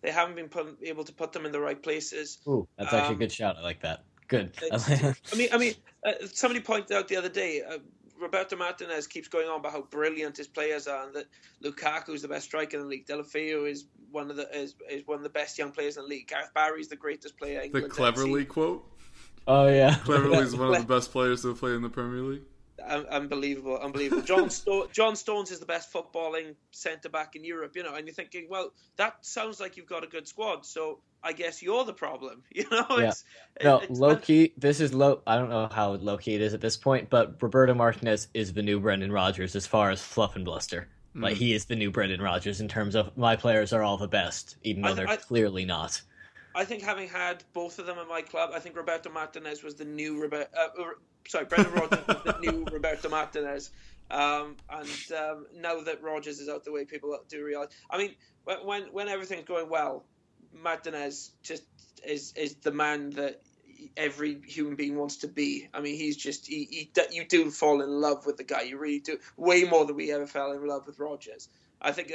they 0.00 0.12
haven't 0.12 0.36
been 0.36 0.48
put, 0.48 0.78
able 0.84 1.02
to 1.02 1.12
put 1.12 1.32
them 1.32 1.44
in 1.44 1.50
the 1.50 1.60
right 1.60 1.82
places. 1.82 2.38
Ooh, 2.46 2.68
that's 2.78 2.92
actually 2.92 3.08
Um, 3.08 3.14
a 3.14 3.18
good 3.18 3.32
shout. 3.32 3.56
I 3.56 3.62
like 3.62 3.82
that. 3.82 4.04
Good. 4.28 4.52
I 4.72 5.14
mean, 5.36 5.48
I 5.52 5.58
mean, 5.58 5.74
uh, 6.04 6.12
somebody 6.32 6.60
pointed 6.60 6.92
out 6.92 7.08
the 7.08 7.16
other 7.16 7.28
day. 7.28 7.62
Uh, 7.62 7.78
Roberto 8.20 8.56
Martinez 8.56 9.06
keeps 9.06 9.28
going 9.28 9.48
on 9.48 9.60
about 9.60 9.72
how 9.72 9.82
brilliant 9.82 10.36
his 10.36 10.48
players 10.48 10.86
are, 10.86 11.06
and 11.06 11.14
that 11.14 11.26
Lukaku 11.62 12.10
is 12.10 12.22
the 12.22 12.28
best 12.28 12.46
striker 12.46 12.76
in 12.76 12.82
the 12.82 12.88
league. 12.88 13.06
Deulofeu 13.06 13.70
is 13.70 13.86
one 14.10 14.30
of 14.30 14.36
the 14.36 14.48
is, 14.56 14.74
is 14.90 15.06
one 15.06 15.18
of 15.18 15.22
the 15.22 15.28
best 15.28 15.56
young 15.58 15.70
players 15.70 15.96
in 15.96 16.02
the 16.02 16.08
league. 16.08 16.28
Gareth 16.28 16.52
Barry 16.54 16.80
is 16.80 16.88
the 16.88 16.96
greatest 16.96 17.38
player. 17.38 17.62
The 17.72 17.82
Cleverley 17.82 18.46
quote. 18.46 18.84
oh 19.46 19.68
yeah. 19.68 19.94
Cleverley 20.04 20.42
is 20.42 20.56
one 20.56 20.74
of 20.74 20.86
the 20.86 20.94
best 20.94 21.12
players 21.12 21.42
to 21.42 21.54
play 21.54 21.74
in 21.74 21.82
the 21.82 21.88
Premier 21.88 22.22
League. 22.22 22.42
Seen. 22.78 23.06
Unbelievable, 23.06 23.78
unbelievable. 23.78 24.22
John 24.22 24.50
Sto- 24.58 24.88
John 24.92 25.16
Stones 25.16 25.50
is 25.50 25.60
the 25.60 25.66
best 25.66 25.92
footballing 25.92 26.54
centre 26.70 27.08
back 27.08 27.36
in 27.36 27.44
Europe. 27.44 27.72
You 27.76 27.82
know, 27.82 27.94
and 27.94 28.06
you're 28.06 28.14
thinking, 28.14 28.46
well, 28.48 28.72
that 28.96 29.24
sounds 29.24 29.60
like 29.60 29.76
you've 29.76 29.86
got 29.86 30.04
a 30.04 30.06
good 30.06 30.26
squad. 30.28 30.64
So 30.66 31.00
I 31.22 31.32
guess 31.32 31.62
you're 31.62 31.84
the 31.84 31.92
problem. 31.92 32.42
You 32.54 32.64
know, 32.70 32.86
Yeah. 32.98 33.08
it's, 33.08 33.24
No, 33.62 33.76
it's- 33.82 33.98
low 33.98 34.16
key. 34.16 34.52
This 34.56 34.80
is 34.80 34.92
low. 34.94 35.22
I 35.26 35.36
don't 35.36 35.50
know 35.50 35.68
how 35.70 35.92
low 35.94 36.16
key 36.18 36.34
it 36.34 36.40
is 36.40 36.54
at 36.54 36.60
this 36.60 36.76
point, 36.76 37.10
but 37.10 37.42
Roberto 37.42 37.74
Martinez 37.74 38.28
is 38.34 38.52
the 38.52 38.62
new 38.62 38.80
Brendan 38.80 39.12
Rodgers 39.12 39.54
as 39.56 39.66
far 39.66 39.90
as 39.90 40.00
fluff 40.02 40.36
and 40.36 40.44
bluster. 40.44 40.88
Like 41.14 41.36
he 41.36 41.52
is 41.52 41.64
the 41.64 41.74
new 41.74 41.90
Brendan 41.90 42.22
Rodgers 42.22 42.60
in 42.60 42.68
terms 42.68 42.94
of 42.94 43.16
my 43.16 43.34
players 43.34 43.72
are 43.72 43.82
all 43.82 43.96
the 43.96 44.06
best, 44.06 44.56
even 44.62 44.82
though 44.82 44.90
I- 44.90 44.94
they're 44.94 45.08
I- 45.08 45.16
clearly 45.16 45.64
not. 45.64 46.00
I 46.54 46.64
think 46.64 46.82
having 46.82 47.08
had 47.08 47.44
both 47.52 47.78
of 47.78 47.86
them 47.86 47.98
in 47.98 48.08
my 48.08 48.20
club, 48.22 48.50
I 48.52 48.58
think 48.58 48.76
Roberto 48.76 49.10
Martinez 49.10 49.62
was 49.62 49.74
the 49.76 49.84
new 49.84 50.20
Roberto. 50.20 50.48
Uh, 50.56 50.68
sorry, 51.28 51.44
Brendan 51.44 51.72
Rodgers 51.74 52.06
was 52.06 52.16
the 52.24 52.38
new 52.40 52.64
Roberto 52.72 53.08
Martinez. 53.08 53.70
Um, 54.10 54.56
and 54.70 55.12
um, 55.16 55.46
now 55.54 55.80
that 55.82 56.02
Rodgers 56.02 56.40
is 56.40 56.48
out 56.48 56.64
the 56.64 56.72
way, 56.72 56.84
people 56.84 57.16
do 57.28 57.44
realize. 57.44 57.68
I 57.90 57.98
mean, 57.98 58.14
when 58.44 58.92
when, 58.92 59.08
everything's 59.08 59.44
going 59.44 59.68
well, 59.68 60.04
Martinez 60.62 61.30
just 61.42 61.62
is 62.04 62.32
is 62.36 62.54
the 62.56 62.72
man 62.72 63.10
that 63.10 63.42
every 63.96 64.40
human 64.46 64.76
being 64.76 64.96
wants 64.96 65.18
to 65.18 65.28
be. 65.28 65.68
I 65.74 65.80
mean, 65.80 65.96
he's 65.96 66.16
just 66.16 66.46
he, 66.46 66.64
he 66.64 66.90
you 67.12 67.26
do 67.26 67.50
fall 67.50 67.82
in 67.82 68.00
love 68.00 68.24
with 68.24 68.38
the 68.38 68.44
guy. 68.44 68.62
You 68.62 68.78
really 68.78 69.00
do, 69.00 69.18
way 69.36 69.64
more 69.64 69.84
than 69.84 69.96
we 69.96 70.10
ever 70.10 70.26
fell 70.26 70.52
in 70.52 70.66
love 70.66 70.86
with 70.86 70.98
Rodgers. 70.98 71.48
I 71.80 71.92
think 71.92 72.12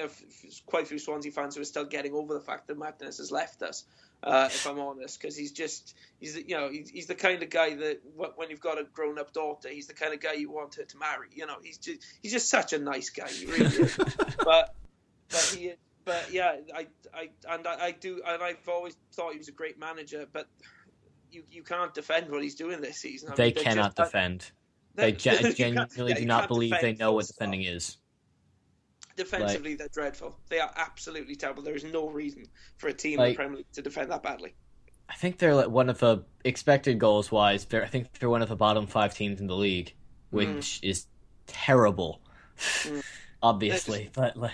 quite 0.65 0.83
a 0.83 0.85
few 0.87 0.99
Swansea 0.99 1.31
fans 1.31 1.55
who 1.55 1.61
are 1.61 1.65
still 1.65 1.85
getting 1.85 2.13
over 2.13 2.33
the 2.33 2.41
fact 2.41 2.67
that 2.67 2.77
Martinez 2.77 3.17
has 3.19 3.31
left 3.31 3.61
us. 3.61 3.85
Uh, 4.23 4.45
if 4.49 4.65
I'm 4.65 4.79
honest, 4.79 5.19
because 5.21 5.35
he's 5.35 5.51
just 5.51 5.95
he's 6.21 6.37
you 6.37 6.55
know 6.55 6.69
he's, 6.69 6.89
he's 6.89 7.07
the 7.07 7.15
kind 7.15 7.43
of 7.43 7.49
guy 7.49 7.75
that 7.75 7.99
when 8.35 8.49
you've 8.49 8.61
got 8.61 8.79
a 8.79 8.85
grown 8.85 9.19
up 9.19 9.33
daughter, 9.33 9.67
he's 9.67 9.87
the 9.87 9.93
kind 9.93 10.13
of 10.13 10.21
guy 10.21 10.31
you 10.33 10.49
want 10.49 10.75
her 10.75 10.83
to 10.85 10.97
marry. 10.97 11.27
You 11.33 11.45
know, 11.45 11.57
he's 11.61 11.77
just 11.77 11.99
he's 12.21 12.31
just 12.31 12.49
such 12.49 12.71
a 12.71 12.79
nice 12.79 13.09
guy. 13.09 13.27
Really 13.45 13.89
but 14.45 14.75
but 15.29 15.53
he 15.57 15.73
but 16.05 16.29
yeah, 16.31 16.55
I 16.73 16.87
I 17.13 17.29
and 17.49 17.67
I, 17.67 17.85
I 17.87 17.91
do 17.91 18.21
and 18.25 18.41
I've 18.41 18.67
always 18.69 18.95
thought 19.13 19.33
he 19.33 19.37
was 19.39 19.49
a 19.49 19.53
great 19.53 19.77
manager, 19.77 20.25
but 20.31 20.47
you 21.29 21.43
you 21.51 21.63
can't 21.63 21.93
defend 21.93 22.29
what 22.29 22.41
he's 22.43 22.55
doing 22.55 22.79
this 22.79 22.97
season. 22.99 23.31
I 23.31 23.35
They 23.35 23.53
mean, 23.53 23.63
cannot 23.63 23.95
just- 23.95 24.11
defend. 24.11 24.51
They 24.95 25.11
They- 25.11 25.17
can't- 25.17 25.55
genuinely 25.55 26.11
yeah, 26.13 26.19
do 26.19 26.25
not 26.25 26.47
believe 26.47 26.75
they 26.79 26.93
know 26.93 27.11
what 27.11 27.27
defending 27.27 27.63
is. 27.63 27.97
Defensively, 29.15 29.75
they're 29.75 29.87
dreadful. 29.89 30.37
They 30.49 30.59
are 30.59 30.71
absolutely 30.75 31.35
terrible. 31.35 31.63
There 31.63 31.75
is 31.75 31.83
no 31.83 32.09
reason 32.09 32.45
for 32.77 32.87
a 32.87 32.93
team 32.93 33.19
in 33.19 33.29
the 33.29 33.35
Premier 33.35 33.57
League 33.57 33.71
to 33.73 33.81
defend 33.81 34.11
that 34.11 34.23
badly. 34.23 34.53
I 35.09 35.15
think 35.15 35.37
they're 35.37 35.55
like 35.55 35.69
one 35.69 35.89
of 35.89 35.99
the 35.99 36.23
expected 36.43 36.97
goals 36.99 37.31
wise. 37.31 37.67
I 37.71 37.85
think 37.85 38.19
they're 38.19 38.29
one 38.29 38.41
of 38.41 38.49
the 38.49 38.55
bottom 38.55 38.87
five 38.87 39.13
teams 39.13 39.39
in 39.39 39.47
the 39.47 39.55
league, 39.55 39.93
which 40.31 40.79
is 40.81 41.05
terrible. 41.47 42.21
Obviously, 43.43 44.09
but 44.13 44.37
like 44.37 44.53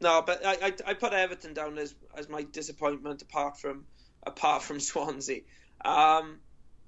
No, 0.00 0.22
but 0.22 0.44
I, 0.44 0.52
I, 0.52 0.72
I 0.86 0.94
put 0.94 1.12
Everton 1.12 1.52
down 1.52 1.78
as 1.78 1.94
as 2.16 2.28
my 2.28 2.42
disappointment 2.42 3.22
apart 3.22 3.60
from 3.60 3.84
apart 4.26 4.62
from 4.62 4.80
Swansea. 4.90 5.42
Um, 5.84 6.38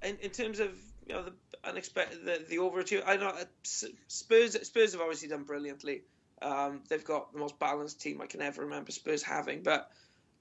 in, 0.02 0.16
in 0.16 0.30
terms 0.30 0.58
of 0.58 0.70
you 1.06 1.14
know 1.14 1.24
the 1.24 1.32
unexpected 1.64 2.24
the 2.24 2.44
the 2.48 2.56
overachievement, 2.56 3.04
I 3.06 3.16
know 3.16 3.28
uh, 3.28 3.44
Spurs 3.62 4.56
Spurs 4.66 4.92
have 4.92 5.00
obviously 5.02 5.28
done 5.28 5.44
brilliantly. 5.44 6.02
Um, 6.42 6.82
they've 6.88 7.04
got 7.04 7.32
the 7.32 7.38
most 7.38 7.58
balanced 7.58 8.00
team 8.00 8.20
I 8.20 8.26
can 8.26 8.40
ever 8.40 8.62
remember 8.62 8.92
Spurs 8.92 9.22
having, 9.22 9.62
but 9.62 9.90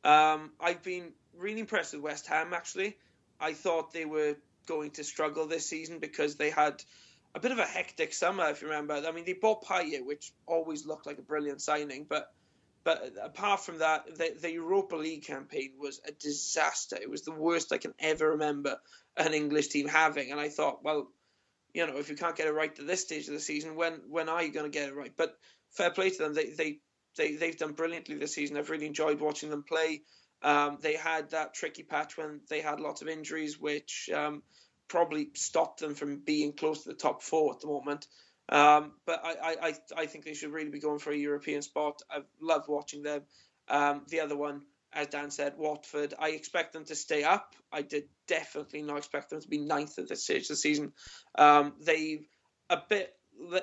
um, 0.03 0.51
I've 0.59 0.81
been 0.81 1.11
really 1.37 1.59
impressed 1.59 1.93
with 1.93 2.01
West 2.01 2.27
Ham. 2.27 2.53
Actually, 2.53 2.97
I 3.39 3.53
thought 3.53 3.91
they 3.91 4.05
were 4.05 4.35
going 4.65 4.91
to 4.91 5.03
struggle 5.03 5.47
this 5.47 5.65
season 5.65 5.99
because 5.99 6.35
they 6.35 6.49
had 6.49 6.81
a 7.35 7.39
bit 7.39 7.51
of 7.51 7.59
a 7.59 7.65
hectic 7.65 8.13
summer. 8.13 8.49
If 8.49 8.61
you 8.61 8.69
remember, 8.69 8.93
I 8.93 9.11
mean, 9.11 9.25
they 9.25 9.33
bought 9.33 9.65
Payet, 9.65 10.05
which 10.05 10.31
always 10.45 10.85
looked 10.85 11.05
like 11.05 11.17
a 11.17 11.23
brilliant 11.23 11.61
signing, 11.61 12.05
but 12.07 12.31
but 12.83 13.13
apart 13.21 13.59
from 13.59 13.79
that, 13.79 14.17
the, 14.17 14.35
the 14.39 14.51
Europa 14.53 14.95
League 14.95 15.25
campaign 15.25 15.73
was 15.77 15.99
a 16.07 16.11
disaster. 16.13 16.97
It 16.99 17.09
was 17.09 17.23
the 17.23 17.33
worst 17.33 17.73
I 17.73 17.77
can 17.77 17.93
ever 17.99 18.31
remember 18.31 18.77
an 19.17 19.33
English 19.33 19.67
team 19.67 19.87
having. 19.87 20.31
And 20.31 20.39
I 20.39 20.47
thought, 20.47 20.83
well, 20.83 21.11
you 21.73 21.85
know, 21.85 21.97
if 21.97 22.09
you 22.09 22.15
can't 22.15 22.37
get 22.37 22.47
it 22.47 22.53
right 22.53 22.73
to 22.77 22.83
this 22.83 23.01
stage 23.01 23.27
of 23.27 23.33
the 23.33 23.39
season, 23.39 23.75
when 23.75 24.01
when 24.09 24.29
are 24.29 24.41
you 24.41 24.51
going 24.51 24.71
to 24.71 24.75
get 24.75 24.87
it 24.87 24.95
right? 24.95 25.13
But 25.15 25.37
fair 25.71 25.91
play 25.91 26.09
to 26.09 26.17
them. 26.17 26.33
They 26.33 26.49
they 26.51 26.79
they 27.17 27.35
they've 27.35 27.57
done 27.57 27.73
brilliantly 27.73 28.15
this 28.15 28.35
season. 28.35 28.57
I've 28.57 28.69
really 28.69 28.87
enjoyed 28.87 29.19
watching 29.19 29.49
them 29.49 29.63
play. 29.63 30.01
Um, 30.41 30.77
they 30.81 30.95
had 30.95 31.31
that 31.31 31.53
tricky 31.53 31.83
patch 31.83 32.17
when 32.17 32.41
they 32.49 32.61
had 32.61 32.79
lots 32.79 33.01
of 33.01 33.07
injuries, 33.09 33.59
which 33.59 34.09
um, 34.13 34.41
probably 34.87 35.29
stopped 35.35 35.81
them 35.81 35.95
from 35.95 36.19
being 36.19 36.53
close 36.53 36.83
to 36.83 36.89
the 36.89 36.95
top 36.95 37.21
four 37.21 37.53
at 37.53 37.59
the 37.59 37.67
moment. 37.67 38.07
Um, 38.47 38.93
but 39.05 39.21
I, 39.23 39.31
I, 39.31 39.55
I, 39.61 39.73
I 39.97 40.05
think 40.07 40.25
they 40.25 40.33
should 40.33 40.51
really 40.51 40.71
be 40.71 40.79
going 40.79 40.99
for 40.99 41.11
a 41.11 41.17
European 41.17 41.61
spot. 41.61 42.01
I've 42.09 42.25
loved 42.41 42.67
watching 42.67 43.03
them. 43.03 43.21
Um, 43.67 44.03
the 44.07 44.21
other 44.21 44.35
one, 44.35 44.61
as 44.91 45.07
Dan 45.07 45.29
said, 45.29 45.53
Watford. 45.57 46.15
I 46.17 46.29
expect 46.29 46.73
them 46.73 46.85
to 46.85 46.95
stay 46.95 47.23
up. 47.23 47.53
I 47.71 47.83
did 47.83 48.05
definitely 48.27 48.81
not 48.81 48.97
expect 48.97 49.29
them 49.29 49.41
to 49.41 49.47
be 49.47 49.59
ninth 49.59 49.99
at 49.99 50.07
this 50.07 50.23
stage 50.23 50.43
of 50.43 50.49
the 50.49 50.55
season. 50.55 50.93
Um, 51.37 51.73
they 51.79 52.21
a 52.69 52.81
bit. 52.89 53.13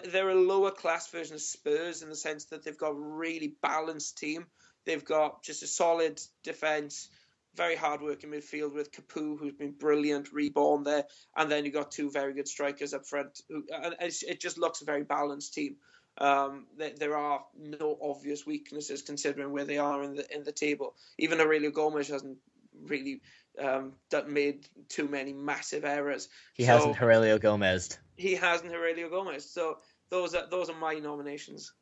They're 0.05 0.31
a 0.31 0.35
lower 0.35 0.71
class 0.71 1.09
version 1.09 1.35
of 1.35 1.41
Spurs 1.41 2.03
in 2.03 2.09
the 2.09 2.17
sense 2.17 2.47
that 2.47 2.65
they've 2.65 2.77
got 2.77 2.91
a 2.91 2.95
really 2.95 3.55
balanced 3.63 4.19
team. 4.19 4.47
They've 4.85 5.05
got 5.05 5.43
just 5.43 5.63
a 5.63 5.67
solid 5.67 6.21
defense, 6.43 7.09
very 7.55 7.77
hard 7.77 8.01
working 8.01 8.31
midfield 8.31 8.73
with 8.73 8.93
Capoue, 8.93 9.39
who's 9.39 9.55
been 9.55 9.73
brilliant, 9.73 10.33
reborn 10.33 10.85
there, 10.85 11.05
and 11.37 11.51
then 11.51 11.65
you've 11.65 11.75
got 11.75 11.91
two 11.91 12.11
very 12.11 12.33
good 12.33 12.49
strikers 12.49 12.95
up 12.95 13.07
front. 13.07 13.41
Who, 13.49 13.65
and 13.73 13.95
it 14.01 14.41
just 14.41 14.59
looks 14.59 14.83
a 14.83 14.85
very 14.85 15.03
balanced 15.03 15.55
team. 15.55 15.77
Um, 16.19 16.67
there, 16.79 16.93
there 16.97 17.17
are 17.17 17.45
no 17.59 17.99
obvious 18.01 18.47
weaknesses 18.47 19.03
considering 19.03 19.53
where 19.53 19.65
they 19.65 19.79
are 19.79 20.03
in 20.03 20.15
the 20.15 20.35
in 20.35 20.45
the 20.45 20.53
table. 20.53 20.95
Even 21.19 21.39
Heurelho 21.39 21.73
Gomes 21.73 22.09
hasn't 22.09 22.39
really 22.85 23.21
um, 23.63 23.93
done, 24.11 24.33
made 24.33 24.67
too 24.89 25.09
many 25.09 25.33
massive 25.33 25.85
errors. 25.85 26.29
he 26.55 26.65
So- 26.65 26.73
hasn't 26.73 26.97
Heurelho 26.97 27.41
Gomes. 27.41 27.99
He 28.17 28.35
hasn't 28.35 28.73
Heurelho 28.73 29.11
Gomes. 29.11 29.45
So 29.45 29.79
those 30.11 30.35
are 30.35 30.47
those 30.51 30.71
are 30.71 30.77
my 30.79 30.95
nominations. 30.95 31.73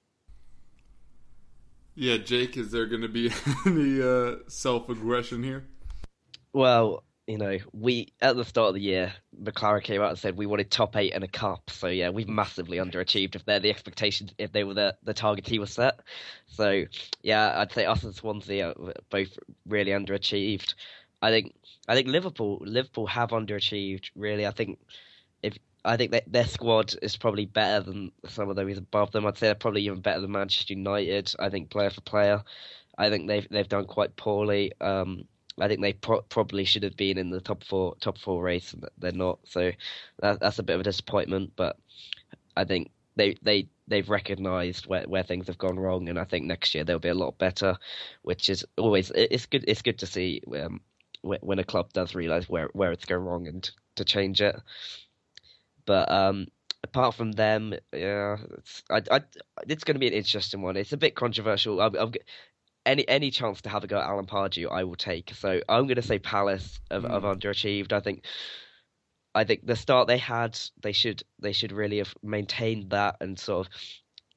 Yeah, 1.94 2.16
Jake, 2.16 2.56
is 2.56 2.70
there 2.72 2.86
going 2.86 3.02
to 3.02 3.08
be 3.08 3.30
any 3.66 4.02
uh, 4.02 4.36
self 4.48 4.88
aggression 4.88 5.42
here? 5.42 5.64
Well, 6.52 7.04
you 7.26 7.38
know, 7.38 7.58
we 7.72 8.12
at 8.20 8.36
the 8.36 8.44
start 8.44 8.68
of 8.68 8.74
the 8.74 8.80
year, 8.80 9.12
McClaren 9.40 9.82
came 9.82 10.02
out 10.02 10.10
and 10.10 10.18
said 10.18 10.36
we 10.36 10.46
wanted 10.46 10.70
top 10.70 10.96
eight 10.96 11.12
and 11.12 11.24
a 11.24 11.28
cup. 11.28 11.70
So 11.70 11.86
yeah, 11.86 12.10
we've 12.10 12.28
massively 12.28 12.78
underachieved 12.78 13.34
if 13.36 13.44
they're 13.44 13.60
the 13.60 13.70
expectations, 13.70 14.34
if 14.38 14.52
they 14.52 14.64
were 14.64 14.74
the 14.74 14.96
the 15.04 15.14
target 15.14 15.46
he 15.46 15.58
was 15.58 15.72
set. 15.72 16.00
So 16.48 16.84
yeah, 17.22 17.58
I'd 17.60 17.72
say 17.72 17.86
us 17.86 18.02
and 18.02 18.14
Swansea 18.14 18.70
are 18.70 18.92
both 19.08 19.38
really 19.66 19.92
underachieved. 19.92 20.74
I 21.24 21.30
think 21.30 21.54
I 21.88 21.94
think 21.94 22.08
Liverpool 22.08 22.58
Liverpool 22.60 23.06
have 23.06 23.30
underachieved. 23.30 24.10
Really, 24.14 24.46
I 24.46 24.50
think 24.50 24.78
if 25.42 25.58
I 25.82 25.96
think 25.96 26.12
that 26.12 26.30
their 26.30 26.46
squad 26.46 26.94
is 27.00 27.16
probably 27.16 27.46
better 27.46 27.82
than 27.82 28.12
some 28.26 28.50
of 28.50 28.56
those 28.56 28.76
above 28.76 29.10
them. 29.12 29.24
I'd 29.24 29.38
say 29.38 29.46
they're 29.46 29.54
probably 29.54 29.82
even 29.86 30.00
better 30.02 30.20
than 30.20 30.32
Manchester 30.32 30.74
United. 30.74 31.34
I 31.38 31.48
think 31.48 31.70
player 31.70 31.88
for 31.88 32.02
player, 32.02 32.42
I 32.98 33.08
think 33.08 33.26
they've 33.26 33.48
they've 33.50 33.68
done 33.68 33.86
quite 33.86 34.16
poorly. 34.16 34.72
Um, 34.82 35.24
I 35.58 35.66
think 35.68 35.80
they 35.80 35.94
pro- 35.94 36.20
probably 36.22 36.64
should 36.64 36.82
have 36.82 36.96
been 36.96 37.16
in 37.16 37.30
the 37.30 37.40
top 37.40 37.64
four 37.64 37.94
top 38.00 38.18
four 38.18 38.42
race, 38.42 38.74
and 38.74 38.84
they're 38.98 39.12
not. 39.12 39.38
So 39.44 39.72
that, 40.20 40.40
that's 40.40 40.58
a 40.58 40.62
bit 40.62 40.74
of 40.74 40.80
a 40.80 40.84
disappointment. 40.84 41.52
But 41.56 41.78
I 42.54 42.64
think 42.64 42.90
they 43.16 43.36
they 43.40 43.68
they've 43.88 44.10
recognised 44.10 44.86
where 44.88 45.04
where 45.04 45.22
things 45.22 45.46
have 45.46 45.56
gone 45.58 45.78
wrong, 45.78 46.10
and 46.10 46.18
I 46.18 46.24
think 46.24 46.44
next 46.44 46.74
year 46.74 46.84
they'll 46.84 46.98
be 46.98 47.08
a 47.08 47.14
lot 47.14 47.38
better, 47.38 47.78
which 48.22 48.50
is 48.50 48.66
always 48.76 49.10
it's 49.14 49.46
good. 49.46 49.64
It's 49.66 49.82
good 49.82 49.98
to 50.00 50.06
see 50.06 50.42
um, 50.60 50.80
when 51.24 51.58
a 51.58 51.64
club 51.64 51.92
does 51.92 52.14
realise 52.14 52.48
where 52.48 52.68
where 52.72 52.92
it's 52.92 53.04
going 53.04 53.24
wrong 53.24 53.48
and 53.48 53.70
to 53.96 54.04
change 54.04 54.40
it. 54.40 54.56
But 55.86 56.10
um, 56.10 56.48
apart 56.82 57.14
from 57.14 57.32
them, 57.32 57.74
yeah, 57.92 58.36
it's 58.58 58.82
I, 58.90 59.02
I, 59.10 59.20
it's 59.66 59.84
going 59.84 59.94
to 59.94 60.00
be 60.00 60.06
an 60.06 60.12
interesting 60.12 60.62
one. 60.62 60.76
It's 60.76 60.92
a 60.92 60.98
bit 60.98 61.14
controversial. 61.14 61.80
I'm, 61.80 61.94
I'm, 61.96 62.12
any 62.86 63.08
any 63.08 63.30
chance 63.30 63.62
to 63.62 63.70
have 63.70 63.84
a 63.84 63.86
go 63.86 63.98
at 63.98 64.04
Alan 64.04 64.26
Pardew, 64.26 64.70
I 64.70 64.84
will 64.84 64.96
take. 64.96 65.32
So 65.34 65.60
I'm 65.68 65.86
going 65.86 65.96
to 65.96 66.02
say 66.02 66.18
Palace 66.18 66.78
have, 66.90 67.04
have 67.04 67.22
underachieved. 67.22 67.92
I 67.92 68.00
think. 68.00 68.24
I 69.36 69.42
think 69.42 69.66
the 69.66 69.74
start 69.74 70.06
they 70.06 70.18
had, 70.18 70.56
they 70.80 70.92
should 70.92 71.24
they 71.40 71.52
should 71.52 71.72
really 71.72 71.98
have 71.98 72.14
maintained 72.22 72.90
that 72.90 73.16
and 73.20 73.36
sort 73.36 73.66
of 73.66 73.72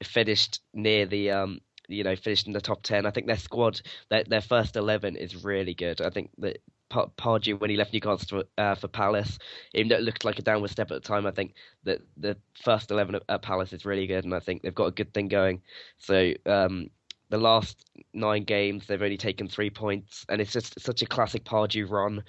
finished 0.06 0.60
near 0.74 1.06
the 1.06 1.30
um 1.30 1.60
you 1.88 2.04
know 2.04 2.16
finished 2.16 2.46
in 2.46 2.52
the 2.52 2.60
top 2.60 2.82
ten. 2.82 3.06
I 3.06 3.10
think 3.10 3.26
their 3.26 3.38
squad, 3.38 3.80
their 4.10 4.24
their 4.24 4.40
first 4.40 4.76
eleven 4.76 5.16
is 5.16 5.44
really 5.44 5.74
good. 5.74 6.00
I 6.00 6.10
think 6.10 6.30
that 6.38 6.58
Pardew 6.90 7.58
when 7.60 7.70
he 7.70 7.76
left 7.76 7.92
Newcastle 7.92 8.42
for, 8.56 8.62
uh, 8.62 8.74
for 8.74 8.88
Palace, 8.88 9.38
even 9.74 9.88
though 9.88 9.96
it 9.96 10.02
looked 10.02 10.24
like 10.24 10.38
a 10.38 10.42
downward 10.42 10.70
step 10.70 10.90
at 10.90 10.94
the 11.02 11.08
time, 11.08 11.26
I 11.26 11.30
think 11.30 11.54
that 11.84 12.00
the 12.16 12.36
first 12.54 12.90
eleven 12.90 13.18
at, 13.28 13.42
Palace 13.42 13.72
is 13.72 13.84
really 13.84 14.06
good, 14.06 14.24
and 14.24 14.34
I 14.34 14.40
think 14.40 14.62
they've 14.62 14.74
got 14.74 14.86
a 14.86 14.92
good 14.92 15.12
thing 15.12 15.28
going. 15.28 15.62
So 15.98 16.32
um, 16.46 16.90
the 17.30 17.38
last 17.38 17.84
nine 18.14 18.44
games, 18.44 18.86
they've 18.86 19.02
only 19.02 19.16
taken 19.16 19.48
three 19.48 19.70
points, 19.70 20.24
and 20.28 20.40
it's 20.40 20.52
just 20.52 20.80
such 20.80 21.02
a 21.02 21.06
classic 21.06 21.44
Pardew 21.44 21.88
run. 21.90 22.24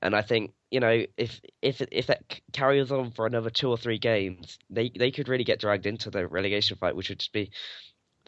And 0.00 0.14
I 0.14 0.22
think 0.22 0.52
you 0.70 0.80
know 0.80 1.04
if 1.16 1.40
if 1.60 1.80
if 1.90 2.06
that 2.06 2.40
carries 2.52 2.92
on 2.92 3.10
for 3.10 3.26
another 3.26 3.50
two 3.50 3.68
or 3.68 3.76
three 3.76 3.98
games, 3.98 4.58
they 4.70 4.90
they 4.96 5.10
could 5.10 5.28
really 5.28 5.44
get 5.44 5.60
dragged 5.60 5.86
into 5.86 6.10
the 6.10 6.26
relegation 6.26 6.76
fight, 6.76 6.96
which 6.96 7.08
would 7.08 7.18
just 7.18 7.32
be 7.32 7.50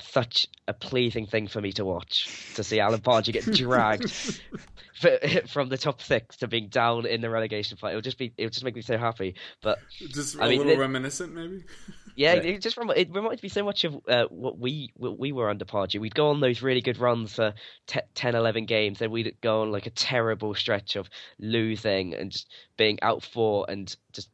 such 0.03 0.46
a 0.68 0.72
pleasing 0.74 1.26
thing 1.26 1.46
for 1.48 1.61
me 1.61 1.72
to 1.72 1.84
watch 1.84 2.28
to 2.55 2.64
see 2.64 2.80
Alan 2.80 3.01
Pardew 3.01 3.32
get 3.32 3.44
dragged 3.53 4.05
f- 5.03 5.48
from 5.51 5.68
the 5.68 5.78
top 5.78 6.01
six 6.03 6.36
to 6.38 6.48
being 6.48 6.68
down 6.68 7.07
in 7.07 7.20
the 7.20 7.30
relegation 7.30 7.76
fight. 7.76 7.92
It 7.92 7.96
would 7.96 8.05
just 8.05 8.18
be 8.18 8.32
it 8.36 8.44
would 8.44 8.53
just 8.53 8.64
make 8.64 8.76
me 8.76 8.82
so 8.82 8.98
happy. 8.98 9.34
But 9.62 9.78
Just 9.98 10.36
a 10.36 10.42
I 10.44 10.48
mean, 10.48 10.59
little 10.59 10.72
it- 10.74 10.78
reminiscent, 10.78 11.32
maybe? 11.34 11.64
yeah, 12.16 12.34
Yeah. 12.34 12.40
it 12.42 12.61
just 12.62 12.76
remi- 12.76 12.94
it 12.96 13.14
reminds 13.14 13.42
me 13.42 13.48
so 13.48 13.64
much 13.64 13.84
of 13.84 13.96
uh, 14.09 14.26
what 14.30 14.59
we 14.59 14.90
what 14.96 15.18
we 15.18 15.32
were 15.32 15.48
under 15.48 15.64
Pardew. 15.64 16.01
We'd 16.01 16.14
go 16.14 16.28
on 16.30 16.40
those 16.40 16.62
really 16.62 16.80
good 16.82 16.98
runs 16.98 17.34
for 17.34 17.55
te- 17.86 18.01
10, 18.14 18.34
11 18.34 18.66
games, 18.66 18.98
then 18.98 19.11
we'd 19.11 19.36
go 19.40 19.62
on 19.62 19.72
like 19.72 19.86
a 19.86 19.90
terrible 19.90 20.55
stretch 20.55 20.96
of 20.96 21.09
losing 21.38 22.14
and 22.14 22.30
just 22.32 22.48
being 22.76 22.98
out 23.03 23.22
fought 23.22 23.70
and 23.70 23.94
just 24.12 24.28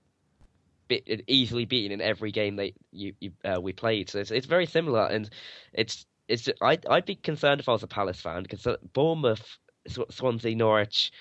easily 1.26 1.64
beaten 1.64 1.92
in 1.92 2.00
every 2.00 2.32
game 2.32 2.56
that 2.56 2.72
you, 2.92 3.14
you 3.20 3.32
uh, 3.44 3.60
we 3.60 3.72
played. 3.72 4.10
So 4.10 4.18
it's 4.18 4.30
it's 4.30 4.46
very 4.46 4.66
similar, 4.66 5.06
and 5.06 5.28
it's 5.72 6.06
it's 6.28 6.48
I'd 6.60 6.86
I'd 6.86 7.06
be 7.06 7.16
concerned 7.16 7.60
if 7.60 7.68
I 7.68 7.72
was 7.72 7.82
a 7.82 7.88
Palace 7.88 8.20
fan 8.20 8.42
because 8.42 8.66
Bournemouth, 8.92 9.58
Swansea, 10.10 10.54
Norwich. 10.54 11.12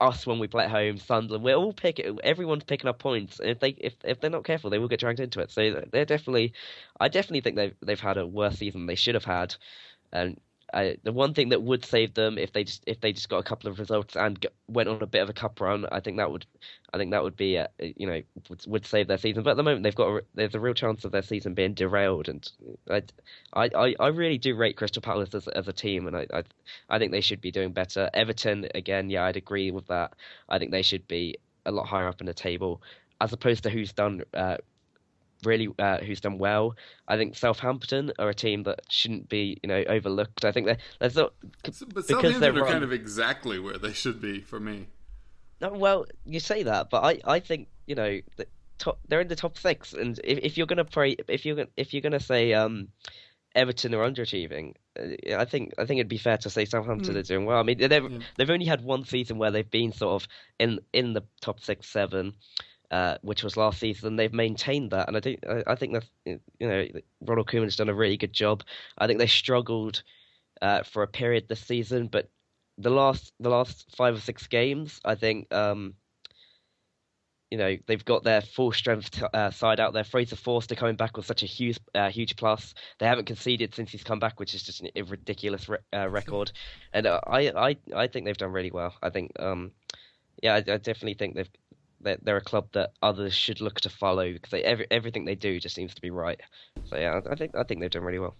Us 0.00 0.26
when 0.26 0.38
we 0.38 0.48
play 0.48 0.64
at 0.64 0.70
home, 0.70 0.96
Sunderland, 0.96 1.44
we're 1.44 1.56
all 1.56 1.74
picking. 1.74 2.18
Everyone's 2.24 2.64
picking 2.64 2.88
up 2.88 2.98
points, 2.98 3.38
and 3.38 3.50
if 3.50 3.60
they 3.60 3.68
if 3.76 3.96
if 4.02 4.18
they're 4.18 4.30
not 4.30 4.44
careful, 4.44 4.70
they 4.70 4.78
will 4.78 4.88
get 4.88 5.00
dragged 5.00 5.20
into 5.20 5.40
it. 5.40 5.50
So 5.50 5.82
they're 5.92 6.06
definitely, 6.06 6.54
I 6.98 7.08
definitely 7.08 7.42
think 7.42 7.56
they've 7.56 7.74
they've 7.82 8.00
had 8.00 8.16
a 8.16 8.26
worse 8.26 8.56
season 8.56 8.80
than 8.80 8.86
they 8.86 8.94
should 8.94 9.14
have 9.14 9.26
had, 9.26 9.54
and 10.10 10.40
The 10.72 11.12
one 11.12 11.34
thing 11.34 11.50
that 11.50 11.62
would 11.62 11.84
save 11.84 12.14
them 12.14 12.38
if 12.38 12.52
they 12.52 12.64
just 12.64 12.84
if 12.86 13.00
they 13.00 13.12
just 13.12 13.28
got 13.28 13.38
a 13.38 13.42
couple 13.42 13.70
of 13.70 13.78
results 13.78 14.16
and 14.16 14.44
went 14.68 14.88
on 14.88 15.02
a 15.02 15.06
bit 15.06 15.22
of 15.22 15.28
a 15.28 15.32
cup 15.32 15.60
run, 15.60 15.86
I 15.90 16.00
think 16.00 16.18
that 16.18 16.30
would, 16.30 16.46
I 16.92 16.98
think 16.98 17.10
that 17.10 17.22
would 17.22 17.36
be 17.36 17.58
uh, 17.58 17.66
you 17.78 18.06
know 18.06 18.22
would, 18.48 18.66
would 18.66 18.86
save 18.86 19.08
their 19.08 19.18
season. 19.18 19.42
But 19.42 19.52
at 19.52 19.56
the 19.56 19.62
moment 19.62 19.82
they've 19.82 19.94
got 19.94 20.08
a, 20.08 20.22
there's 20.34 20.54
a 20.54 20.60
real 20.60 20.74
chance 20.74 21.04
of 21.04 21.12
their 21.12 21.22
season 21.22 21.54
being 21.54 21.74
derailed, 21.74 22.28
and 22.28 22.50
I, 22.88 23.02
I, 23.52 23.70
I, 23.74 23.94
I 23.98 24.08
really 24.08 24.38
do 24.38 24.54
rate 24.56 24.76
Crystal 24.76 25.02
Palace 25.02 25.34
as, 25.34 25.48
as 25.48 25.68
a 25.68 25.72
team, 25.72 26.06
and 26.06 26.16
I, 26.16 26.26
I 26.32 26.42
I 26.88 26.98
think 26.98 27.12
they 27.12 27.20
should 27.20 27.40
be 27.40 27.50
doing 27.50 27.72
better. 27.72 28.08
Everton 28.14 28.68
again, 28.74 29.10
yeah, 29.10 29.24
I'd 29.24 29.36
agree 29.36 29.70
with 29.70 29.86
that. 29.88 30.14
I 30.48 30.58
think 30.58 30.70
they 30.70 30.82
should 30.82 31.08
be 31.08 31.38
a 31.66 31.72
lot 31.72 31.86
higher 31.86 32.08
up 32.08 32.20
in 32.20 32.26
the 32.26 32.34
table. 32.34 32.80
as 33.20 33.32
opposed 33.32 33.64
to 33.64 33.70
who's 33.70 33.92
done 33.92 34.22
uh, 34.34 34.56
really 35.44 35.68
uh, 35.78 35.98
who's 35.98 36.20
done 36.20 36.38
well. 36.38 36.76
I 37.08 37.16
think 37.16 37.36
Southampton 37.36 38.12
are 38.18 38.28
a 38.28 38.34
team 38.34 38.64
that 38.64 38.80
shouldn't 38.88 39.28
be 39.28 39.58
you 39.62 39.68
know 39.68 39.82
overlooked. 39.88 40.44
I 40.44 40.52
think 40.52 40.66
they're, 40.66 40.78
there's 40.98 41.16
not 41.16 41.32
But 41.62 41.62
because 41.62 42.06
Southampton 42.06 42.40
they're 42.40 42.62
are 42.62 42.66
kind 42.66 42.84
of 42.84 42.92
exactly 42.92 43.58
where 43.58 43.78
they 43.78 43.92
should 43.92 44.20
be 44.20 44.40
for 44.40 44.60
me. 44.60 44.88
No, 45.60 45.72
well, 45.72 46.06
you 46.24 46.40
say 46.40 46.62
that, 46.62 46.88
but 46.90 47.04
I, 47.04 47.20
I 47.24 47.40
think 47.40 47.68
you 47.86 47.94
know 47.94 48.20
the 48.36 48.46
top, 48.78 48.98
they're 49.08 49.20
in 49.20 49.28
the 49.28 49.36
top 49.36 49.58
six, 49.58 49.92
and 49.92 50.18
if, 50.24 50.38
if 50.38 50.58
you're 50.58 50.66
gonna 50.66 50.84
pray, 50.84 51.16
if 51.28 51.44
you're 51.44 51.56
gonna 51.56 51.68
if 51.76 51.92
you're 51.92 52.02
gonna 52.02 52.20
say 52.20 52.54
um, 52.54 52.88
Everton 53.54 53.94
are 53.94 54.10
underachieving, 54.10 54.74
uh, 54.98 55.36
I 55.36 55.44
think 55.44 55.74
I 55.78 55.84
think 55.84 55.98
it'd 55.98 56.08
be 56.08 56.18
fair 56.18 56.38
to 56.38 56.50
say 56.50 56.64
Southampton 56.64 57.16
are 57.16 57.22
doing 57.22 57.44
well. 57.44 57.58
I 57.58 57.62
mean, 57.62 57.78
they've 57.78 58.22
they've 58.36 58.50
only 58.50 58.66
had 58.66 58.82
one 58.82 59.04
season 59.04 59.38
where 59.38 59.50
they've 59.50 59.70
been 59.70 59.92
sort 59.92 60.22
of 60.22 60.28
in 60.58 60.80
in 60.92 61.12
the 61.12 61.22
top 61.40 61.60
six, 61.60 61.88
seven, 61.88 62.34
uh, 62.90 63.18
which 63.22 63.42
was 63.42 63.56
last 63.56 63.78
season. 63.78 64.16
They've 64.16 64.32
maintained 64.32 64.90
that, 64.90 65.08
and 65.08 65.16
I 65.16 65.20
think 65.20 65.40
I, 65.66 65.74
think 65.74 65.92
that's 65.92 66.10
you 66.24 66.40
know 66.60 66.86
Ronald 67.20 67.48
Koeman's 67.48 67.76
done 67.76 67.88
a 67.88 67.94
really 67.94 68.16
good 68.16 68.32
job. 68.32 68.62
I 68.98 69.06
think 69.06 69.18
they 69.18 69.26
struggled 69.26 70.02
uh, 70.60 70.82
for 70.82 71.02
a 71.02 71.08
period 71.08 71.48
this 71.48 71.60
season, 71.60 72.08
but 72.08 72.30
the 72.78 72.90
last 72.90 73.32
the 73.40 73.50
last 73.50 73.94
five 73.96 74.14
or 74.14 74.20
six 74.20 74.46
games, 74.46 75.00
I 75.04 75.14
think 75.14 75.52
um, 75.54 75.94
you 77.50 77.58
know 77.58 77.76
they've 77.86 78.04
got 78.04 78.24
their 78.24 78.40
full 78.40 78.72
strength 78.72 79.10
t- 79.10 79.26
uh, 79.32 79.50
side 79.50 79.80
out 79.80 79.92
there. 79.92 80.04
Fraser 80.04 80.36
Forster 80.36 80.74
coming 80.74 80.96
back 80.96 81.16
was 81.16 81.26
such 81.26 81.42
a 81.42 81.46
huge 81.46 81.78
uh, 81.94 82.10
huge 82.10 82.36
plus. 82.36 82.74
They 82.98 83.06
haven't 83.06 83.26
conceded 83.26 83.74
since 83.74 83.90
he's 83.90 84.04
come 84.04 84.18
back, 84.18 84.40
which 84.40 84.54
is 84.54 84.62
just 84.62 84.82
a 84.96 85.02
ridiculous 85.02 85.68
re- 85.68 85.78
uh, 85.94 86.08
record. 86.08 86.52
And 86.92 87.06
uh, 87.06 87.20
I 87.26 87.50
I 87.50 87.76
I 87.94 88.06
think 88.06 88.26
they've 88.26 88.36
done 88.36 88.52
really 88.52 88.70
well. 88.70 88.94
I 89.02 89.10
think 89.10 89.32
um, 89.38 89.72
yeah, 90.42 90.54
I, 90.54 90.58
I 90.58 90.76
definitely 90.78 91.14
think 91.14 91.34
they've. 91.34 91.50
They're, 92.00 92.18
they're 92.22 92.36
a 92.38 92.42
club 92.42 92.68
that 92.72 92.92
others 93.02 93.34
should 93.34 93.60
look 93.60 93.80
to 93.82 93.90
follow 93.90 94.32
because 94.32 94.50
they, 94.50 94.62
every, 94.62 94.86
everything 94.90 95.24
they 95.24 95.34
do 95.34 95.60
just 95.60 95.74
seems 95.74 95.94
to 95.94 96.00
be 96.00 96.10
right. 96.10 96.40
So 96.84 96.96
yeah, 96.96 97.20
I 97.30 97.34
think 97.34 97.54
I 97.54 97.62
think 97.62 97.80
they've 97.80 97.90
done 97.90 98.02
really 98.02 98.18
well. 98.18 98.36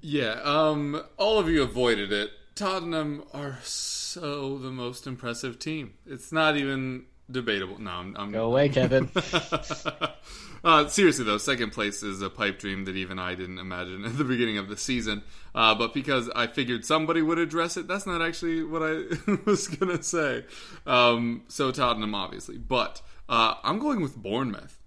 Yeah, 0.00 0.40
um, 0.44 1.02
all 1.16 1.38
of 1.38 1.48
you 1.48 1.62
avoided 1.62 2.12
it. 2.12 2.30
Tottenham 2.54 3.24
are 3.32 3.58
so 3.62 4.58
the 4.58 4.70
most 4.70 5.06
impressive 5.06 5.58
team. 5.58 5.94
It's 6.06 6.32
not 6.32 6.56
even 6.56 7.06
debatable. 7.30 7.80
No, 7.80 7.90
I'm, 7.90 8.16
I'm 8.16 8.32
Go 8.32 8.46
away, 8.46 8.68
Kevin. 8.68 9.10
uh, 10.64 10.86
seriously 10.88 11.24
though, 11.24 11.38
second 11.38 11.70
place 11.70 12.02
is 12.02 12.22
a 12.22 12.30
pipe 12.30 12.58
dream 12.58 12.84
that 12.84 12.96
even 12.96 13.18
I 13.18 13.34
didn't 13.34 13.58
imagine 13.58 14.04
at 14.06 14.18
the 14.18 14.24
beginning 14.24 14.58
of 14.58 14.68
the 14.68 14.76
season. 14.76 15.22
Uh, 15.54 15.74
but 15.74 15.94
because 15.94 16.28
I 16.34 16.46
figured 16.46 16.84
somebody 16.84 17.22
would 17.22 17.38
address 17.38 17.76
it, 17.76 17.88
that's 17.88 18.06
not 18.06 18.22
actually 18.22 18.62
what 18.62 18.82
I 18.82 19.04
was 19.46 19.68
gonna 19.68 20.02
say. 20.02 20.44
Um, 20.86 21.44
so 21.48 21.70
Tottenham, 21.70 22.14
obviously, 22.14 22.58
but 22.58 23.02
uh, 23.28 23.54
I'm 23.62 23.78
going 23.78 24.00
with 24.00 24.16
Bournemouth, 24.16 24.78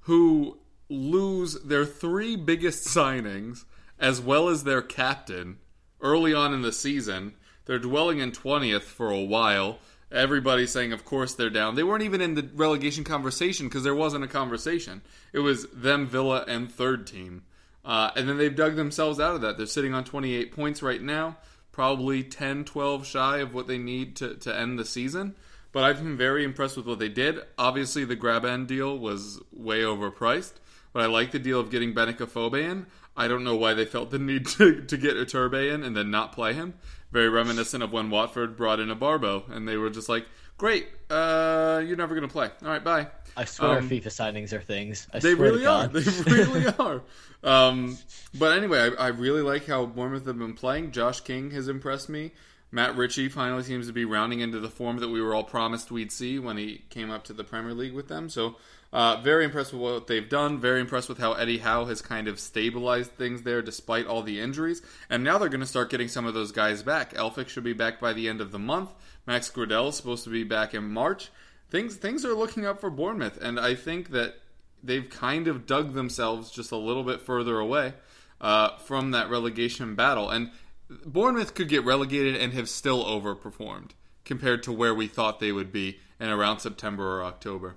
who 0.00 0.58
lose 0.88 1.54
their 1.62 1.84
three 1.84 2.36
biggest 2.36 2.86
signings 2.96 3.64
as 3.98 4.20
well 4.20 4.48
as 4.48 4.64
their 4.64 4.82
captain 4.82 5.58
early 6.00 6.34
on 6.34 6.52
in 6.52 6.62
the 6.62 6.72
season. 6.72 7.34
They're 7.64 7.78
dwelling 7.78 8.20
in 8.20 8.30
20th 8.30 8.82
for 8.82 9.10
a 9.10 9.20
while. 9.20 9.78
Everybody's 10.12 10.70
saying, 10.70 10.92
of 10.92 11.04
course, 11.04 11.34
they're 11.34 11.50
down. 11.50 11.74
They 11.74 11.82
weren't 11.82 12.04
even 12.04 12.20
in 12.20 12.34
the 12.34 12.48
relegation 12.54 13.02
conversation 13.02 13.66
because 13.66 13.82
there 13.82 13.94
wasn't 13.94 14.24
a 14.24 14.28
conversation. 14.28 15.02
It 15.32 15.40
was 15.40 15.66
them, 15.70 16.06
Villa, 16.06 16.44
and 16.46 16.70
third 16.70 17.06
team. 17.06 17.42
Uh, 17.84 18.10
and 18.16 18.28
then 18.28 18.38
they've 18.38 18.54
dug 18.54 18.76
themselves 18.76 19.18
out 19.18 19.34
of 19.34 19.40
that. 19.40 19.56
They're 19.56 19.66
sitting 19.66 19.94
on 19.94 20.04
28 20.04 20.52
points 20.52 20.82
right 20.82 21.02
now, 21.02 21.38
probably 21.72 22.22
10, 22.22 22.64
12 22.64 23.06
shy 23.06 23.38
of 23.38 23.54
what 23.54 23.66
they 23.66 23.78
need 23.78 24.16
to, 24.16 24.34
to 24.34 24.56
end 24.56 24.78
the 24.78 24.84
season. 24.84 25.34
But 25.72 25.84
I've 25.84 26.02
been 26.02 26.16
very 26.16 26.44
impressed 26.44 26.76
with 26.76 26.86
what 26.86 26.98
they 26.98 27.08
did. 27.08 27.40
Obviously, 27.58 28.04
the 28.04 28.16
Grabban 28.16 28.66
deal 28.66 28.98
was 28.98 29.40
way 29.52 29.80
overpriced, 29.80 30.54
but 30.92 31.02
I 31.02 31.06
like 31.06 31.32
the 31.32 31.38
deal 31.38 31.60
of 31.60 31.70
getting 31.70 31.94
Benik 31.94 32.18
Afobe 32.18 32.62
in. 32.62 32.86
I 33.16 33.28
don't 33.28 33.44
know 33.44 33.56
why 33.56 33.74
they 33.74 33.84
felt 33.84 34.10
the 34.10 34.18
need 34.18 34.46
to, 34.58 34.82
to 34.82 34.96
get 34.96 35.16
Iturbe 35.16 35.74
in 35.74 35.82
and 35.82 35.96
then 35.96 36.10
not 36.10 36.32
play 36.32 36.54
him. 36.54 36.74
Very 37.12 37.28
reminiscent 37.28 37.82
of 37.82 37.92
when 37.92 38.10
Watford 38.10 38.56
brought 38.56 38.80
in 38.80 38.90
a 38.90 38.94
Barbo, 38.94 39.44
and 39.50 39.66
they 39.66 39.76
were 39.76 39.90
just 39.90 40.08
like, 40.08 40.26
"Great, 40.58 40.88
uh, 41.08 41.82
you're 41.86 41.96
never 41.96 42.14
going 42.14 42.26
to 42.26 42.32
play. 42.32 42.50
All 42.62 42.68
right, 42.68 42.82
bye." 42.82 43.08
I 43.36 43.44
swear 43.44 43.78
Um, 43.78 43.88
FIFA 43.88 44.06
signings 44.06 44.52
are 44.52 44.60
things. 44.62 45.06
I 45.12 45.18
They 45.18 45.34
really 45.34 45.66
are. 45.66 45.86
They 45.88 46.00
really 46.30 46.66
are. 46.78 47.02
Um, 47.44 47.98
but 48.38 48.56
anyway, 48.56 48.90
I, 48.98 49.04
I 49.04 49.08
really 49.08 49.42
like 49.42 49.66
how 49.66 49.84
Bournemouth 49.86 50.26
have 50.26 50.38
been 50.38 50.54
playing. 50.54 50.92
Josh 50.92 51.20
King 51.20 51.50
has 51.50 51.68
impressed 51.68 52.08
me. 52.08 52.32
Matt 52.72 52.96
Ritchie 52.96 53.28
finally 53.28 53.62
seems 53.62 53.86
to 53.86 53.92
be 53.92 54.04
rounding 54.04 54.40
into 54.40 54.58
the 54.58 54.68
form 54.68 54.98
that 54.98 55.08
we 55.08 55.20
were 55.20 55.34
all 55.34 55.44
promised 55.44 55.90
we'd 55.92 56.10
see 56.10 56.38
when 56.38 56.56
he 56.56 56.82
came 56.90 57.10
up 57.10 57.24
to 57.24 57.32
the 57.32 57.44
Premier 57.44 57.72
League 57.74 57.94
with 57.94 58.08
them. 58.08 58.28
So, 58.28 58.56
uh, 58.92 59.20
very 59.22 59.44
impressed 59.44 59.72
with 59.72 59.82
what 59.82 60.06
they've 60.06 60.28
done. 60.28 60.60
Very 60.60 60.80
impressed 60.80 61.08
with 61.08 61.18
how 61.18 61.32
Eddie 61.32 61.58
Howe 61.58 61.84
has 61.86 62.00
kind 62.00 62.28
of 62.28 62.40
stabilized 62.40 63.12
things 63.12 63.42
there 63.42 63.62
despite 63.62 64.06
all 64.06 64.22
the 64.22 64.40
injuries. 64.40 64.82
And 65.10 65.24
now 65.24 65.38
they're 65.38 65.48
going 65.48 65.60
to 65.60 65.66
start 65.66 65.90
getting 65.90 66.08
some 66.08 66.26
of 66.26 66.34
those 66.34 66.52
guys 66.52 66.82
back. 66.82 67.14
Elphick 67.14 67.48
should 67.48 67.64
be 67.64 67.72
back 67.72 68.00
by 68.00 68.12
the 68.12 68.28
end 68.28 68.40
of 68.40 68.52
the 68.52 68.58
month. 68.58 68.90
Max 69.26 69.50
Gradel 69.50 69.88
is 69.88 69.96
supposed 69.96 70.24
to 70.24 70.30
be 70.30 70.44
back 70.44 70.74
in 70.74 70.84
March. 70.90 71.30
Things 71.68 71.96
things 71.96 72.24
are 72.24 72.34
looking 72.34 72.64
up 72.64 72.80
for 72.80 72.90
Bournemouth, 72.90 73.42
and 73.42 73.58
I 73.58 73.74
think 73.74 74.10
that 74.10 74.36
they've 74.82 75.10
kind 75.10 75.48
of 75.48 75.66
dug 75.66 75.94
themselves 75.94 76.50
just 76.50 76.70
a 76.70 76.76
little 76.76 77.02
bit 77.02 77.20
further 77.20 77.58
away 77.58 77.94
uh, 78.40 78.76
from 78.78 79.10
that 79.10 79.28
relegation 79.28 79.96
battle. 79.96 80.30
And 80.30 80.52
Bournemouth 80.88 81.54
could 81.54 81.68
get 81.68 81.84
relegated 81.84 82.36
and 82.36 82.52
have 82.52 82.68
still 82.68 83.04
overperformed 83.04 83.90
compared 84.24 84.62
to 84.64 84.72
where 84.72 84.94
we 84.94 85.08
thought 85.08 85.40
they 85.40 85.52
would 85.52 85.72
be 85.72 85.98
in 86.20 86.28
around 86.28 86.60
September 86.60 87.18
or 87.18 87.24
October. 87.24 87.76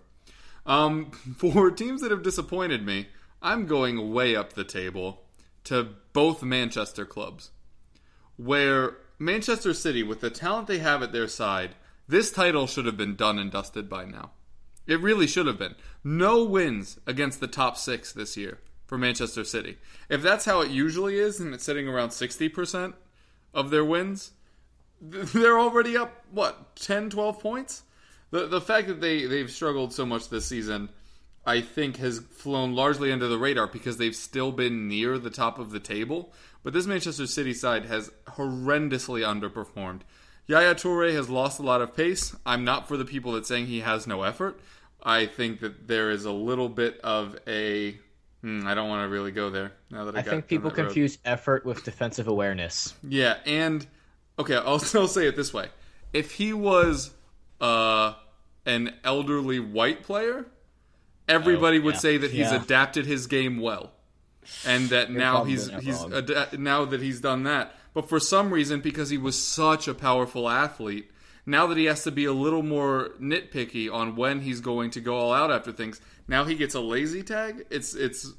Um, 0.66 1.12
for 1.38 1.72
teams 1.72 2.02
that 2.02 2.12
have 2.12 2.24
disappointed 2.24 2.86
me, 2.86 3.08
I'm 3.42 3.66
going 3.66 4.14
way 4.14 4.36
up 4.36 4.54
the 4.54 4.64
table 4.64 5.22
to 5.66 5.96
both 6.14 6.44
Manchester 6.44 7.06
clubs, 7.06 7.52
where 8.38 8.98
Manchester 9.18 9.74
City, 9.74 10.04
with 10.04 10.22
the 10.22 10.30
talent 10.30 10.68
they 10.68 10.80
have 10.80 11.04
at 11.04 11.12
their 11.12 11.28
side, 11.28 11.76
this 12.08 12.32
title 12.32 12.68
should 12.68 12.86
have 12.86 12.98
been 12.98 13.16
done 13.16 13.38
and 13.38 13.52
dusted 13.52 13.90
by 13.90 14.06
now. 14.06 14.32
It 14.88 15.00
really 15.00 15.28
should 15.28 15.46
have 15.46 15.60
been. 15.60 15.76
No 16.04 16.44
wins 16.44 17.00
against 17.06 17.40
the 17.40 17.48
top 17.48 17.78
six 17.78 18.12
this 18.12 18.36
year 18.36 18.58
for 18.88 18.98
Manchester 18.98 19.44
City. 19.44 19.78
If 20.10 20.24
that's 20.24 20.46
how 20.46 20.62
it 20.62 20.72
usually 20.72 21.20
is, 21.20 21.40
and 21.40 21.54
it's 21.54 21.64
sitting 21.64 21.88
around 21.88 22.10
60% 22.10 22.96
of 23.54 23.70
their 23.70 23.86
wins, 23.86 24.32
they're 25.02 25.60
already 25.60 25.96
up, 25.96 26.26
what, 26.32 26.76
10, 26.76 27.12
12 27.12 27.40
points? 27.40 27.84
The, 28.32 28.48
the 28.48 28.62
fact 28.62 28.88
that 28.88 29.02
they, 29.02 29.26
they've 29.26 29.50
struggled 29.50 29.94
so 29.94 30.06
much 30.06 30.30
this 30.30 30.46
season, 30.46 30.90
I 31.46 31.62
think, 31.62 31.98
has 31.98 32.20
flown 32.20 32.76
largely 32.76 33.12
under 33.12 33.28
the 33.28 33.38
radar 33.38 33.68
because 33.68 33.98
they've 33.98 34.16
still 34.16 34.52
been 34.52 34.88
near 34.88 35.18
the 35.18 35.30
top 35.30 35.58
of 35.60 35.72
the 35.72 35.80
table. 35.80 36.34
But 36.64 36.74
this 36.74 36.86
Manchester 36.86 37.26
City 37.26 37.54
side 37.54 37.86
has 37.86 38.12
horrendously 38.28 39.22
underperformed. 39.26 40.02
Yaya 40.48 40.76
Toure 40.76 41.14
has 41.14 41.30
lost 41.30 41.60
a 41.60 41.64
lot 41.64 41.82
of 41.82 41.96
pace. 41.96 42.36
I'm 42.46 42.64
not 42.64 42.88
for 42.88 42.98
the 42.98 43.06
people 43.06 43.34
that 43.34 43.46
saying 43.46 43.68
he 43.68 43.82
has 43.82 44.08
no 44.08 44.24
effort. 44.24 44.60
I 45.02 45.28
think 45.28 45.62
that 45.62 45.88
there 45.88 46.12
is 46.12 46.26
a 46.26 46.32
little 46.32 46.70
bit 46.70 47.00
of 47.02 47.38
a. 47.48 47.98
Hmm, 48.42 48.66
I 48.66 48.74
don't 48.74 48.90
want 48.90 49.04
to 49.04 49.10
really 49.10 49.32
go 49.32 49.50
there 49.50 49.74
now 49.90 50.06
that 50.06 50.16
I, 50.16 50.20
I 50.20 50.24
think 50.24 50.48
people 50.48 50.70
that 50.70 50.78
road. 50.78 50.86
confuse 50.88 51.18
effort 51.24 51.66
with 51.66 51.84
defensive 51.84 52.28
awareness. 52.28 52.94
Yeah, 53.08 53.38
and 53.46 53.86
okay, 54.40 54.56
I'll 54.56 54.80
still 54.80 55.08
say 55.08 55.28
it 55.28 55.36
this 55.36 55.54
way: 55.54 55.68
if 56.14 56.32
he 56.32 56.52
was 56.52 57.12
uh, 57.62 58.14
an 58.66 58.94
elderly 59.04 59.60
white 59.60 60.04
player, 60.04 60.46
everybody 61.28 61.80
Oh, 61.80 61.84
would 61.84 61.96
yeah. 61.96 62.00
say 62.00 62.18
that 62.18 62.32
he's 62.32 62.52
Yeah. 62.52 62.62
adapted 62.62 63.06
his 63.06 63.28
game 63.28 63.60
well, 63.60 63.92
and 64.66 64.90
that 64.90 65.12
now 65.12 65.44
he's 65.44 65.70
he's 65.82 66.04
ada- 66.06 66.50
now 66.58 66.86
that 66.86 67.02
he's 67.02 67.22
done 67.22 67.44
that. 67.44 67.76
But 67.94 68.08
for 68.08 68.20
some 68.20 68.52
reason, 68.52 68.82
because 68.82 69.10
he 69.10 69.18
was 69.18 69.42
such 69.42 69.88
a 69.88 69.94
powerful 69.94 70.48
athlete, 70.50 71.10
now 71.46 71.66
that 71.68 71.78
he 71.78 71.86
has 71.86 72.04
to 72.04 72.12
be 72.12 72.26
a 72.26 72.34
little 72.34 72.64
more 72.64 73.12
nitpicky 73.20 73.92
on 73.92 74.16
when 74.16 74.42
he's 74.42 74.62
going 74.62 74.92
to 74.92 75.02
go 75.02 75.16
all 75.18 75.34
out 75.34 75.52
after 75.52 75.72
things, 75.72 76.00
now 76.28 76.44
he 76.46 76.56
gets 76.56 76.76
a 76.76 76.80
lazy 76.82 77.24
tag. 77.24 77.66
It's 77.70 77.96
it's 77.96 78.32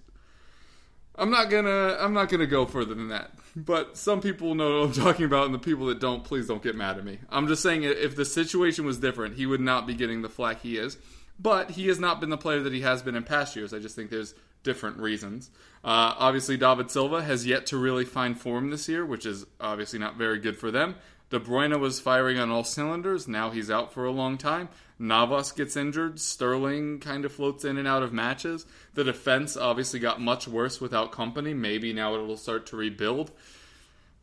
I'm 1.21 1.31
not 1.31 1.51
gonna 1.51 1.97
I'm 2.01 2.15
not 2.15 2.31
gonna 2.31 2.47
go 2.47 2.67
further 2.67 2.95
than 2.95 3.09
that. 3.09 3.31
But 3.55 3.97
some 3.97 4.21
people 4.21 4.55
know 4.55 4.81
what 4.81 4.87
I'm 4.87 4.93
talking 5.05 5.27
about, 5.27 5.45
and 5.45 5.55
the 5.55 5.59
people 5.59 5.87
that 5.87 6.01
don't, 6.01 6.25
please 6.25 6.49
don't 6.49 6.63
get 6.63 6.75
mad 6.75 6.97
at 6.99 7.05
me. 7.05 7.19
I'm 7.29 7.47
just 7.47 7.63
saying 7.63 7.83
if 7.83 8.17
the 8.17 8.25
situation 8.25 8.85
was 8.87 8.99
different, 8.99 9.37
he 9.37 9.47
would 9.47 9.61
not 9.61 9.87
be 9.87 9.95
getting 9.95 10.23
the 10.23 10.29
flack 10.29 10.63
he 10.63 10.79
is. 10.79 10.97
But 11.39 11.71
he 11.71 11.89
has 11.89 11.99
not 11.99 12.21
been 12.21 12.29
the 12.29 12.37
player 12.37 12.61
that 12.61 12.73
he 12.73 12.83
has 12.83 13.03
been 13.03 13.15
in 13.15 13.23
past 13.23 13.57
years. 13.57 13.73
I 13.73 13.79
just 13.79 13.97
think 13.97 14.11
there's 14.11 14.35
different 14.63 14.99
reasons. 14.99 15.51
Uh, 15.83 16.13
obviously, 16.19 16.59
David 16.59 16.91
Silva 16.91 17.23
has 17.23 17.47
yet 17.47 17.67
to 17.67 17.79
really 17.79 18.05
find 18.05 18.39
form 18.39 18.71
this 18.71 18.89
year, 18.89 19.07
which 19.07 19.25
is 19.25 19.47
obviously 19.59 19.99
not 19.99 20.17
very 20.17 20.39
good 20.39 20.59
for 20.59 20.71
them. 20.71 20.97
De 21.31 21.39
Bruyne 21.39 21.79
was 21.79 22.01
firing 22.01 22.39
on 22.39 22.51
all 22.51 22.65
cylinders. 22.65 23.29
Now 23.29 23.51
he's 23.51 23.71
out 23.71 23.93
for 23.93 24.05
a 24.05 24.11
long 24.11 24.37
time. 24.37 24.69
Navas 24.99 25.53
gets 25.53 25.77
injured. 25.77 26.21
Sterling 26.21 26.99
kind 26.99 27.25
of 27.25 27.33
floats 27.33 27.65
in 27.65 27.79
and 27.79 27.87
out 27.89 28.03
of 28.03 28.13
matches. 28.13 28.67
The 28.95 29.05
defense 29.05 29.57
obviously 29.57 30.01
got 30.01 30.21
much 30.21 30.49
worse 30.49 30.81
without 30.81 31.13
Kompany. 31.13 31.55
Maybe 31.55 31.93
now 31.93 32.15
it'll 32.15 32.37
start 32.37 32.67
to 32.67 32.77
rebuild. 32.77 33.31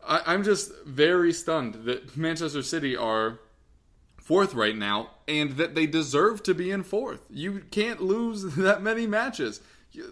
I, 0.06 0.22
I'm 0.26 0.44
just 0.44 0.72
very 0.86 1.32
stunned 1.32 1.86
that 1.86 2.18
Manchester 2.18 2.62
City 2.62 2.96
are 2.96 3.40
fourth 4.18 4.54
right 4.54 4.76
now, 4.76 5.12
and 5.26 5.52
that 5.52 5.74
they 5.74 5.88
deserve 5.88 6.44
to 6.44 6.54
be 6.54 6.70
in 6.70 6.84
fourth. 6.84 7.26
You 7.30 7.64
can't 7.72 8.02
lose 8.02 8.44
that 8.56 8.84
many 8.84 9.08
matches. 9.08 9.62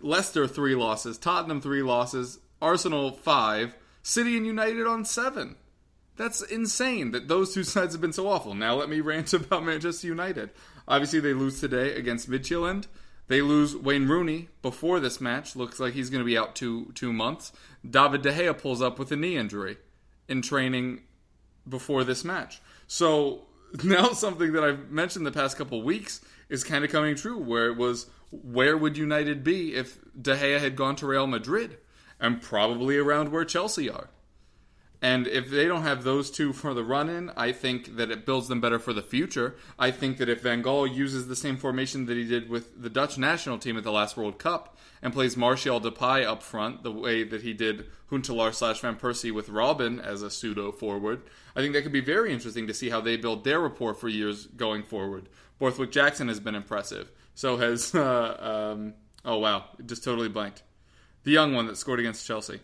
Leicester 0.02 0.48
three 0.48 0.74
losses, 0.74 1.18
Tottenham 1.18 1.60
three 1.60 1.84
losses, 1.84 2.40
Arsenal 2.62 3.12
five, 3.12 3.76
City 4.02 4.38
and 4.38 4.46
United 4.46 4.88
on 4.88 5.04
seven. 5.04 5.58
That's 6.18 6.42
insane 6.42 7.12
that 7.12 7.28
those 7.28 7.54
two 7.54 7.64
sides 7.76 7.94
have 7.94 8.02
been 8.02 8.14
so 8.14 8.28
awful. 8.28 8.54
Now 8.54 8.76
let 8.76 8.90
me 8.90 9.02
rant 9.02 9.34
about 9.34 9.66
Manchester 9.66 10.08
United. 10.08 10.50
Obviously, 10.88 11.20
they 11.20 11.34
lose 11.34 11.60
today 11.60 11.96
against 11.96 12.30
Midtjylland. 12.30 12.88
They 13.28 13.42
lose 13.42 13.76
Wayne 13.76 14.08
Rooney 14.08 14.50
before 14.62 15.00
this 15.00 15.20
match. 15.20 15.56
Looks 15.56 15.80
like 15.80 15.94
he's 15.94 16.12
going 16.12 16.22
to 16.22 16.26
be 16.26 16.38
out 16.38 16.56
two 16.56 16.92
two 16.94 17.12
months. 17.12 17.52
David 17.88 18.22
De 18.22 18.32
Gea 18.32 18.58
pulls 18.58 18.82
up 18.82 19.00
with 19.00 19.12
a 19.12 19.16
knee 19.16 19.36
injury 19.36 19.78
in 20.28 20.42
training 20.42 21.02
before 21.68 22.04
this 22.04 22.24
match. 22.24 22.62
So 22.88 23.46
now 23.84 24.10
something 24.10 24.54
that 24.54 24.64
I've 24.64 24.92
mentioned 24.92 25.26
the 25.26 25.32
past 25.32 25.58
couple 25.58 25.82
weeks 25.82 26.22
is 26.50 26.64
kind 26.64 26.86
of 26.86 26.92
coming 26.92 27.16
true. 27.16 27.40
Where 27.40 27.68
it 27.68 27.78
was, 27.78 28.08
where 28.30 28.78
would 28.78 28.96
United 28.96 29.44
be 29.44 29.74
if 29.74 29.98
De 30.20 30.36
Gea 30.36 30.60
had 30.60 30.76
gone 30.76 30.96
to 30.98 31.08
Real 31.08 31.26
Madrid, 31.26 31.78
and 32.20 32.42
probably 32.42 32.98
around 32.98 33.32
where 33.32 33.44
Chelsea 33.44 33.90
are. 33.90 34.10
And 35.06 35.28
if 35.28 35.52
they 35.52 35.68
don't 35.68 35.84
have 35.84 36.04
those 36.04 36.32
two 36.32 36.52
for 36.52 36.74
the 36.74 36.84
run 36.84 37.10
in, 37.10 37.30
I 37.38 37.52
think 37.52 37.96
that 37.98 38.10
it 38.10 38.26
builds 38.26 38.48
them 38.48 38.60
better 38.60 38.80
for 38.80 38.92
the 38.92 39.04
future. 39.04 39.56
I 39.78 39.92
think 39.92 40.18
that 40.18 40.30
if 40.30 40.42
Van 40.42 40.64
Gaal 40.64 40.92
uses 40.92 41.28
the 41.28 41.36
same 41.36 41.58
formation 41.58 42.08
that 42.08 42.18
he 42.18 42.28
did 42.28 42.50
with 42.50 42.82
the 42.82 42.90
Dutch 42.90 43.16
national 43.16 43.60
team 43.60 43.78
at 43.78 43.84
the 43.84 43.92
last 43.92 44.18
World 44.18 44.40
Cup 44.40 44.76
and 45.04 45.14
plays 45.14 45.38
Martial 45.38 45.80
Depay 45.80 46.26
up 46.26 46.42
front 46.42 46.82
the 46.82 46.92
way 46.92 47.24
that 47.24 47.44
he 47.44 47.54
did 47.54 47.86
Huntelaar 48.12 48.52
slash 48.52 48.80
Van 48.80 48.96
Persie 48.96 49.32
with 49.32 49.48
Robin 49.50 50.00
as 50.00 50.24
a 50.24 50.32
pseudo 50.32 50.72
forward, 50.72 51.22
I 51.56 51.62
think 51.62 51.74
that 51.74 51.84
could 51.84 51.92
be 51.92 52.02
very 52.02 52.34
interesting 52.34 52.66
to 52.66 52.74
see 52.74 52.90
how 52.90 53.00
they 53.00 53.16
build 53.16 53.44
their 53.44 53.60
rapport 53.60 53.94
for 53.94 54.10
years 54.10 54.48
going 54.48 54.82
forward. 54.82 55.30
Borthwick 55.60 55.92
Jackson 55.92 56.30
has 56.30 56.40
been 56.40 56.56
impressive. 56.56 57.12
So 57.36 57.58
has, 57.58 57.94
uh, 57.96 58.72
um, 58.74 58.96
oh 59.24 59.38
wow, 59.38 59.66
just 59.86 60.04
totally 60.04 60.30
blanked. 60.30 60.64
The 61.26 61.32
young 61.32 61.54
one 61.54 61.68
that 61.68 61.78
scored 61.78 62.00
against 62.00 62.26
Chelsea. 62.26 62.60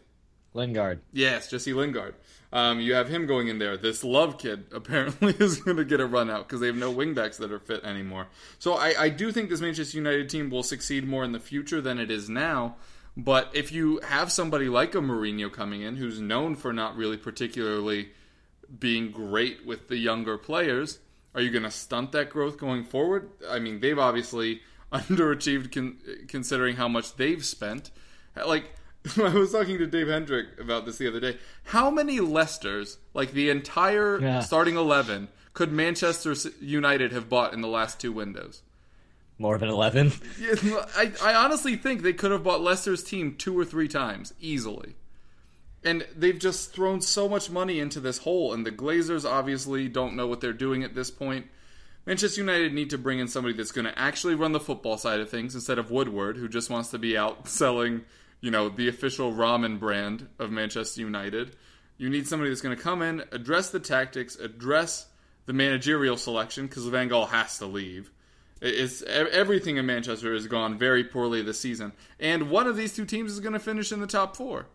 Lingard. 0.54 1.02
Yes, 1.14 1.50
Jesse 1.50 1.74
Lingard. 1.74 2.16
Um, 2.54 2.82
you 2.82 2.96
have 2.96 3.08
him 3.08 3.28
going 3.28 3.48
in 3.48 3.60
there. 3.60 3.78
This 3.78 4.04
Love 4.04 4.38
kid 4.38 4.66
apparently 4.72 5.34
is 5.40 5.62
going 5.62 5.78
to 5.78 5.86
get 5.86 6.02
a 6.02 6.06
run 6.06 6.30
out 6.30 6.48
because 6.48 6.60
they 6.60 6.68
have 6.68 6.76
no 6.76 6.94
wingbacks 6.94 7.38
that 7.38 7.52
are 7.52 7.60
fit 7.60 7.84
anymore. 7.84 8.28
So 8.60 8.74
I, 8.74 8.94
I 9.00 9.10
do 9.10 9.32
think 9.32 9.50
this 9.50 9.62
Manchester 9.62 9.98
United 9.98 10.30
team 10.30 10.50
will 10.50 10.64
succeed 10.64 11.08
more 11.08 11.24
in 11.24 11.32
the 11.32 11.40
future 11.40 11.82
than 11.82 11.98
it 12.00 12.12
is 12.12 12.30
now. 12.30 12.76
But 13.16 13.50
if 13.54 13.72
you 13.72 14.00
have 14.08 14.32
somebody 14.32 14.70
like 14.70 14.96
a 14.96 15.00
Mourinho 15.00 15.52
coming 15.52 15.82
in 15.82 15.98
who's 15.98 16.22
known 16.22 16.56
for 16.56 16.72
not 16.72 16.96
really 16.96 17.18
particularly 17.18 18.10
being 18.80 19.12
great 19.12 19.66
with 19.66 19.90
the 19.90 19.98
younger 19.98 20.38
players, 20.38 21.00
are 21.36 21.42
you 21.42 21.52
going 21.52 21.64
to 21.64 21.72
stunt 21.72 22.12
that 22.14 22.30
growth 22.30 22.58
going 22.58 22.84
forward? 22.84 23.30
I 23.50 23.60
mean, 23.60 23.80
they've 23.80 24.00
obviously 24.00 24.62
underachieved 24.94 25.72
con- 25.72 26.00
considering 26.28 26.76
how 26.76 26.88
much 26.88 27.16
they've 27.16 27.44
spent. 27.44 27.92
Like, 28.36 28.74
I 29.18 29.30
was 29.34 29.52
talking 29.52 29.78
to 29.80 29.88
Dave 29.88 30.08
Hendrick 30.08 30.60
about 30.60 30.86
this 30.86 30.98
the 30.98 31.08
other 31.08 31.20
day. 31.20 31.38
How 31.66 31.90
many 31.90 32.20
Leicesters, 32.20 32.98
like 33.14 33.32
the 33.32 33.50
entire 33.50 34.20
Yeah. 34.22 34.40
starting 34.42 34.76
11, 34.78 35.30
could 35.54 35.72
Manchester 35.72 36.36
United 36.60 37.12
have 37.12 37.28
bought 37.30 37.54
in 37.54 37.62
the 37.62 37.68
last 37.68 38.00
two 38.00 38.12
windows? 38.12 38.62
More 39.38 39.58
than 39.58 39.70
11. 39.70 40.12
Yeah, 40.40 40.86
I, 40.96 41.12
I 41.24 41.34
honestly 41.34 41.76
think 41.76 42.02
they 42.04 42.14
could 42.14 42.32
have 42.32 42.44
bought 42.44 42.62
Leicester's 42.62 43.04
team 43.04 43.36
two 43.38 43.58
or 43.58 43.66
three 43.66 43.88
times 43.88 44.34
easily. 44.40 44.96
And 45.84 46.06
they've 46.16 46.38
just 46.38 46.72
thrown 46.74 47.02
so 47.02 47.28
much 47.28 47.50
money 47.50 47.80
into 47.80 48.00
this 48.00 48.20
hole, 48.20 48.54
and 48.54 48.64
the 48.68 48.72
Glazers 48.72 49.28
obviously 49.28 49.90
don't 49.90 50.16
know 50.16 50.28
what 50.28 50.40
they're 50.42 50.54
doing 50.54 50.84
at 50.84 50.94
this 50.94 51.10
point. 51.10 51.48
Manchester 52.06 52.42
United 52.42 52.72
need 52.72 52.92
to 52.92 53.00
bring 53.00 53.18
in 53.18 53.28
somebody 53.28 53.56
that's 53.56 53.72
going 53.72 53.86
to 53.86 53.98
actually 53.98 54.36
run 54.36 54.52
the 54.52 54.60
football 54.60 54.98
side 55.00 55.20
of 55.20 55.30
things 55.32 55.56
instead 55.56 55.80
of 55.80 55.90
Woodward, 55.90 56.38
who 56.38 56.48
just 56.48 56.70
wants 56.70 56.90
to 56.92 57.00
be 57.00 57.18
out 57.18 57.48
selling, 57.48 58.02
you 58.42 58.52
know, 58.52 58.70
the 58.70 58.90
official 58.90 59.32
ramen 59.32 59.80
brand 59.80 60.28
of 60.40 60.52
Manchester 60.52 61.02
United. 61.02 61.56
You 61.98 62.10
need 62.10 62.28
somebody 62.28 62.50
that's 62.50 62.62
going 62.62 62.76
to 62.76 62.84
come 62.84 63.02
in, 63.02 63.24
address 63.32 63.70
the 63.70 63.80
tactics, 63.80 64.36
address 64.36 65.08
the 65.46 65.54
managerial 65.54 66.18
selection 66.18 66.68
because 66.68 66.86
Van 66.88 67.10
Gaal 67.10 67.30
has 67.30 67.60
to 67.60 67.68
leave. 67.68 68.12
It's 68.62 69.02
everything 69.04 69.78
in 69.78 69.86
Manchester 69.88 70.34
has 70.34 70.46
gone 70.48 70.78
very 70.78 71.04
poorly 71.04 71.42
this 71.42 71.60
season, 71.60 71.94
and 72.20 72.52
one 72.52 72.68
of 72.68 72.76
these 72.76 72.96
two 72.96 73.06
teams 73.06 73.32
is 73.32 73.40
going 73.40 73.54
to 73.54 73.60
finish 73.60 73.92
in 73.92 74.02
the 74.02 74.08
top 74.08 74.36
four. 74.36 74.68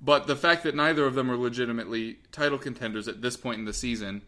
But 0.00 0.26
the 0.26 0.36
fact 0.36 0.62
that 0.64 0.74
neither 0.74 1.04
of 1.04 1.14
them 1.14 1.30
are 1.30 1.36
legitimately 1.36 2.18
title 2.32 2.58
contenders 2.58 3.08
at 3.08 3.20
this 3.20 3.36
point 3.36 3.58
in 3.58 3.66
the 3.66 3.74
season 3.74 4.22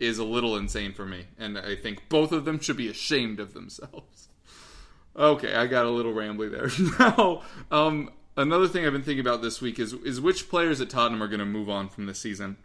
is 0.00 0.18
a 0.18 0.24
little 0.24 0.56
insane 0.56 0.92
for 0.92 1.06
me, 1.06 1.26
and 1.38 1.56
I 1.56 1.76
think 1.76 2.08
both 2.08 2.32
of 2.32 2.44
them 2.44 2.58
should 2.58 2.76
be 2.76 2.88
ashamed 2.88 3.38
of 3.38 3.54
themselves. 3.54 4.28
Okay, 5.16 5.54
I 5.54 5.66
got 5.66 5.86
a 5.86 5.90
little 5.90 6.12
rambly 6.12 6.50
there. 6.50 6.70
now, 6.98 7.42
um, 7.70 8.10
another 8.36 8.66
thing 8.66 8.84
I've 8.84 8.92
been 8.92 9.02
thinking 9.02 9.24
about 9.24 9.42
this 9.42 9.60
week 9.60 9.78
is 9.78 9.92
is 9.92 10.20
which 10.20 10.48
players 10.48 10.80
at 10.80 10.90
Tottenham 10.90 11.22
are 11.22 11.28
going 11.28 11.40
to 11.40 11.44
move 11.44 11.70
on 11.70 11.88
from 11.88 12.06
this 12.06 12.18
season. 12.18 12.56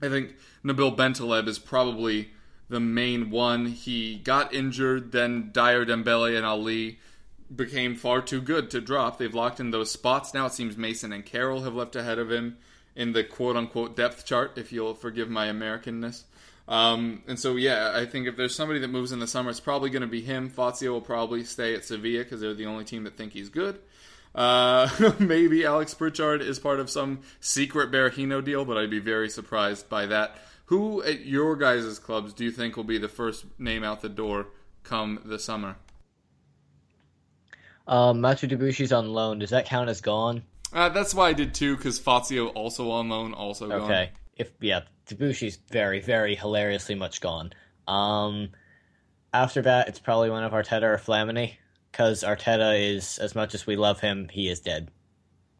I 0.00 0.08
think 0.08 0.34
Nabil 0.64 0.96
Bentaleb 0.96 1.46
is 1.46 1.60
probably 1.60 2.30
the 2.68 2.80
main 2.80 3.30
one. 3.30 3.66
He 3.66 4.16
got 4.16 4.52
injured, 4.52 5.12
then 5.12 5.50
Dier 5.52 5.86
Dembele 5.86 6.36
and 6.36 6.44
Ali 6.44 6.98
became 7.54 7.94
far 7.94 8.20
too 8.20 8.40
good 8.40 8.70
to 8.70 8.80
drop. 8.80 9.18
They've 9.18 9.34
locked 9.34 9.60
in 9.60 9.70
those 9.70 9.90
spots 9.90 10.34
now. 10.34 10.46
It 10.46 10.54
seems 10.54 10.76
Mason 10.76 11.12
and 11.12 11.24
Carroll 11.24 11.62
have 11.62 11.74
left 11.74 11.94
ahead 11.94 12.18
of 12.18 12.32
him 12.32 12.56
in 12.96 13.12
the 13.12 13.22
quote 13.24 13.56
unquote 13.56 13.96
depth 13.96 14.24
chart, 14.24 14.52
if 14.56 14.72
you'll 14.72 14.94
forgive 14.94 15.28
my 15.28 15.46
Americanness. 15.46 16.24
Um, 16.72 17.22
and 17.26 17.38
so, 17.38 17.56
yeah, 17.56 17.92
I 17.94 18.06
think 18.06 18.26
if 18.26 18.34
there's 18.34 18.54
somebody 18.54 18.80
that 18.80 18.88
moves 18.88 19.12
in 19.12 19.18
the 19.18 19.26
summer, 19.26 19.50
it's 19.50 19.60
probably 19.60 19.90
going 19.90 20.00
to 20.00 20.08
be 20.08 20.22
him. 20.22 20.48
Fazio 20.48 20.92
will 20.92 21.02
probably 21.02 21.44
stay 21.44 21.74
at 21.74 21.84
Sevilla 21.84 22.24
because 22.24 22.40
they're 22.40 22.54
the 22.54 22.64
only 22.64 22.84
team 22.84 23.04
that 23.04 23.14
think 23.14 23.34
he's 23.34 23.50
good. 23.50 23.78
Uh, 24.34 24.88
maybe 25.18 25.66
Alex 25.66 25.92
Pritchard 25.92 26.40
is 26.40 26.58
part 26.58 26.80
of 26.80 26.88
some 26.88 27.20
secret 27.40 27.92
Berahino 27.92 28.42
deal, 28.42 28.64
but 28.64 28.78
I'd 28.78 28.88
be 28.88 29.00
very 29.00 29.28
surprised 29.28 29.90
by 29.90 30.06
that. 30.06 30.38
Who 30.64 31.02
at 31.02 31.26
your 31.26 31.56
guys' 31.56 31.98
clubs 31.98 32.32
do 32.32 32.42
you 32.42 32.50
think 32.50 32.78
will 32.78 32.84
be 32.84 32.96
the 32.96 33.06
first 33.06 33.44
name 33.58 33.84
out 33.84 34.00
the 34.00 34.08
door 34.08 34.46
come 34.82 35.20
the 35.26 35.38
summer? 35.38 35.76
Um, 37.86 38.22
Matthew 38.22 38.48
Debuchy's 38.48 38.94
on 38.94 39.12
loan. 39.12 39.40
Does 39.40 39.50
that 39.50 39.66
count 39.66 39.90
as 39.90 40.00
gone? 40.00 40.42
Uh, 40.72 40.88
that's 40.88 41.14
why 41.14 41.28
I 41.28 41.32
did 41.34 41.52
too, 41.52 41.76
because 41.76 41.98
Fazio 41.98 42.46
also 42.46 42.90
on 42.92 43.10
loan, 43.10 43.34
also 43.34 43.68
gone. 43.68 43.82
Okay. 43.82 44.10
If 44.38 44.50
yeah, 44.58 44.84
Debuchy's 45.06 45.58
very, 45.70 46.00
very 46.00 46.34
hilariously 46.34 46.94
much 46.94 47.20
gone. 47.20 47.52
Um, 47.88 48.50
after 49.32 49.62
that, 49.62 49.88
it's 49.88 49.98
probably 49.98 50.30
one 50.30 50.44
of 50.44 50.52
Arteta 50.52 50.82
or 50.82 50.98
Flamini, 50.98 51.54
because 51.90 52.22
Arteta 52.22 52.96
is 52.96 53.18
as 53.18 53.34
much 53.34 53.54
as 53.54 53.66
we 53.66 53.76
love 53.76 54.00
him, 54.00 54.28
he 54.30 54.48
is 54.48 54.60
dead. 54.60 54.90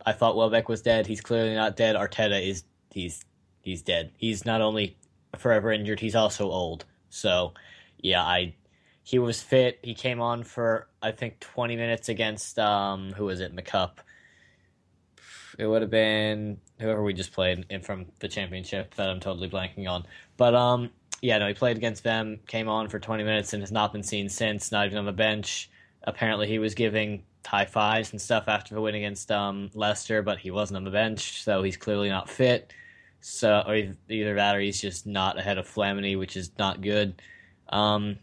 I 0.05 0.13
thought 0.13 0.37
Welbeck 0.37 0.69
was 0.69 0.83
dead. 0.83 1.07
He's 1.07 1.21
clearly 1.21 1.55
not 1.55 1.77
dead. 1.77 1.97
Arteta 1.97 2.45
is 2.45 2.65
he's 2.91 3.25
he's 3.63 3.83
dead. 3.83 4.13
He's 4.17 4.45
not 4.45 4.61
only 4.61 4.97
forever 5.39 5.71
injured, 5.73 6.01
he's 6.01 6.17
also 6.17 6.51
old. 6.51 6.85
So, 7.11 7.55
yeah, 7.99 8.23
I 8.23 8.55
he 9.05 9.19
was 9.19 9.43
fit. 9.43 9.79
He 9.83 9.95
came 9.95 10.21
on 10.21 10.43
for 10.43 10.89
I 11.03 11.13
think 11.13 11.41
20 11.41 11.77
minutes 11.77 12.09
against 12.09 12.59
um 12.59 13.13
who 13.13 13.27
was 13.27 13.41
it? 13.41 13.55
McCup. 13.55 13.99
It 15.59 15.67
would 15.67 15.83
have 15.83 15.91
been 15.91 16.59
whoever 16.81 17.03
we 17.03 17.13
just 17.13 17.33
played 17.33 17.67
in 17.71 17.83
from 17.83 18.07
the 18.21 18.29
championship 18.29 18.95
that 18.95 19.09
I'm 19.09 19.21
totally 19.21 19.49
blanking 19.49 19.89
on. 19.89 20.07
But 20.37 20.55
um 20.55 20.91
yeah, 21.21 21.39
no, 21.39 21.47
he 21.47 21.55
played 21.55 21.77
against 21.77 22.03
them, 22.03 22.41
came 22.49 22.69
on 22.69 22.89
for 22.89 22.99
20 22.99 23.23
minutes 23.23 23.53
and 23.53 23.63
has 23.63 23.71
not 23.71 23.93
been 23.93 24.03
seen 24.03 24.29
since, 24.29 24.73
not 24.73 24.87
even 24.87 24.99
on 24.99 25.05
the 25.05 25.13
bench. 25.13 25.71
Apparently 26.03 26.49
he 26.49 26.59
was 26.59 26.75
giving 26.75 27.23
high 27.47 27.65
fives 27.65 28.11
and 28.11 28.21
stuff 28.21 28.49
after 28.49 28.75
the 28.75 28.81
win 28.81 28.95
against 28.95 29.31
um 29.31 29.71
Leicester, 29.75 30.23
but 30.23 30.39
he 30.39 30.51
wasn't 30.51 30.77
on 30.77 30.85
the 30.85 30.91
bench, 30.91 31.43
so 31.43 31.63
he's 31.63 31.77
clearly 31.77 32.09
not 32.09 32.29
fit. 32.29 32.73
So 33.21 33.63
either 34.09 34.35
that 34.35 34.57
or 34.57 34.61
he's 34.61 34.81
just 34.81 35.07
not 35.07 35.39
ahead 35.39 35.59
of 35.59 35.69
Flamini, 35.69 36.19
which 36.19 36.37
is 36.37 36.51
not 36.59 36.81
good. 36.81 37.21
Um 37.69 38.19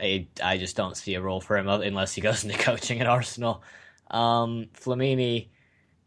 I, 0.00 0.28
I 0.42 0.58
just 0.58 0.76
don't 0.76 0.96
see 0.96 1.14
a 1.14 1.20
role 1.20 1.40
for 1.40 1.56
him 1.56 1.68
unless 1.68 2.14
he 2.14 2.20
goes 2.20 2.44
into 2.44 2.56
coaching 2.58 3.00
at 3.00 3.06
Arsenal. 3.06 3.62
Um, 4.10 4.68
Flamini, 4.74 5.48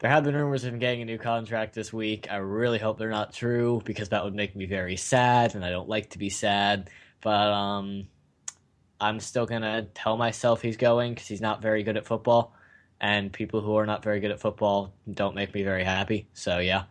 there 0.02 0.10
have 0.10 0.24
been 0.24 0.36
rumors 0.36 0.64
of 0.64 0.74
him 0.74 0.80
getting 0.80 1.04
a 1.04 1.06
new 1.06 1.20
contract 1.20 1.76
this 1.76 1.93
week. 1.93 2.28
I 2.32 2.38
really 2.38 2.80
hope 2.80 2.97
they're 2.97 3.12
not 3.12 3.34
true 3.34 3.84
because 3.86 4.10
that 4.10 4.24
would 4.24 4.34
make 4.34 4.56
me 4.56 4.66
very 4.66 4.97
sad, 4.97 5.54
and 5.54 5.64
I 5.64 5.70
don't 5.70 5.88
like 5.88 6.10
to 6.10 6.18
be 6.18 6.30
sad. 6.30 6.89
But 7.22 7.52
um, 7.52 8.08
I'm 8.99 9.20
still 9.20 9.45
gonna 9.45 9.84
tell 9.93 10.18
myself 10.18 10.64
he's 10.64 10.76
going 10.76 11.14
because 11.14 11.28
he's 11.28 11.39
not 11.39 11.62
very 11.62 11.84
good 11.84 11.97
at 11.97 12.08
football, 12.08 12.56
and 12.99 13.32
people 13.32 13.62
who 13.62 13.76
are 13.76 13.86
not 13.86 14.04
very 14.04 14.20
good 14.20 14.32
at 14.32 14.39
football 14.39 14.91
don't 15.10 15.36
make 15.36 15.54
me 15.54 15.62
very 15.62 15.84
happy. 15.84 16.28
So 16.34 16.58
yeah. 16.58 16.86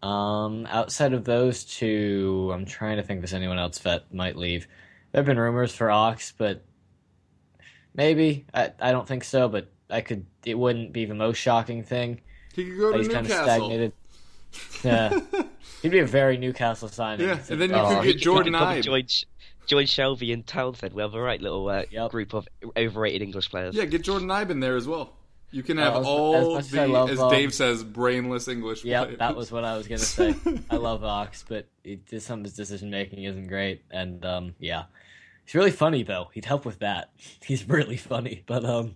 Um, 0.00 0.66
outside 0.70 1.14
of 1.14 1.24
those 1.24 1.64
two, 1.64 2.52
I'm 2.54 2.66
trying 2.66 2.98
to 2.98 3.02
think 3.02 3.18
if 3.18 3.22
there's 3.22 3.34
anyone 3.34 3.58
else 3.58 3.80
that 3.80 4.14
might 4.14 4.36
leave. 4.36 4.68
There 5.10 5.18
have 5.18 5.26
been 5.26 5.40
rumors 5.40 5.74
for 5.74 5.90
Ox, 5.90 6.32
but 6.38 6.64
maybe 7.94 8.46
I, 8.54 8.70
I 8.78 8.92
don't 8.92 9.08
think 9.08 9.24
so. 9.24 9.48
But 9.48 9.72
I 9.92 10.00
could. 10.00 10.26
It 10.44 10.58
wouldn't 10.58 10.92
be 10.92 11.04
the 11.04 11.14
most 11.14 11.36
shocking 11.38 11.82
thing. 11.84 12.20
He 12.54 12.64
could 12.64 12.78
go 12.78 12.92
to 12.92 12.98
He's 12.98 13.08
kind 13.08 13.26
of 13.26 13.30
Newcastle. 13.30 13.44
stagnated. 13.68 13.92
Yeah, 14.84 15.20
he'd 15.82 15.90
be 15.92 16.00
a 16.00 16.06
very 16.06 16.36
Newcastle 16.36 16.88
signing. 16.88 17.26
Yeah, 17.28 17.38
and 17.48 17.60
then 17.60 17.70
you 17.70 17.76
Oh, 17.76 18.00
could 18.00 18.04
get 18.04 18.16
Jordan 18.18 18.54
he 18.54 18.60
Ibe. 18.60 18.82
Join, 18.82 19.06
join 19.66 19.84
Shelvey 19.86 20.32
and 20.32 20.46
Townsend. 20.46 20.92
We 20.94 21.02
have 21.02 21.14
a 21.14 21.20
right 21.20 21.40
little 21.40 21.68
uh, 21.68 21.84
Yep. 21.90 22.10
group 22.10 22.34
of 22.34 22.48
overrated 22.76 23.22
English 23.22 23.48
players. 23.50 23.74
Yeah, 23.74 23.84
get 23.86 24.02
Jordan 24.02 24.28
Ibe 24.28 24.50
in 24.50 24.60
there 24.60 24.76
as 24.76 24.86
well. 24.86 25.14
You 25.54 25.62
can 25.62 25.76
have 25.78 25.94
as- 25.94 26.00
as 26.00 26.06
all 26.06 26.54
much 26.54 26.60
as 26.64 26.70
the, 26.70 26.86
love, 26.86 27.10
as 27.10 27.20
um, 27.20 27.30
Dave 27.30 27.52
says, 27.54 27.84
brainless 27.84 28.48
English 28.48 28.84
Yep, 28.84 29.04
players. 29.04 29.18
that 29.18 29.36
was 29.36 29.52
what 29.52 29.64
I 29.64 29.76
was 29.76 29.86
gonna 29.86 29.98
say. 29.98 30.34
I 30.70 30.76
love 30.76 31.04
Ox, 31.04 31.44
but 31.48 31.66
it, 31.84 32.22
some 32.22 32.40
of 32.40 32.44
his 32.46 32.54
decision 32.54 32.90
making 32.90 33.22
isn't 33.24 33.48
great, 33.48 33.82
and 33.90 34.24
um, 34.24 34.54
yeah, 34.58 34.84
he's 35.44 35.54
really 35.54 35.70
funny 35.70 36.02
though. 36.04 36.28
He'd 36.32 36.44
help 36.46 36.64
with 36.66 36.78
that. 36.80 37.10
He's 37.44 37.68
really 37.68 37.96
funny, 37.98 38.42
but 38.46 38.64
um, 38.64 38.94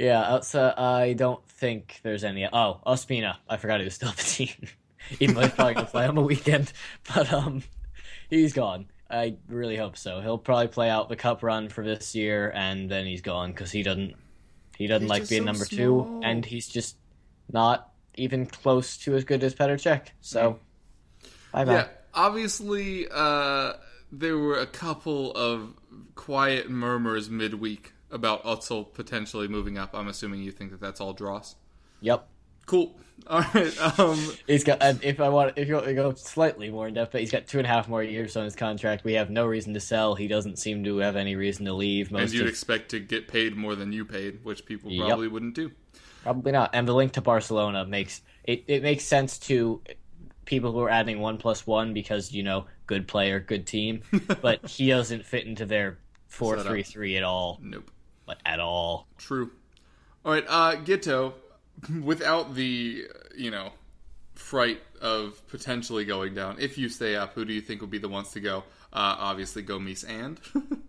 yeah. 0.00 0.22
outside- 0.32 0.74
I 0.78 1.12
don't 1.12 1.44
think 1.48 2.00
there's 2.02 2.24
any. 2.24 2.46
Oh, 2.52 2.80
Ospina. 2.86 3.36
I 3.48 3.56
forgot 3.56 3.80
he 3.80 3.84
was 3.84 3.94
still 3.94 4.08
on 4.08 4.16
the 4.16 4.22
team, 4.36 4.54
even 5.20 5.34
though 5.34 5.42
he's 5.42 5.50
probably 5.52 5.74
gonna 5.74 5.86
play 5.86 6.06
on 6.06 6.14
the 6.14 6.22
weekend. 6.22 6.72
But 7.14 7.32
um, 7.32 7.62
he's 8.28 8.52
gone. 8.52 8.86
I 9.10 9.36
really 9.48 9.76
hope 9.76 9.96
so. 9.96 10.20
He'll 10.20 10.38
probably 10.38 10.68
play 10.68 10.88
out 10.88 11.08
the 11.08 11.16
cup 11.16 11.42
run 11.42 11.68
for 11.68 11.84
this 11.84 12.14
year, 12.14 12.50
and 12.54 12.88
then 12.90 13.06
he's 13.06 13.22
gone 13.22 13.50
because 13.50 13.70
he 13.72 13.82
doesn't. 13.82 14.14
He 14.76 14.86
doesn't 14.86 15.02
He's 15.02 15.10
like 15.10 15.28
being 15.28 15.42
so 15.42 15.46
number 15.46 15.64
small. 15.64 16.04
two, 16.04 16.20
and 16.24 16.44
he's 16.44 16.66
just 16.68 16.96
not 17.52 17.90
even 18.14 18.46
close 18.46 18.96
to 18.98 19.14
as 19.16 19.24
good 19.24 19.42
as 19.44 19.54
Petr 19.54 19.74
Cech. 19.74 20.08
So, 20.20 20.58
bye 21.52 21.64
bye. 21.64 21.72
Yeah, 21.74 21.88
obviously, 22.14 23.06
uh, 23.10 23.74
there 24.12 24.38
were 24.38 24.58
a 24.58 24.66
couple 24.66 25.32
of 25.32 25.74
quiet 26.14 26.70
murmurs 26.70 27.28
midweek 27.28 27.92
about 28.10 28.44
Özil 28.44 28.92
potentially 28.92 29.48
moving 29.48 29.78
up. 29.78 29.90
I'm 29.94 30.08
assuming 30.08 30.42
you 30.42 30.50
think 30.52 30.70
that 30.72 30.80
that's 30.80 31.00
all 31.00 31.12
dross. 31.12 31.56
Yep. 32.00 32.26
Cool. 32.66 32.96
All 33.26 33.40
right. 33.54 33.98
Um, 33.98 34.18
He's 34.46 34.64
got. 34.64 34.78
If 35.04 35.20
I 35.20 35.28
want, 35.28 35.52
if 35.58 35.68
you 35.68 35.74
want 35.74 35.86
to 35.86 35.94
go 35.94 36.14
slightly 36.14 36.70
more 36.70 36.88
in 36.88 36.94
depth, 36.94 37.12
but 37.12 37.20
he's 37.20 37.30
got 37.30 37.46
two 37.46 37.58
and 37.58 37.66
a 37.66 37.68
half 37.68 37.86
more 37.88 38.02
years 38.02 38.34
on 38.36 38.44
his 38.44 38.56
contract. 38.56 39.04
We 39.04 39.12
have 39.14 39.28
no 39.28 39.44
reason 39.44 39.74
to 39.74 39.80
sell. 39.80 40.14
He 40.14 40.26
doesn't 40.26 40.58
seem 40.58 40.84
to 40.84 40.96
have 40.98 41.16
any 41.16 41.36
reason 41.36 41.66
to 41.66 41.74
leave. 41.74 42.12
and 42.14 42.32
you'd 42.32 42.42
of, 42.42 42.48
expect 42.48 42.90
to 42.92 42.98
get 43.00 43.28
paid 43.28 43.56
more 43.56 43.74
than 43.74 43.92
you 43.92 44.04
paid, 44.06 44.42
which 44.42 44.64
people 44.64 44.90
Yep. 44.90 45.06
probably 45.06 45.28
wouldn't 45.28 45.54
do. 45.54 45.70
probably 46.22 46.52
not. 46.52 46.70
And 46.72 46.88
the 46.88 46.94
link 46.94 47.12
to 47.12 47.20
Barcelona 47.20 47.84
makes 47.84 48.22
it. 48.44 48.64
It 48.68 48.82
makes 48.82 49.04
sense 49.04 49.38
to 49.40 49.82
people 50.46 50.72
who 50.72 50.80
are 50.80 50.90
adding 50.90 51.20
one 51.20 51.36
plus 51.36 51.66
one 51.66 51.92
because 51.92 52.32
you 52.32 52.42
know 52.42 52.64
good 52.86 53.06
player, 53.06 53.38
good 53.40 53.66
team, 53.66 54.02
but 54.40 54.66
he 54.66 54.88
doesn't 54.88 55.26
fit 55.26 55.44
into 55.46 55.66
their 55.66 55.98
four 56.28 56.58
three 56.60 56.82
three 56.84 57.16
at 57.18 57.22
all, 57.24 57.58
Nope. 57.62 57.90
Like 58.30 58.38
at 58.46 58.60
all. 58.60 59.08
True. 59.18 59.50
All 60.24 60.32
right, 60.32 60.44
uh, 60.46 60.76
Guto, 60.76 61.32
without 62.00 62.54
the 62.54 63.08
you 63.36 63.50
know 63.50 63.72
fright 64.34 64.80
of 65.00 65.44
potentially 65.48 66.04
going 66.04 66.34
down, 66.34 66.58
if 66.60 66.78
you 66.78 66.88
stay 66.88 67.16
up, 67.16 67.34
who 67.34 67.44
do 67.44 67.52
you 67.52 67.60
think 67.60 67.80
will 67.80 67.88
be 67.88 67.98
the 67.98 68.08
ones 68.08 68.30
to 68.30 68.40
go? 68.40 68.58
Uh, 68.92 69.16
obviously, 69.18 69.64
Gomis 69.64 70.08
and 70.08 70.38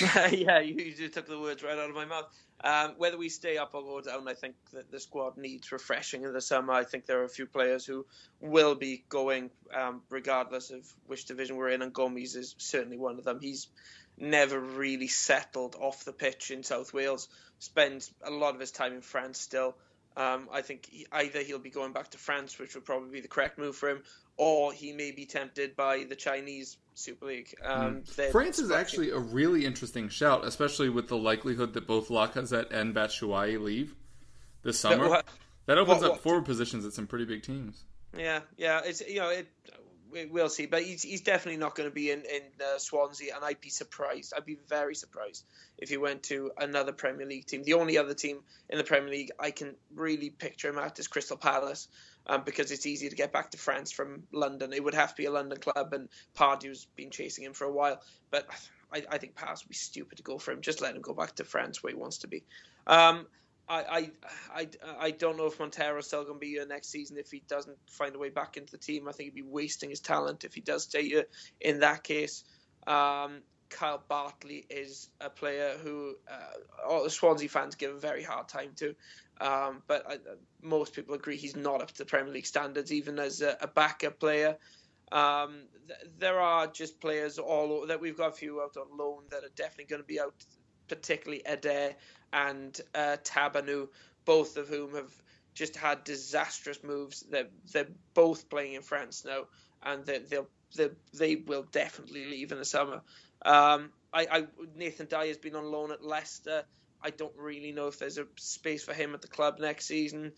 yeah, 0.32 0.60
you, 0.60 0.76
you 0.76 0.94
just 0.94 1.12
took 1.12 1.26
the 1.26 1.38
words 1.38 1.62
right 1.62 1.76
out 1.76 1.90
of 1.90 1.94
my 1.94 2.06
mouth. 2.06 2.24
Um, 2.64 2.94
whether 2.96 3.18
we 3.18 3.28
stay 3.28 3.58
up 3.58 3.74
or 3.74 3.82
go 3.82 4.00
down, 4.00 4.26
I 4.26 4.32
think 4.32 4.54
that 4.72 4.90
the 4.90 4.98
squad 4.98 5.36
needs 5.36 5.70
refreshing 5.70 6.24
in 6.24 6.32
the 6.32 6.40
summer. 6.40 6.72
I 6.72 6.84
think 6.84 7.04
there 7.04 7.20
are 7.20 7.24
a 7.24 7.28
few 7.28 7.44
players 7.44 7.84
who 7.84 8.06
will 8.40 8.74
be 8.74 9.04
going, 9.10 9.50
um, 9.76 10.00
regardless 10.08 10.70
of 10.70 10.80
which 11.06 11.26
division 11.26 11.56
we're 11.56 11.68
in, 11.68 11.82
and 11.82 11.92
Gomis 11.92 12.34
is 12.34 12.54
certainly 12.56 12.96
one 12.96 13.18
of 13.18 13.24
them. 13.24 13.40
He's 13.42 13.68
never 14.20 14.58
really 14.58 15.08
settled 15.08 15.76
off 15.78 16.04
the 16.04 16.12
pitch 16.12 16.50
in 16.50 16.62
South 16.62 16.92
Wales. 16.92 17.28
Spends 17.58 18.10
a 18.22 18.30
lot 18.30 18.54
of 18.54 18.60
his 18.60 18.70
time 18.70 18.92
in 18.92 19.00
France 19.00 19.38
still. 19.40 19.76
Um, 20.16 20.48
I 20.52 20.62
think 20.62 20.86
he, 20.90 21.06
either 21.12 21.40
he'll 21.42 21.58
be 21.58 21.70
going 21.70 21.92
back 21.92 22.10
to 22.10 22.18
France, 22.18 22.58
which 22.58 22.74
would 22.74 22.84
probably 22.84 23.10
be 23.10 23.20
the 23.20 23.28
correct 23.28 23.58
move 23.58 23.76
for 23.76 23.88
him, 23.88 24.02
or 24.36 24.72
he 24.72 24.92
may 24.92 25.12
be 25.12 25.26
tempted 25.26 25.76
by 25.76 26.04
the 26.08 26.16
Chinese 26.16 26.76
Super 26.94 27.26
League. 27.26 27.54
Um, 27.64 28.02
they're- 28.16 28.32
France 28.32 28.58
is 28.58 28.72
actually 28.72 29.10
a 29.10 29.18
really 29.18 29.64
interesting 29.64 30.08
shout, 30.08 30.44
especially 30.44 30.88
with 30.88 31.06
the 31.08 31.16
likelihood 31.16 31.74
that 31.74 31.86
both 31.86 32.08
Lacazette 32.08 32.72
and 32.72 32.94
Batshuayi 32.94 33.62
leave 33.62 33.94
this 34.62 34.80
summer. 34.80 35.08
what- 35.08 35.26
that 35.66 35.78
opens 35.78 36.02
what- 36.02 36.06
up 36.06 36.12
what- 36.14 36.22
forward 36.22 36.44
positions 36.44 36.84
at 36.84 36.92
some 36.92 37.06
pretty 37.06 37.24
big 37.24 37.42
teams. 37.44 37.84
Yeah, 38.16 38.40
yeah, 38.56 38.80
it's 38.84 39.00
you 39.02 39.20
know 39.20 39.28
it. 39.28 39.46
We- 40.10 40.26
We'll 40.26 40.48
see, 40.48 40.66
but 40.66 40.82
he's, 40.82 41.02
he's 41.02 41.20
definitely 41.22 41.58
not 41.58 41.74
going 41.74 41.88
to 41.88 41.94
be 41.94 42.10
in 42.10 42.20
in 42.20 42.42
uh, 42.60 42.78
Swansea, 42.78 43.34
and 43.34 43.44
I'd 43.44 43.60
be 43.60 43.70
surprised. 43.70 44.32
I'd 44.36 44.44
be 44.44 44.58
very 44.68 44.94
surprised 44.94 45.44
if 45.78 45.88
he 45.88 45.96
went 45.96 46.24
to 46.24 46.50
another 46.58 46.92
Premier 46.92 47.26
League 47.26 47.46
team. 47.46 47.62
The 47.62 47.74
only 47.74 47.98
other 47.98 48.14
team 48.14 48.40
in 48.68 48.78
the 48.78 48.84
Premier 48.84 49.10
League 49.10 49.30
I 49.38 49.50
can 49.50 49.74
really 49.94 50.30
picture 50.30 50.68
him 50.68 50.78
at 50.78 50.98
is 50.98 51.08
Crystal 51.08 51.36
Palace, 51.36 51.88
um, 52.26 52.42
because 52.44 52.70
it's 52.70 52.86
easy 52.86 53.08
to 53.08 53.16
get 53.16 53.32
back 53.32 53.50
to 53.52 53.58
France 53.58 53.92
from 53.92 54.24
London. 54.32 54.72
It 54.72 54.82
would 54.82 54.94
have 54.94 55.10
to 55.10 55.16
be 55.16 55.26
a 55.26 55.32
London 55.32 55.58
club, 55.58 55.92
and 55.92 56.08
Pardew's 56.34 56.86
been 56.96 57.10
chasing 57.10 57.44
him 57.44 57.52
for 57.54 57.64
a 57.64 57.72
while. 57.72 58.00
But 58.30 58.46
I, 58.92 59.04
I 59.10 59.18
think 59.18 59.34
Palace 59.34 59.64
would 59.64 59.70
be 59.70 59.74
stupid 59.74 60.18
to 60.18 60.22
go 60.22 60.38
for 60.38 60.52
him. 60.52 60.60
Just 60.60 60.80
let 60.80 60.94
him 60.94 61.02
go 61.02 61.14
back 61.14 61.34
to 61.36 61.44
France 61.44 61.82
where 61.82 61.92
he 61.92 61.98
wants 61.98 62.18
to 62.18 62.28
be. 62.28 62.44
Um, 62.86 63.26
I, 63.68 63.82
I, 63.82 64.10
I, 64.54 64.68
I 64.98 65.10
don't 65.10 65.36
know 65.36 65.46
if 65.46 65.58
Montero's 65.58 66.06
still 66.06 66.24
going 66.24 66.36
to 66.36 66.40
be 66.40 66.50
here 66.50 66.66
next 66.66 66.88
season 66.88 67.18
if 67.18 67.30
he 67.30 67.42
doesn't 67.48 67.76
find 67.90 68.14
a 68.14 68.18
way 68.18 68.30
back 68.30 68.56
into 68.56 68.72
the 68.72 68.78
team. 68.78 69.08
I 69.08 69.12
think 69.12 69.28
he'd 69.28 69.42
be 69.42 69.42
wasting 69.42 69.90
his 69.90 70.00
talent 70.00 70.44
if 70.44 70.54
he 70.54 70.60
does 70.60 70.84
stay 70.84 71.08
here. 71.08 71.24
In 71.60 71.80
that 71.80 72.02
case, 72.02 72.44
um, 72.86 73.42
Kyle 73.68 74.02
Bartley 74.08 74.64
is 74.70 75.10
a 75.20 75.28
player 75.28 75.76
who 75.82 76.14
uh, 76.30 76.88
all 76.88 77.04
the 77.04 77.10
Swansea 77.10 77.48
fans 77.48 77.74
give 77.74 77.94
a 77.94 77.98
very 77.98 78.22
hard 78.22 78.48
time 78.48 78.70
to. 78.76 78.94
Um, 79.40 79.82
but 79.86 80.04
I, 80.08 80.18
most 80.62 80.94
people 80.94 81.14
agree 81.14 81.36
he's 81.36 81.54
not 81.54 81.82
up 81.82 81.92
to 81.92 82.04
Premier 82.04 82.32
League 82.32 82.46
standards, 82.46 82.92
even 82.92 83.18
as 83.18 83.42
a, 83.42 83.56
a 83.60 83.68
backup 83.68 84.18
player. 84.18 84.56
Um, 85.12 85.62
th- 85.86 86.00
there 86.18 86.40
are 86.40 86.66
just 86.66 87.00
players 87.00 87.38
all 87.38 87.72
over, 87.72 87.86
that 87.86 88.00
we've 88.00 88.16
got 88.16 88.30
a 88.30 88.32
few 88.32 88.60
out 88.60 88.76
on 88.76 88.96
loan 88.96 89.24
that 89.30 89.44
are 89.44 89.52
definitely 89.54 89.84
going 89.84 90.02
to 90.02 90.06
be 90.06 90.20
out, 90.20 90.34
particularly 90.88 91.44
Eder 91.46 91.94
and 92.32 92.80
uh, 92.94 93.16
Tabanou, 93.22 93.88
both 94.24 94.56
of 94.56 94.68
whom 94.68 94.94
have 94.94 95.12
just 95.54 95.76
had 95.76 96.04
disastrous 96.04 96.82
moves. 96.84 97.24
They're, 97.28 97.48
they're 97.72 97.88
both 98.14 98.48
playing 98.48 98.74
in 98.74 98.82
France 98.82 99.24
now, 99.24 99.44
and 99.82 100.04
they, 100.04 100.18
they'll 100.18 100.48
they, 100.76 100.90
they 101.14 101.36
will 101.36 101.62
definitely 101.62 102.26
leave 102.26 102.52
in 102.52 102.58
the 102.58 102.64
summer. 102.64 103.00
Um, 103.44 103.90
I, 104.12 104.26
I 104.30 104.46
Nathan 104.76 105.06
Dyer 105.08 105.28
has 105.28 105.38
been 105.38 105.56
on 105.56 105.64
loan 105.64 105.92
at 105.92 106.04
Leicester. 106.04 106.64
I 107.02 107.10
don't 107.10 107.36
really 107.36 107.72
know 107.72 107.86
if 107.86 107.98
there's 107.98 108.18
a 108.18 108.26
space 108.36 108.84
for 108.84 108.92
him 108.92 109.14
at 109.14 109.22
the 109.22 109.28
club 109.28 109.58
next 109.60 109.86
season. 109.86 110.32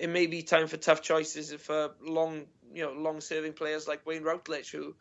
It 0.00 0.08
may 0.08 0.26
be 0.26 0.42
time 0.42 0.68
for 0.68 0.76
tough 0.76 1.02
choices 1.02 1.52
for 1.52 1.90
long, 2.00 2.46
you 2.72 2.82
know, 2.82 2.92
long-serving 2.92 3.52
players 3.52 3.86
like 3.86 4.06
Wayne 4.06 4.22
Routledge, 4.22 4.70
who 4.70 4.94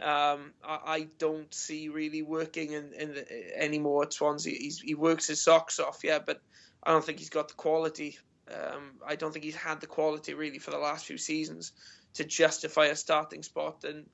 um, 0.00 0.52
I, 0.64 0.78
I 0.86 1.08
don't 1.18 1.52
see 1.52 1.88
really 1.88 2.22
working 2.22 2.72
in, 2.72 2.92
in 2.92 3.14
the, 3.14 3.62
anymore 3.62 4.04
at 4.04 4.12
Swansea. 4.12 4.56
He's, 4.58 4.80
he 4.80 4.94
works 4.94 5.26
his 5.26 5.42
socks 5.42 5.78
off, 5.78 6.00
yeah, 6.04 6.18
but 6.18 6.40
I 6.82 6.92
don't 6.92 7.04
think 7.04 7.18
he's 7.18 7.30
got 7.30 7.48
the 7.48 7.54
quality. 7.54 8.18
Um, 8.50 8.92
I 9.06 9.16
don't 9.16 9.32
think 9.32 9.44
he's 9.44 9.56
had 9.56 9.80
the 9.80 9.86
quality 9.86 10.34
really 10.34 10.58
for 10.58 10.70
the 10.70 10.78
last 10.78 11.06
few 11.06 11.18
seasons 11.18 11.72
to 12.14 12.24
justify 12.24 12.86
a 12.86 12.96
starting 12.96 13.42
spot. 13.42 13.84
And 13.84 14.06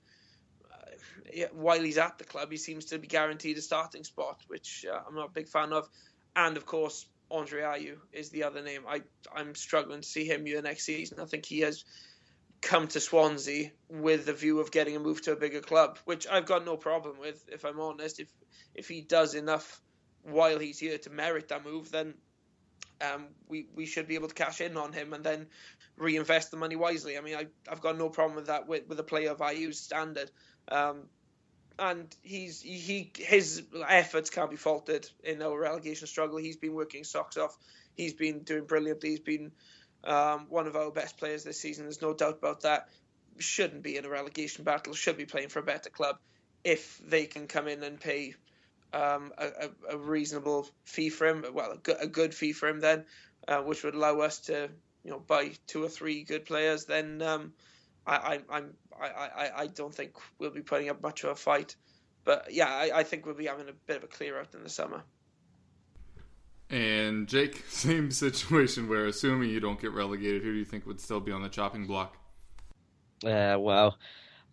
uh, 0.72 0.96
yeah, 1.32 1.46
while 1.52 1.80
he's 1.80 1.98
at 1.98 2.18
the 2.18 2.24
club, 2.24 2.50
he 2.50 2.56
seems 2.56 2.86
to 2.86 2.98
be 2.98 3.06
guaranteed 3.06 3.58
a 3.58 3.62
starting 3.62 4.04
spot, 4.04 4.40
which 4.48 4.84
uh, 4.90 5.00
I'm 5.06 5.14
not 5.14 5.28
a 5.28 5.32
big 5.32 5.48
fan 5.48 5.72
of. 5.72 5.88
And 6.34 6.56
of 6.56 6.66
course, 6.66 7.06
Andre 7.30 7.62
Ayew 7.62 7.96
is 8.12 8.30
the 8.30 8.44
other 8.44 8.62
name. 8.62 8.82
I 8.88 9.02
I'm 9.34 9.54
struggling 9.54 10.00
to 10.00 10.08
see 10.08 10.26
him 10.26 10.44
here 10.44 10.60
next 10.62 10.84
season. 10.84 11.20
I 11.20 11.24
think 11.26 11.46
he 11.46 11.60
has 11.60 11.84
come 12.64 12.88
to 12.88 13.00
Swansea 13.00 13.70
with 13.88 14.26
the 14.26 14.32
view 14.32 14.58
of 14.60 14.70
getting 14.70 14.96
a 14.96 15.00
move 15.00 15.22
to 15.22 15.32
a 15.32 15.36
bigger 15.36 15.60
club, 15.60 15.98
which 16.06 16.26
I've 16.26 16.46
got 16.46 16.64
no 16.64 16.76
problem 16.76 17.18
with. 17.20 17.44
If 17.52 17.64
I'm 17.64 17.78
honest, 17.78 18.20
if 18.20 18.28
if 18.74 18.88
he 18.88 19.02
does 19.02 19.34
enough 19.34 19.80
while 20.22 20.58
he's 20.58 20.78
here 20.78 20.98
to 20.98 21.10
merit 21.10 21.48
that 21.48 21.64
move, 21.64 21.90
then 21.90 22.14
um, 23.00 23.26
we 23.48 23.66
we 23.74 23.86
should 23.86 24.08
be 24.08 24.14
able 24.14 24.28
to 24.28 24.34
cash 24.34 24.60
in 24.60 24.76
on 24.76 24.92
him 24.92 25.12
and 25.12 25.22
then 25.22 25.46
reinvest 25.96 26.50
the 26.50 26.56
money 26.56 26.76
wisely. 26.76 27.18
I 27.18 27.20
mean, 27.20 27.36
I, 27.36 27.46
I've 27.70 27.82
got 27.82 27.98
no 27.98 28.08
problem 28.08 28.36
with 28.36 28.46
that 28.46 28.66
with, 28.66 28.88
with 28.88 28.98
a 28.98 29.04
player 29.04 29.30
of 29.30 29.42
Ayew's 29.42 29.78
standard. 29.78 30.30
Um, 30.68 31.02
and 31.78 32.14
he's 32.22 32.62
he 32.62 33.12
his 33.16 33.62
efforts 33.88 34.30
can't 34.30 34.50
be 34.50 34.56
faulted 34.56 35.08
in 35.22 35.42
our 35.42 35.58
relegation 35.58 36.06
struggle. 36.06 36.38
He's 36.38 36.56
been 36.56 36.74
working 36.74 37.04
socks 37.04 37.36
off. 37.36 37.56
He's 37.94 38.14
been 38.14 38.40
doing 38.40 38.64
brilliantly. 38.64 39.10
He's 39.10 39.20
been 39.20 39.52
um, 40.04 40.46
one 40.48 40.66
of 40.66 40.76
our 40.76 40.90
best 40.90 41.16
players 41.16 41.44
this 41.44 41.60
season. 41.60 41.84
There's 41.84 42.02
no 42.02 42.14
doubt 42.14 42.38
about 42.38 42.62
that. 42.62 42.88
Shouldn't 43.38 43.82
be 43.82 43.96
in 43.96 44.04
a 44.04 44.08
relegation 44.08 44.64
battle. 44.64 44.94
Should 44.94 45.16
be 45.16 45.26
playing 45.26 45.48
for 45.48 45.58
a 45.58 45.64
better 45.64 45.90
club 45.90 46.18
if 46.62 47.00
they 47.06 47.26
can 47.26 47.46
come 47.46 47.68
in 47.68 47.82
and 47.82 48.00
pay 48.00 48.34
um, 48.92 49.32
a, 49.36 49.70
a, 49.90 49.98
reasonable 49.98 50.68
fee 50.84 51.10
for 51.10 51.26
him. 51.26 51.44
Well, 51.52 51.72
a 51.72 51.76
good, 51.76 51.96
a 52.00 52.06
good 52.06 52.32
fee 52.32 52.52
for 52.52 52.68
him 52.68 52.80
then, 52.80 53.04
uh, 53.48 53.58
which 53.58 53.82
would 53.82 53.94
allow 53.94 54.20
us 54.20 54.38
to 54.40 54.70
you 55.02 55.10
know 55.10 55.18
buy 55.18 55.52
two 55.66 55.84
or 55.84 55.88
three 55.88 56.22
good 56.22 56.44
players. 56.44 56.84
Then 56.84 57.20
um, 57.20 57.52
I, 58.06 58.16
I, 58.16 58.40
I'm 58.50 58.74
I, 59.00 59.06
I, 59.06 59.50
I 59.62 59.66
don't 59.66 59.94
think 59.94 60.12
we'll 60.38 60.50
be 60.50 60.62
putting 60.62 60.90
up 60.90 61.02
much 61.02 61.24
of 61.24 61.30
a 61.30 61.34
fight. 61.34 61.74
But 62.24 62.52
yeah, 62.52 62.68
I, 62.68 62.90
I 63.00 63.02
think 63.02 63.26
we'll 63.26 63.34
be 63.34 63.46
having 63.46 63.68
a 63.68 63.72
bit 63.86 63.98
of 63.98 64.04
a 64.04 64.06
clear 64.06 64.38
out 64.38 64.54
in 64.54 64.62
the 64.62 64.70
summer. 64.70 65.02
And 66.70 67.28
Jake, 67.28 67.64
same 67.68 68.10
situation 68.10 68.88
where 68.88 69.06
assuming 69.06 69.50
you 69.50 69.60
don't 69.60 69.80
get 69.80 69.92
relegated, 69.92 70.42
who 70.42 70.52
do 70.52 70.58
you 70.58 70.64
think 70.64 70.86
would 70.86 71.00
still 71.00 71.20
be 71.20 71.32
on 71.32 71.42
the 71.42 71.48
chopping 71.48 71.86
block? 71.86 72.16
Uh, 73.24 73.56
well, 73.58 73.98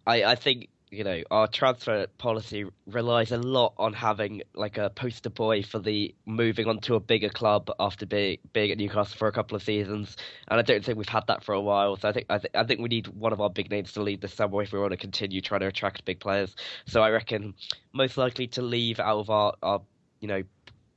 I, 0.05 0.23
I 0.23 0.35
think 0.35 0.69
you 0.89 1.05
know 1.05 1.23
our 1.31 1.47
transfer 1.47 2.05
policy 2.17 2.65
relies 2.85 3.31
a 3.31 3.37
lot 3.37 3.73
on 3.77 3.93
having 3.93 4.41
like 4.53 4.77
a 4.77 4.89
poster 4.89 5.29
boy 5.29 5.63
for 5.63 5.79
the 5.79 6.13
moving 6.25 6.67
on 6.67 6.79
to 6.79 6.95
a 6.95 6.99
bigger 6.99 7.29
club 7.29 7.71
after 7.79 8.05
being 8.05 8.37
being 8.51 8.71
at 8.71 8.77
Newcastle 8.77 9.17
for 9.17 9.27
a 9.27 9.31
couple 9.31 9.55
of 9.55 9.63
seasons, 9.63 10.17
and 10.49 10.59
I 10.59 10.63
don't 10.63 10.83
think 10.83 10.97
we've 10.97 11.09
had 11.09 11.27
that 11.27 11.43
for 11.43 11.53
a 11.53 11.61
while. 11.61 11.95
So 11.95 12.09
I 12.09 12.11
think 12.11 12.25
I, 12.29 12.37
th- 12.37 12.53
I 12.53 12.63
think 12.65 12.81
we 12.81 12.89
need 12.89 13.07
one 13.07 13.33
of 13.33 13.41
our 13.41 13.49
big 13.49 13.71
names 13.71 13.93
to 13.93 14.01
lead 14.01 14.21
the 14.21 14.27
summer 14.27 14.61
if 14.61 14.73
we 14.73 14.79
want 14.79 14.91
to 14.91 14.97
continue 14.97 15.41
trying 15.41 15.61
to 15.61 15.67
attract 15.67 16.05
big 16.05 16.19
players. 16.19 16.55
So 16.85 17.01
I 17.01 17.09
reckon 17.09 17.55
most 17.93 18.17
likely 18.17 18.47
to 18.47 18.61
leave 18.61 18.99
out 18.99 19.19
of 19.19 19.29
our, 19.29 19.53
our 19.63 19.81
you 20.19 20.27
know 20.27 20.43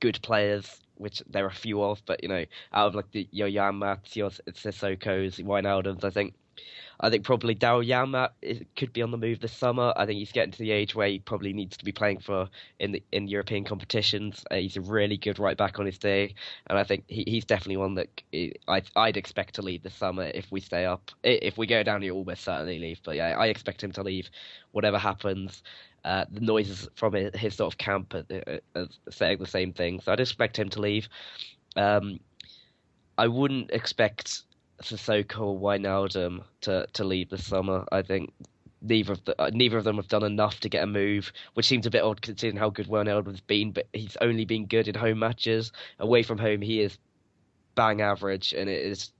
good 0.00 0.20
players 0.22 0.80
which 0.96 1.22
there 1.28 1.44
are 1.44 1.48
a 1.48 1.52
few 1.52 1.82
of, 1.82 2.02
but 2.06 2.22
you 2.22 2.28
know, 2.28 2.44
out 2.72 2.88
of 2.88 2.94
like 2.94 3.10
the 3.12 3.28
your 3.30 3.48
Janmaats, 3.48 4.16
your 4.16 4.30
Sissoko's, 4.30 5.38
Wijnaldum's, 5.38 6.04
I 6.04 6.10
think 6.10 6.34
I 7.00 7.10
think 7.10 7.24
probably 7.24 7.54
Daryl 7.54 7.86
Janmaat 7.86 8.66
could 8.76 8.92
be 8.92 9.02
on 9.02 9.10
the 9.10 9.18
move 9.18 9.40
this 9.40 9.52
summer. 9.52 9.92
I 9.96 10.06
think 10.06 10.18
he's 10.18 10.32
getting 10.32 10.52
to 10.52 10.58
the 10.58 10.70
age 10.70 10.94
where 10.94 11.08
he 11.08 11.18
probably 11.18 11.52
needs 11.52 11.76
to 11.76 11.84
be 11.84 11.92
playing 11.92 12.20
for 12.20 12.48
in 12.78 12.92
the 12.92 13.02
in 13.12 13.28
European 13.28 13.64
competitions. 13.64 14.44
Uh, 14.50 14.56
he's 14.56 14.76
a 14.76 14.80
really 14.80 15.16
good 15.16 15.38
right 15.38 15.56
back 15.56 15.78
on 15.78 15.86
his 15.86 15.98
day, 15.98 16.34
and 16.68 16.78
I 16.78 16.84
think 16.84 17.04
he, 17.08 17.24
he's 17.26 17.44
definitely 17.44 17.78
one 17.78 17.94
that 17.94 18.22
I 18.68 18.82
I'd 18.96 19.16
expect 19.16 19.56
to 19.56 19.62
leave 19.62 19.82
this 19.82 19.94
summer 19.94 20.30
if 20.34 20.50
we 20.52 20.60
stay 20.60 20.84
up. 20.84 21.10
If 21.22 21.58
we 21.58 21.66
go 21.66 21.82
down, 21.82 22.02
he'll 22.02 22.16
almost 22.16 22.44
certainly 22.44 22.78
leave. 22.78 23.00
But 23.02 23.16
yeah, 23.16 23.36
I 23.38 23.46
expect 23.46 23.82
him 23.82 23.92
to 23.92 24.02
leave, 24.02 24.30
whatever 24.72 24.98
happens. 24.98 25.62
Uh, 26.04 26.24
the 26.30 26.40
noises 26.40 26.88
from 26.94 27.14
his, 27.14 27.34
his 27.34 27.54
sort 27.54 27.72
of 27.72 27.78
camp 27.78 28.12
are, 28.14 28.60
are 28.74 28.86
saying 29.10 29.38
the 29.38 29.46
same 29.46 29.72
thing, 29.72 30.00
so 30.00 30.12
I'd 30.12 30.20
expect 30.20 30.58
him 30.58 30.68
to 30.70 30.80
leave. 30.80 31.08
Um, 31.76 32.20
I 33.16 33.28
wouldn't 33.28 33.70
expect 33.70 34.42
Sissoko 34.82 35.40
or 35.40 35.58
Wijnaldum 35.58 36.42
to 36.62 36.86
to 36.92 37.04
leave 37.04 37.30
this 37.30 37.46
summer. 37.46 37.84
I 37.90 38.02
think 38.02 38.32
neither 38.82 39.12
of 39.12 39.24
the, 39.24 39.40
uh, 39.40 39.50
neither 39.52 39.78
of 39.78 39.84
them 39.84 39.96
have 39.96 40.08
done 40.08 40.24
enough 40.24 40.60
to 40.60 40.68
get 40.68 40.84
a 40.84 40.86
move, 40.86 41.32
which 41.54 41.66
seems 41.66 41.86
a 41.86 41.90
bit 41.90 42.02
odd 42.02 42.20
considering 42.22 42.56
how 42.56 42.70
good 42.70 42.88
Wijnaldum's 42.88 43.40
been. 43.40 43.72
But 43.72 43.86
he's 43.92 44.16
only 44.20 44.44
been 44.44 44.66
good 44.66 44.88
in 44.88 44.94
home 44.94 45.18
matches. 45.18 45.72
Away 45.98 46.22
from 46.22 46.38
home, 46.38 46.60
he 46.60 46.80
is 46.80 46.98
bang 47.74 48.00
average, 48.00 48.52
and 48.52 48.68
it 48.68 48.84
is. 48.84 49.10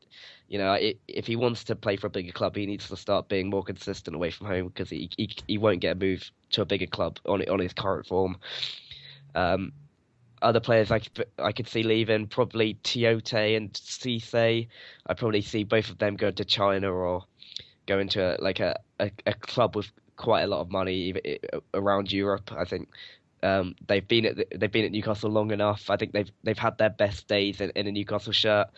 You 0.49 0.59
know, 0.59 0.77
if 1.09 1.27
he 1.27 1.37
wants 1.37 1.65
to 1.65 1.77
play 1.77 1.97
for 1.97 2.07
a 2.07 2.11
bigger 2.11 2.33
club, 2.33 2.55
he 2.55 2.67
needs 2.67 2.89
to 2.89 2.97
start 2.97 3.29
being 3.29 3.49
more 3.49 3.63
consistent 3.63 4.15
away 4.15 4.31
from 4.31 4.47
home 4.47 4.69
because 4.69 4.91
he, 4.91 5.09
he 5.17 5.31
he 5.49 5.59
won't 5.59 5.81
get 5.81 5.97
a 5.97 5.99
move 5.99 6.31
to 6.51 6.63
a 6.63 6.65
bigger 6.67 6.87
club 6.87 7.19
on 7.25 7.43
on 7.49 7.59
his 7.59 7.73
current 7.73 8.07
form. 8.07 8.37
Um, 9.35 9.73
other 10.43 10.61
players 10.61 10.91
I 10.91 10.99
could, 11.01 11.27
I 11.39 11.53
could 11.53 11.67
see 11.67 11.83
leaving, 11.83 12.27
probably 12.27 12.75
Tiote 12.85 13.57
and 13.57 13.73
Cisse. 13.73 14.69
I 15.07 15.15
probably 15.15 15.41
see 15.41 15.65
both 15.65 15.89
of 15.89 15.99
them 15.99 16.17
go 16.17 16.31
to 16.31 16.45
China 16.45 16.93
or 16.93 17.25
go 17.87 17.99
into 17.99 18.23
a, 18.23 18.37
like 18.41 18.61
a, 18.61 18.79
a, 19.01 19.11
a, 19.27 19.35
club 19.35 19.75
with 19.75 19.91
quite 20.17 20.43
a 20.43 20.47
lot 20.47 20.61
of 20.61 20.71
money 20.71 21.15
around 21.73 22.13
Europe. 22.13 22.53
I 22.53 22.65
think 22.65 22.89
um, 23.45 23.75
they've 23.87 24.07
been 24.07 24.25
at 24.27 24.37
they've 24.59 24.73
been 24.73 24.87
at 24.87 24.93
Newcastle 24.93 25.31
long 25.31 25.51
enough. 25.51 25.91
I 25.91 25.97
think 25.97 26.13
they've 26.13 26.31
they've 26.43 26.59
had 26.59 26.79
their 26.79 26.91
best 26.91 27.29
days 27.29 27.61
in, 27.61 27.71
in 27.77 27.87
a 27.87 27.93
Newcastle 27.93 28.33
shirt. 28.33 28.69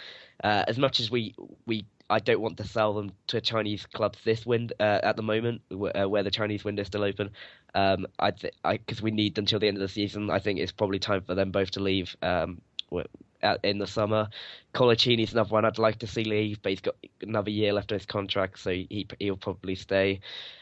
Uh, 0.43 0.65
as 0.67 0.77
much 0.77 1.01
as 1.01 1.11
we 1.11 1.35
we 1.67 1.87
I 2.11 2.19
don't 2.19 2.41
want 2.41 2.57
to 2.59 2.65
sell 2.65 2.93
them 2.95 3.13
to 3.29 3.41
Chinese 3.41 3.87
clubs 3.87 4.19
this 4.25 4.45
wind 4.45 4.73
uh, 4.79 5.01
at 5.03 5.17
the 5.17 5.23
moment, 5.23 5.63
uh, 5.73 6.09
where 6.09 6.23
the 6.23 6.31
Chinese 6.31 6.65
window 6.65 6.83
is 6.83 6.89
still 6.89 7.05
open. 7.05 7.31
Um, 7.75 8.07
I 8.19 8.33
because 8.63 9.01
we 9.01 9.13
need 9.13 9.35
them 9.35 9.47
till 9.47 9.59
the 9.61 9.69
end 9.69 9.77
of 9.77 9.83
the 9.83 9.89
season. 9.89 10.31
I 10.31 10.41
think 10.41 10.59
it's 10.59 10.73
probably 10.73 10.99
time 10.99 11.23
for 11.23 11.35
them 11.35 11.53
both 11.53 11.73
to 11.73 11.81
leave. 11.81 12.17
Um, 12.23 12.61
in 13.63 13.79
the 13.79 13.87
summer, 13.87 14.29
Coloccini's 14.75 15.33
another 15.33 15.51
one 15.51 15.65
I'd 15.65 15.79
like 15.79 15.99
to 16.01 16.07
see 16.07 16.25
leave, 16.25 16.63
but 16.63 16.71
he's 16.71 16.81
got 16.81 16.97
another 17.21 17.51
year 17.51 17.73
left 17.73 17.93
of 17.93 18.01
his 18.01 18.07
contract, 18.07 18.59
so 18.59 18.71
he 18.71 19.07
he'll 19.19 19.37
probably 19.37 19.75
stay. 19.75 20.21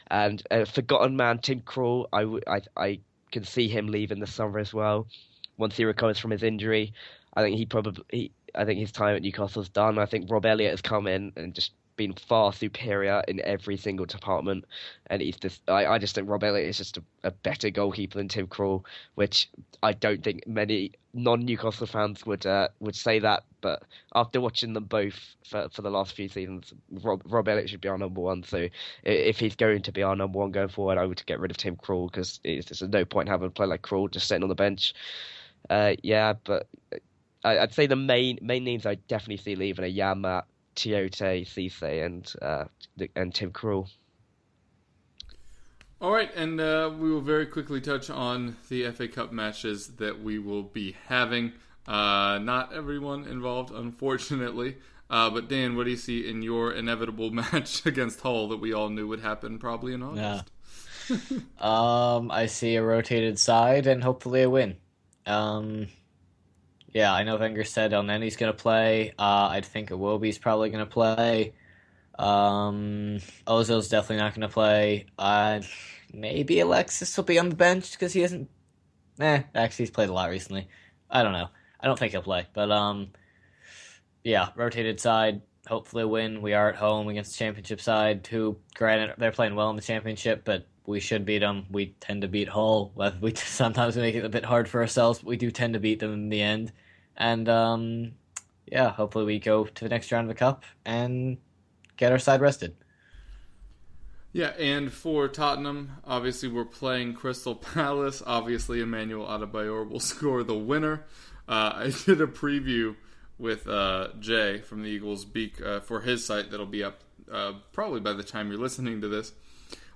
And 0.09 0.42
uh, 0.50 0.64
forgotten 0.64 1.16
man 1.16 1.38
Tim 1.38 1.61
Krul, 1.61 2.09
I, 2.12 2.22
I 2.52 2.61
I 2.76 3.00
can 3.35 3.45
see 3.45 3.68
him 3.68 3.89
leaving 3.89 4.20
the 4.20 4.26
summer 4.26 4.59
as 4.59 4.72
well. 4.72 5.07
Once 5.59 5.76
he 5.76 5.85
recovers 5.85 6.18
from 6.18 6.30
his 6.30 6.43
injury, 6.43 6.95
I 7.35 7.43
think 7.43 7.57
he 7.59 7.66
probably 7.66 8.05
he, 8.11 8.32
I 8.55 8.64
think 8.64 8.80
his 8.80 8.93
time 8.93 9.16
at 9.16 9.22
Newcastle's 9.22 9.68
done. 9.68 9.99
I 9.99 10.07
think 10.07 10.30
Rob 10.30 10.47
Elliott 10.47 10.70
has 10.70 10.80
come 10.80 11.07
in 11.07 11.32
and 11.37 11.55
just 11.55 11.72
been 11.97 12.12
far 12.14 12.53
superior 12.53 13.22
in 13.28 13.40
every 13.40 13.76
single 13.76 14.07
department, 14.07 14.64
and 15.09 15.22
he's 15.22 15.36
just 15.36 15.62
I, 15.68 15.86
I 15.86 15.99
just 15.99 16.14
think 16.14 16.28
Rob 16.28 16.45
Elliott 16.45 16.68
is 16.68 16.78
just 16.78 16.97
a, 16.97 17.03
a 17.24 17.30
better 17.30 17.70
goalkeeper 17.70 18.18
than 18.18 18.28
Tim 18.28 18.47
Krul, 18.47 18.84
which 19.14 19.49
I 19.82 19.92
don't 19.92 20.22
think 20.22 20.47
many 20.47 20.92
non-Newcastle 21.12 21.86
fans 21.86 22.26
would 22.26 22.47
uh, 22.47 22.68
would 22.80 22.97
say 22.97 23.18
that. 23.20 23.45
But 23.61 23.82
after 24.14 24.40
watching 24.40 24.74
them 24.74 24.84
both 24.84 25.18
for, 25.49 25.68
for 25.70 25.82
the 25.82 25.90
last 25.90 26.14
few 26.14 26.28
seasons, 26.28 26.74
Rob, 26.90 27.22
Rob 27.24 27.49
Elliott 27.49 27.70
should 27.70 27.80
be 27.80 27.88
our 27.88 27.99
number 27.99 28.20
one. 28.20 28.42
So 28.42 28.68
if 29.05 29.38
he's 29.38 29.57
going 29.57 29.82
to 29.82 29.92
be 29.92 30.03
our 30.03 30.16
number 30.16 30.38
one 30.38 30.51
going 30.51 30.68
forward, 30.68 30.99
I 30.99 31.07
would 31.07 31.24
get 31.26 31.40
rid 31.40 31.51
of 31.51 31.57
Tim 31.57 31.76
Krul 31.76 32.11
because 32.11 32.40
it's 32.45 32.66
just 32.66 32.82
no 32.82 33.05
point 33.05 33.28
having 33.28 33.49
a 33.49 33.51
player 33.51 33.68
like 33.68 33.82
Krul 33.82 34.11
just 34.11 34.28
sitting 34.28 34.42
on 34.42 34.49
the 34.49 34.55
bench. 34.55 34.95
Uh, 35.70 35.95
yeah, 36.03 36.34
but 36.45 36.66
I'd 37.45 37.74
say 37.74 37.86
the 37.86 37.97
main 37.97 38.38
main 38.42 38.64
names 38.64 38.86
I 38.86 38.95
definitely 38.95 39.36
see 39.36 39.55
leaving 39.55 39.84
are 39.84 39.88
Janmaat, 39.88 40.45
Tiote, 40.74 41.46
Cisse, 41.46 42.04
and 42.04 42.32
uh, 42.42 42.64
and 43.16 43.34
Tim 43.34 43.50
Krul. 43.52 43.88
All 46.00 46.12
right, 46.12 46.30
and 46.34 46.60
uh, 46.60 46.90
we 46.98 47.10
will 47.10 47.20
very 47.20 47.46
quickly 47.46 47.80
touch 47.80 48.10
on 48.10 48.56
the 48.68 48.90
FA 48.90 49.08
Cup 49.08 49.32
matches 49.32 49.96
that 49.96 50.22
we 50.22 50.38
will 50.38 50.62
be 50.62 50.96
having. 51.06 51.52
Uh, 51.86 52.38
not 52.42 52.72
everyone 52.72 53.26
involved, 53.26 53.70
unfortunately. 53.70 54.76
Uh, 55.08 55.30
but 55.30 55.48
Dan, 55.48 55.76
what 55.76 55.84
do 55.84 55.90
you 55.90 55.96
see 55.96 56.28
in 56.28 56.42
your 56.42 56.72
inevitable 56.72 57.30
match 57.32 57.86
against 57.86 58.20
Hull 58.20 58.48
that 58.48 58.58
we 58.58 58.72
all 58.72 58.88
knew 58.88 59.06
would 59.08 59.20
happen 59.20 59.58
probably 59.58 59.94
in 59.94 60.02
August? 60.02 60.50
Yeah. 61.08 61.16
um, 61.60 62.30
I 62.30 62.46
see 62.46 62.76
a 62.76 62.82
rotated 62.82 63.38
side 63.38 63.86
and 63.86 64.02
hopefully 64.02 64.42
a 64.42 64.50
win. 64.50 64.76
Um, 65.26 65.88
yeah, 66.95 67.12
I 67.12 67.24
know 67.24 67.36
Wenger 67.36 67.64
said 67.64 67.92
El 67.92 68.05
Elneny's 68.05 68.36
going 68.36 68.53
to 68.53 68.57
play. 68.57 69.11
Uh, 69.18 69.49
I 69.51 69.61
think 69.62 69.90
Iwobi's 69.90 70.38
probably 70.38 70.70
going 70.70 70.84
to 70.84 70.90
play. 70.90 71.53
Um, 72.16 73.18
Özil's 73.49 73.88
definitely 73.88 74.18
not 74.18 74.34
going 74.34 74.49
to 74.49 74.55
play. 74.55 75.07
Uh, 75.18 75.61
maybe 76.12 76.61
Alexis 76.61 77.16
will 77.16 77.24
be 77.24 77.40
on 77.40 77.49
the 77.49 77.57
bench 77.57 77.90
because 77.92 78.12
he 78.12 78.20
hasn't. 78.20 78.49
Eh, 79.18 79.42
actually, 79.57 79.82
he's 79.82 79.90
played 79.90 80.09
a 80.09 80.12
lot 80.12 80.30
recently. 80.30 80.68
I 81.11 81.24
don't 81.24 81.32
know. 81.32 81.49
I 81.80 81.88
don't 81.88 81.99
think 81.99 82.12
he'll 82.12 82.22
play, 82.22 82.47
but 82.55 82.70
um, 82.70 83.09
yeah, 84.22 84.51
rotated 84.55 85.01
side. 85.01 85.42
Hopefully, 85.66 86.05
win. 86.05 86.42
We 86.42 86.55
are 86.55 86.68
at 86.68 86.76
home 86.76 87.09
against 87.09 87.32
the 87.32 87.38
championship 87.38 87.80
side. 87.80 88.26
Who, 88.28 88.57
granted, 88.74 89.16
they're 89.18 89.32
playing 89.32 89.57
well 89.57 89.70
in 89.70 89.76
the 89.76 89.82
championship, 89.82 90.42
but 90.45 90.66
we 90.86 91.01
should 91.01 91.24
beat 91.24 91.38
them. 91.38 91.66
We 91.70 91.97
tend 92.01 92.22
to 92.22 92.28
beat 92.28 92.49
Hull. 92.49 92.92
We 93.20 93.34
sometimes 93.34 93.97
make 93.97 94.14
it 94.14 94.24
a 94.24 94.28
bit 94.28 94.45
hard 94.45 94.68
for 94.68 94.80
ourselves, 94.80 95.18
but 95.18 95.28
we 95.28 95.36
do 95.36 95.51
tend 95.51 95.74
to 95.74 95.80
beat 95.80 95.99
them 95.99 96.12
in 96.12 96.28
the 96.28 96.40
end. 96.40 96.72
And 97.16 97.48
um, 97.48 98.12
yeah, 98.66 98.90
hopefully 98.90 99.24
we 99.24 99.38
go 99.38 99.64
to 99.64 99.84
the 99.84 99.88
next 99.88 100.10
round 100.12 100.28
of 100.28 100.34
the 100.34 100.38
cup 100.38 100.64
and 100.84 101.38
get 101.96 102.12
our 102.12 102.18
side 102.18 102.40
rested. 102.40 102.76
Yeah, 104.32 104.48
and 104.58 104.92
for 104.92 105.28
Tottenham, 105.28 105.92
obviously 106.04 106.48
we're 106.48 106.64
playing 106.64 107.14
Crystal 107.14 107.54
Palace. 107.74 108.22
Obviously, 108.26 108.80
Emmanuel 108.80 109.26
Adebayor 109.26 109.88
will 109.88 110.00
score 110.00 110.42
the 110.42 110.56
winner. 110.56 111.04
Uh, 111.48 111.72
I 111.74 111.92
did 112.04 112.20
a 112.20 112.26
preview 112.26 112.96
with 113.38 113.68
uh, 113.68 114.08
Jay 114.18 114.58
from 114.58 114.82
the 114.82 114.88
Eagles 114.88 115.24
Beak 115.24 115.60
uh, 115.62 115.80
for 115.80 116.00
his 116.00 116.24
site 116.24 116.50
that'll 116.50 116.66
be 116.66 116.82
up 116.82 117.00
uh, 117.30 117.52
probably 117.72 118.00
by 118.00 118.12
the 118.12 118.22
time 118.22 118.50
you're 118.50 118.60
listening 118.60 119.00
to 119.00 119.08
this. 119.08 119.32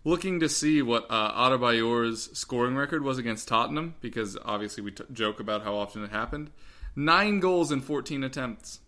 Looking 0.05 0.41
to 0.41 0.49
see 0.49 0.83
what 0.83 1.07
uh, 1.11 1.33
Adebayor's 1.33 2.31
scoring 2.39 2.77
record 2.77 3.03
was 3.03 3.19
against 3.19 3.49
Tottenham 3.49 3.97
because 4.01 4.39
obviously 4.45 4.83
we 4.83 4.93
t- 4.93 5.05
joke 5.13 5.41
about 5.41 5.65
how 5.65 5.75
often 5.75 6.05
it 6.05 6.11
happened. 6.11 6.51
Nine 6.97 7.41
goals 7.41 7.71
in 7.71 7.81
14 7.81 8.25
attempts 8.25 8.81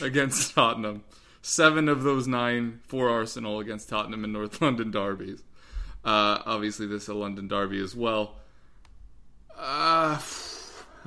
against 0.00 0.54
Tottenham. 0.54 1.04
Seven 1.42 1.88
of 1.88 2.02
those 2.02 2.28
nine 2.28 2.80
for 2.86 3.10
Arsenal 3.10 3.58
against 3.58 3.88
Tottenham 3.88 4.24
and 4.24 4.32
North 4.32 4.60
London 4.60 4.90
derbies. 4.90 5.42
Uh, 6.04 6.38
obviously, 6.46 6.86
this 6.86 7.04
is 7.04 7.08
a 7.08 7.14
London 7.14 7.48
derby 7.48 7.82
as 7.82 7.94
well. 7.94 8.36
Uh, 9.56 10.18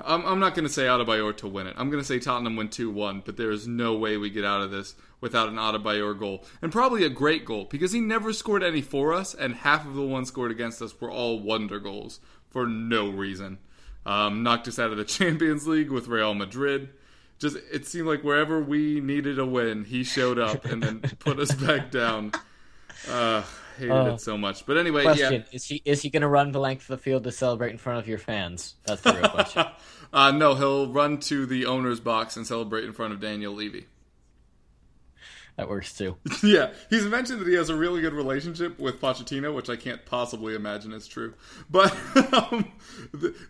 I'm, 0.03 0.25
I'm 0.25 0.39
not 0.39 0.55
going 0.55 0.67
to 0.67 0.73
say 0.73 0.83
Adebayor 0.83 1.37
to 1.37 1.47
win 1.47 1.67
it. 1.67 1.75
I'm 1.77 1.89
going 1.89 2.01
to 2.01 2.07
say 2.07 2.19
Tottenham 2.19 2.55
win 2.55 2.69
2 2.69 2.89
1, 2.89 3.23
but 3.25 3.37
there 3.37 3.51
is 3.51 3.67
no 3.67 3.95
way 3.95 4.17
we 4.17 4.29
get 4.29 4.45
out 4.45 4.61
of 4.61 4.71
this 4.71 4.95
without 5.21 5.49
an 5.49 5.55
Adebayor 5.55 6.17
goal. 6.17 6.43
And 6.61 6.71
probably 6.71 7.03
a 7.03 7.09
great 7.09 7.45
goal 7.45 7.65
because 7.65 7.91
he 7.91 8.01
never 8.01 8.33
scored 8.33 8.63
any 8.63 8.81
for 8.81 9.13
us, 9.13 9.33
and 9.33 9.55
half 9.55 9.85
of 9.85 9.95
the 9.95 10.01
ones 10.01 10.27
scored 10.27 10.51
against 10.51 10.81
us 10.81 10.99
were 10.99 11.11
all 11.11 11.39
wonder 11.39 11.79
goals 11.79 12.19
for 12.49 12.67
no 12.67 13.09
reason. 13.09 13.59
Um, 14.05 14.43
knocked 14.43 14.67
us 14.67 14.77
out 14.79 14.91
of 14.91 14.97
the 14.97 15.03
Champions 15.05 15.67
League 15.67 15.89
with 15.89 16.07
Real 16.07 16.33
Madrid. 16.33 16.89
Just 17.39 17.57
it 17.71 17.85
seemed 17.85 18.07
like 18.07 18.23
wherever 18.23 18.61
we 18.61 19.01
needed 19.01 19.39
a 19.39 19.45
win, 19.45 19.83
he 19.83 20.03
showed 20.03 20.39
up 20.39 20.63
and 20.65 20.81
then 20.81 20.99
put 21.19 21.39
us 21.39 21.51
back 21.53 21.91
down. 21.91 22.31
Uh, 23.09 23.43
hated 23.77 23.91
Uh, 23.91 24.13
it 24.13 24.21
so 24.21 24.37
much. 24.37 24.65
But 24.65 24.77
anyway, 24.77 25.03
Question: 25.03 25.33
yeah. 25.33 25.43
Is 25.51 25.65
he 25.65 25.81
is 25.83 26.01
he 26.01 26.09
going 26.09 26.21
to 26.21 26.27
run 26.29 26.51
the 26.53 26.59
length 26.59 26.83
of 26.83 26.97
the 26.97 27.03
field 27.03 27.23
to 27.25 27.31
celebrate 27.31 27.71
in 27.71 27.77
front 27.77 27.99
of 27.99 28.07
your 28.07 28.19
fans? 28.19 28.75
That's 28.85 29.01
the 29.01 29.13
real 29.13 29.29
question. 29.29 29.65
Uh, 30.13 30.31
no, 30.31 30.55
he'll 30.55 30.91
run 30.93 31.19
to 31.21 31.45
the 31.45 31.65
owner's 31.65 31.99
box 31.99 32.37
and 32.37 32.47
celebrate 32.47 32.85
in 32.85 32.93
front 32.93 33.11
of 33.11 33.19
Daniel 33.19 33.53
Levy. 33.53 33.87
That 35.57 35.69
works 35.69 35.97
too. 35.97 36.17
yeah, 36.43 36.73
he's 36.89 37.05
mentioned 37.05 37.41
that 37.41 37.47
he 37.47 37.55
has 37.55 37.69
a 37.69 37.75
really 37.75 38.01
good 38.01 38.13
relationship 38.13 38.77
with 38.79 38.99
Pochettino, 38.99 39.55
which 39.55 39.69
I 39.69 39.75
can't 39.75 40.05
possibly 40.05 40.55
imagine 40.55 40.91
is 40.91 41.07
true. 41.07 41.33
But 41.69 41.95
um, 42.33 42.71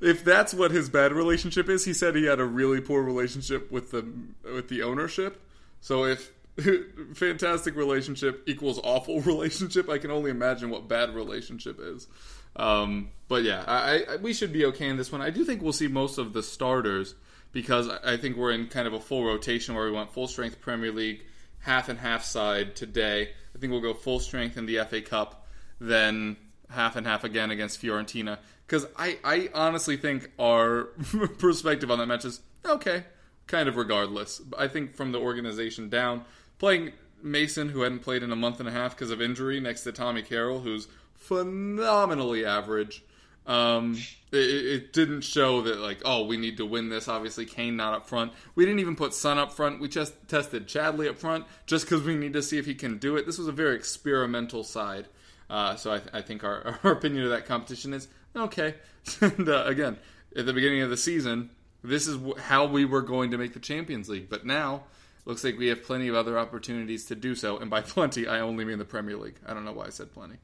if 0.01 0.23
that's 0.23 0.53
what 0.53 0.71
his 0.71 0.89
bad 0.89 1.13
relationship 1.13 1.69
is, 1.69 1.85
he 1.85 1.93
said 1.93 2.15
he 2.15 2.25
had 2.25 2.39
a 2.39 2.45
really 2.45 2.81
poor 2.81 3.01
relationship 3.01 3.71
with 3.71 3.91
the 3.91 4.05
with 4.43 4.69
the 4.69 4.83
ownership. 4.83 5.41
So 5.81 6.05
if 6.05 6.31
fantastic 7.13 7.75
relationship 7.75 8.43
equals 8.47 8.79
awful 8.83 9.21
relationship, 9.21 9.89
I 9.89 9.97
can 9.97 10.11
only 10.11 10.31
imagine 10.31 10.69
what 10.69 10.87
bad 10.87 11.13
relationship 11.15 11.79
is. 11.79 12.07
Um, 12.55 13.09
but 13.27 13.43
yeah, 13.43 13.63
I, 13.67 14.05
I, 14.09 14.15
we 14.17 14.33
should 14.33 14.53
be 14.53 14.65
okay 14.65 14.87
in 14.87 14.97
this 14.97 15.11
one. 15.11 15.21
I 15.21 15.29
do 15.29 15.43
think 15.43 15.61
we'll 15.61 15.73
see 15.73 15.87
most 15.87 16.17
of 16.17 16.33
the 16.33 16.41
starters 16.41 17.15
because 17.51 17.89
I 17.89 18.17
think 18.17 18.37
we're 18.37 18.51
in 18.51 18.67
kind 18.67 18.87
of 18.87 18.93
a 18.93 18.99
full 18.99 19.25
rotation 19.25 19.75
where 19.75 19.85
we 19.85 19.91
went 19.91 20.11
full 20.11 20.27
strength 20.27 20.61
Premier 20.61 20.91
League, 20.91 21.25
half 21.65 21.89
and 21.89 21.99
half 21.99 22.23
side 22.23 22.75
today. 22.75 23.29
I 23.55 23.57
think 23.57 23.71
we'll 23.71 23.81
go 23.81 23.93
full 23.93 24.19
strength 24.19 24.55
in 24.55 24.67
the 24.67 24.77
FA 24.85 25.01
Cup, 25.01 25.47
then 25.79 26.37
half 26.69 26.95
and 26.95 27.07
half 27.07 27.23
again 27.23 27.49
against 27.49 27.81
Fiorentina. 27.81 28.37
Because 28.67 28.85
I, 28.95 29.17
I 29.23 29.49
honestly 29.53 29.97
think 29.97 30.31
our 30.37 30.83
perspective 31.39 31.89
on 31.89 31.97
that 31.99 32.05
match 32.05 32.23
is 32.23 32.41
okay, 32.63 33.03
kind 33.47 33.67
of 33.67 33.77
regardless. 33.77 34.41
I 34.57 34.67
think 34.67 34.95
from 34.95 35.11
the 35.11 35.19
organization 35.19 35.89
down, 35.89 36.25
playing 36.59 36.91
Mason, 37.23 37.69
who 37.69 37.81
hadn't 37.81 37.99
played 37.99 38.21
in 38.21 38.31
a 38.31 38.35
month 38.35 38.59
and 38.59 38.69
a 38.69 38.71
half 38.71 38.95
because 38.95 39.09
of 39.09 39.19
injury, 39.19 39.59
next 39.59 39.81
to 39.81 39.91
Tommy 39.91 40.21
Carroll, 40.21 40.59
who's 40.59 40.87
phenomenally 41.15 42.45
average. 42.45 43.03
Um, 43.47 43.97
it, 44.31 44.37
it 44.37 44.93
didn't 44.93 45.21
show 45.21 45.61
that 45.61 45.79
like, 45.79 45.99
oh, 46.03 46.25
we 46.25 46.37
need 46.37 46.57
to 46.57 46.65
win 46.65 46.89
this. 46.89 47.07
Obviously, 47.07 47.45
Kane 47.45 47.75
not 47.75 47.93
up 47.93 48.07
front. 48.07 48.33
We 48.55 48.65
didn't 48.65 48.79
even 48.79 48.95
put 48.95 49.13
Son 49.13 49.37
up 49.37 49.53
front. 49.53 49.79
We 49.79 49.87
just 49.87 50.13
tested 50.27 50.67
Chadli 50.67 51.09
up 51.09 51.17
front 51.17 51.45
just 51.65 51.85
because 51.85 52.03
we 52.03 52.15
need 52.15 52.33
to 52.33 52.41
see 52.41 52.57
if 52.57 52.65
he 52.65 52.75
can 52.75 52.97
do 52.97 53.17
it. 53.17 53.25
This 53.25 53.37
was 53.37 53.47
a 53.47 53.51
very 53.51 53.75
experimental 53.75 54.63
side. 54.63 55.07
Uh, 55.49 55.75
so 55.75 55.93
I, 55.93 56.01
I 56.13 56.21
think 56.21 56.43
our, 56.43 56.79
our 56.83 56.91
opinion 56.91 57.23
of 57.23 57.29
that 57.29 57.45
competition 57.45 57.93
is 57.93 58.07
okay. 58.35 58.75
and 59.21 59.47
uh, 59.47 59.63
again, 59.65 59.97
at 60.35 60.45
the 60.45 60.53
beginning 60.53 60.81
of 60.81 60.89
the 60.89 60.97
season, 60.97 61.49
this 61.83 62.07
is 62.07 62.17
wh- 62.17 62.39
how 62.39 62.65
we 62.65 62.85
were 62.85 63.01
going 63.01 63.31
to 63.31 63.37
make 63.37 63.53
the 63.53 63.59
Champions 63.59 64.09
League. 64.09 64.29
But 64.29 64.45
now, 64.45 64.83
looks 65.25 65.43
like 65.43 65.57
we 65.57 65.67
have 65.67 65.83
plenty 65.83 66.07
of 66.07 66.15
other 66.15 66.37
opportunities 66.37 67.05
to 67.05 67.15
do 67.15 67.35
so. 67.35 67.57
And 67.57 67.69
by 67.69 67.81
plenty, 67.81 68.27
I 68.27 68.39
only 68.39 68.65
mean 68.65 68.79
the 68.79 68.85
Premier 68.85 69.17
League. 69.17 69.39
I 69.45 69.53
don't 69.53 69.65
know 69.65 69.73
why 69.73 69.85
I 69.85 69.89
said 69.89 70.13
plenty. 70.13 70.37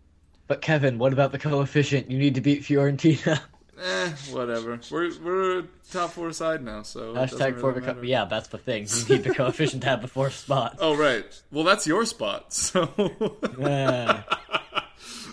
But 0.48 0.62
Kevin, 0.62 0.98
what 0.98 1.14
about 1.14 1.32
the 1.32 1.40
coefficient? 1.40 2.12
You 2.12 2.18
need 2.18 2.36
to 2.36 2.42
beat 2.42 2.64
Fiorentina. 2.64 3.40
Eh, 3.84 4.10
whatever. 4.30 4.80
We're 4.92 5.10
we're 5.24 5.60
a 5.62 5.64
top 5.92 6.12
four 6.12 6.32
side 6.34 6.64
now, 6.64 6.84
so 6.84 7.16
Hashtag 7.16 7.60
for 7.60 7.72
really 7.72 7.84
the 7.88 7.94
co- 7.96 8.02
yeah, 8.04 8.26
that's 8.26 8.50
the 8.50 8.60
thing. 8.60 8.86
You 8.88 9.16
need 9.16 9.24
the 9.24 9.34
coefficient 9.34 9.82
to 9.82 9.90
have 9.90 10.04
the 10.04 10.08
fourth 10.08 10.36
spot. 10.46 10.76
Oh 10.80 10.96
right. 10.96 11.26
Well, 11.52 11.64
that's 11.64 11.88
your 11.88 12.06
spot. 12.06 12.54
So, 12.54 12.92
Yeah. 13.58 14.22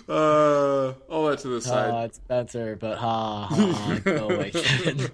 uh, 0.09 0.93
all 1.07 1.27
that 1.27 1.37
to 1.39 1.49
the 1.49 1.61
side. 1.61 1.91
Oh, 1.93 2.03
it's 2.03 2.17
Spencer, 2.17 2.75
but 2.75 2.97
ha 2.97 3.45
ha. 3.45 3.99
Go 4.03 4.29
away, 4.29 4.49
Kevin. 4.49 5.11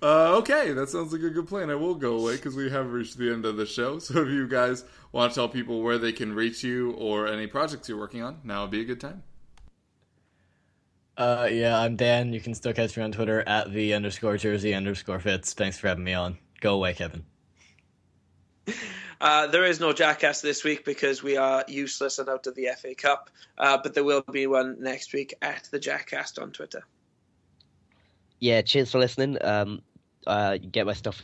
Uh, 0.00 0.36
okay, 0.36 0.72
that 0.72 0.88
sounds 0.88 1.12
like 1.12 1.22
a 1.22 1.30
good 1.30 1.48
plan. 1.48 1.68
I 1.68 1.74
will 1.74 1.96
go 1.96 2.16
away 2.16 2.36
because 2.36 2.54
we 2.54 2.70
have 2.70 2.92
reached 2.92 3.18
the 3.18 3.32
end 3.32 3.44
of 3.44 3.56
the 3.56 3.66
show. 3.66 3.98
So 3.98 4.22
if 4.22 4.28
you 4.28 4.46
guys 4.46 4.84
want 5.12 5.32
to 5.32 5.34
tell 5.34 5.48
people 5.48 5.82
where 5.82 5.98
they 5.98 6.12
can 6.12 6.32
reach 6.32 6.62
you 6.62 6.92
or 6.92 7.26
any 7.26 7.48
projects 7.48 7.88
you're 7.88 7.98
working 7.98 8.22
on, 8.22 8.38
now 8.44 8.62
would 8.62 8.70
be 8.70 8.80
a 8.80 8.84
good 8.84 9.00
time. 9.00 9.24
Uh, 11.16 11.48
yeah, 11.50 11.78
I'm 11.78 11.96
Dan. 11.96 12.32
You 12.32 12.40
can 12.40 12.54
still 12.54 12.72
catch 12.72 12.96
me 12.96 13.02
on 13.02 13.12
Twitter 13.12 13.42
at 13.46 13.72
the 13.72 13.94
underscore 13.94 14.36
jersey 14.36 14.72
underscore 14.72 15.18
Fitz. 15.18 15.52
Thanks 15.54 15.76
for 15.76 15.88
having 15.88 16.04
me 16.04 16.14
on. 16.14 16.38
Go 16.60 16.76
away, 16.76 16.94
Kevin. 16.94 17.24
Uh, 19.20 19.46
there 19.48 19.64
is 19.64 19.80
no 19.80 19.92
Jackass 19.92 20.40
this 20.40 20.64
week 20.64 20.84
because 20.84 21.22
we 21.22 21.36
are 21.36 21.64
useless 21.68 22.18
and 22.18 22.28
out 22.28 22.46
of 22.46 22.54
the 22.54 22.68
FA 22.80 22.94
Cup, 22.94 23.28
uh, 23.58 23.78
but 23.82 23.92
there 23.92 24.04
will 24.04 24.22
be 24.22 24.46
one 24.46 24.76
next 24.80 25.12
week 25.12 25.34
at 25.42 25.68
the 25.70 25.78
Jackass 25.78 26.38
on 26.38 26.52
Twitter. 26.52 26.82
Yeah, 28.38 28.62
cheers 28.62 28.90
for 28.90 28.98
listening. 28.98 29.36
Um, 29.42 29.82
uh, 30.26 30.56
get 30.56 30.86
my 30.86 30.94
stuff, 30.94 31.20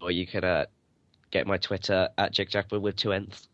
or 0.00 0.10
you 0.10 0.26
can 0.26 0.44
uh, 0.44 0.64
get 1.30 1.46
my 1.46 1.58
Twitter 1.58 2.08
at 2.16 2.32
Jake 2.32 2.48
Jackmann 2.48 2.80
with 2.80 2.96
two 2.96 3.12
N's. 3.12 3.48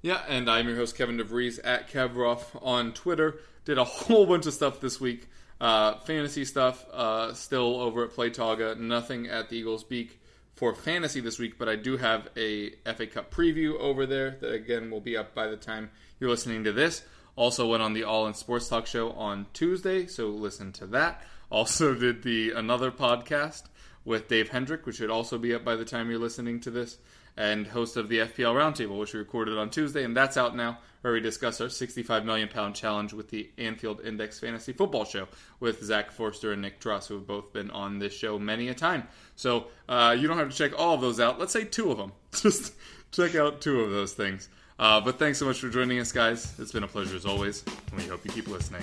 Yeah, 0.00 0.22
and 0.26 0.50
I'm 0.50 0.66
your 0.66 0.76
host, 0.76 0.96
Kevin 0.96 1.18
DeVries 1.18 1.60
at 1.62 1.88
Kevroff 1.88 2.60
on 2.60 2.92
Twitter. 2.92 3.38
Did 3.64 3.78
a 3.78 3.84
whole 3.84 4.26
bunch 4.26 4.46
of 4.46 4.54
stuff 4.54 4.80
this 4.80 5.00
week. 5.00 5.28
Uh, 5.60 5.94
fantasy 6.00 6.44
stuff 6.44 6.84
uh, 6.92 7.32
still 7.34 7.80
over 7.80 8.02
at 8.02 8.10
Playtoga. 8.10 8.76
Nothing 8.76 9.28
at 9.28 9.48
the 9.48 9.58
Eagles 9.58 9.84
Beak 9.84 10.18
for 10.54 10.74
fantasy 10.74 11.20
this 11.20 11.38
week, 11.38 11.58
but 11.58 11.68
I 11.68 11.76
do 11.76 11.96
have 11.96 12.28
a 12.36 12.70
FA 12.84 13.06
Cup 13.06 13.32
preview 13.34 13.78
over 13.78 14.06
there 14.06 14.36
that 14.40 14.52
again 14.52 14.90
will 14.90 15.00
be 15.00 15.16
up 15.16 15.34
by 15.34 15.46
the 15.46 15.56
time 15.56 15.90
you're 16.20 16.30
listening 16.30 16.64
to 16.64 16.72
this. 16.72 17.02
Also 17.34 17.66
went 17.66 17.82
on 17.82 17.94
the 17.94 18.04
All 18.04 18.26
in 18.26 18.34
Sports 18.34 18.68
Talk 18.68 18.86
show 18.86 19.12
on 19.12 19.46
Tuesday, 19.54 20.06
so 20.06 20.28
listen 20.28 20.72
to 20.72 20.86
that. 20.88 21.22
Also 21.50 21.94
did 21.98 22.22
the 22.22 22.50
another 22.50 22.90
podcast 22.90 23.64
with 24.04 24.28
Dave 24.28 24.50
Hendrick, 24.50 24.84
which 24.84 24.96
should 24.96 25.10
also 25.10 25.38
be 25.38 25.54
up 25.54 25.64
by 25.64 25.76
the 25.76 25.84
time 25.84 26.10
you're 26.10 26.18
listening 26.18 26.60
to 26.60 26.70
this, 26.70 26.98
and 27.36 27.66
host 27.66 27.96
of 27.96 28.08
the 28.08 28.18
FPL 28.18 28.54
Roundtable, 28.54 28.98
which 28.98 29.14
we 29.14 29.18
recorded 29.18 29.58
on 29.58 29.70
Tuesday, 29.70 30.04
and 30.04 30.16
that's 30.16 30.36
out 30.36 30.56
now, 30.56 30.78
where 31.00 31.12
we 31.12 31.20
discuss 31.20 31.60
our 31.60 31.68
65 31.68 32.24
million 32.24 32.48
pound 32.48 32.74
challenge 32.74 33.12
with 33.12 33.30
the 33.30 33.50
Anfield 33.58 34.00
Index 34.04 34.38
Fantasy 34.38 34.72
Football 34.72 35.04
Show 35.04 35.28
with 35.60 35.82
Zach 35.82 36.10
Forster 36.10 36.52
and 36.52 36.62
Nick 36.62 36.80
Truss, 36.80 37.08
who 37.08 37.14
have 37.14 37.26
both 37.26 37.52
been 37.52 37.70
on 37.70 37.98
this 37.98 38.12
show 38.12 38.38
many 38.38 38.68
a 38.68 38.74
time. 38.74 39.08
So 39.36 39.66
uh, 39.88 40.16
you 40.18 40.28
don't 40.28 40.38
have 40.38 40.50
to 40.50 40.56
check 40.56 40.78
all 40.78 40.94
of 40.94 41.00
those 41.00 41.20
out. 41.20 41.38
Let's 41.38 41.52
say 41.52 41.64
two 41.64 41.90
of 41.90 41.98
them. 41.98 42.12
Just 42.32 42.74
check 43.10 43.34
out 43.34 43.60
two 43.60 43.80
of 43.80 43.90
those 43.90 44.12
things. 44.12 44.48
Uh, 44.78 45.00
but 45.00 45.18
thanks 45.18 45.38
so 45.38 45.46
much 45.46 45.60
for 45.60 45.68
joining 45.68 45.98
us, 46.00 46.12
guys. 46.12 46.58
It's 46.58 46.72
been 46.72 46.82
a 46.82 46.88
pleasure 46.88 47.16
as 47.16 47.26
always, 47.26 47.64
and 47.90 48.00
we 48.00 48.06
hope 48.06 48.24
you 48.24 48.32
keep 48.32 48.48
listening. 48.48 48.82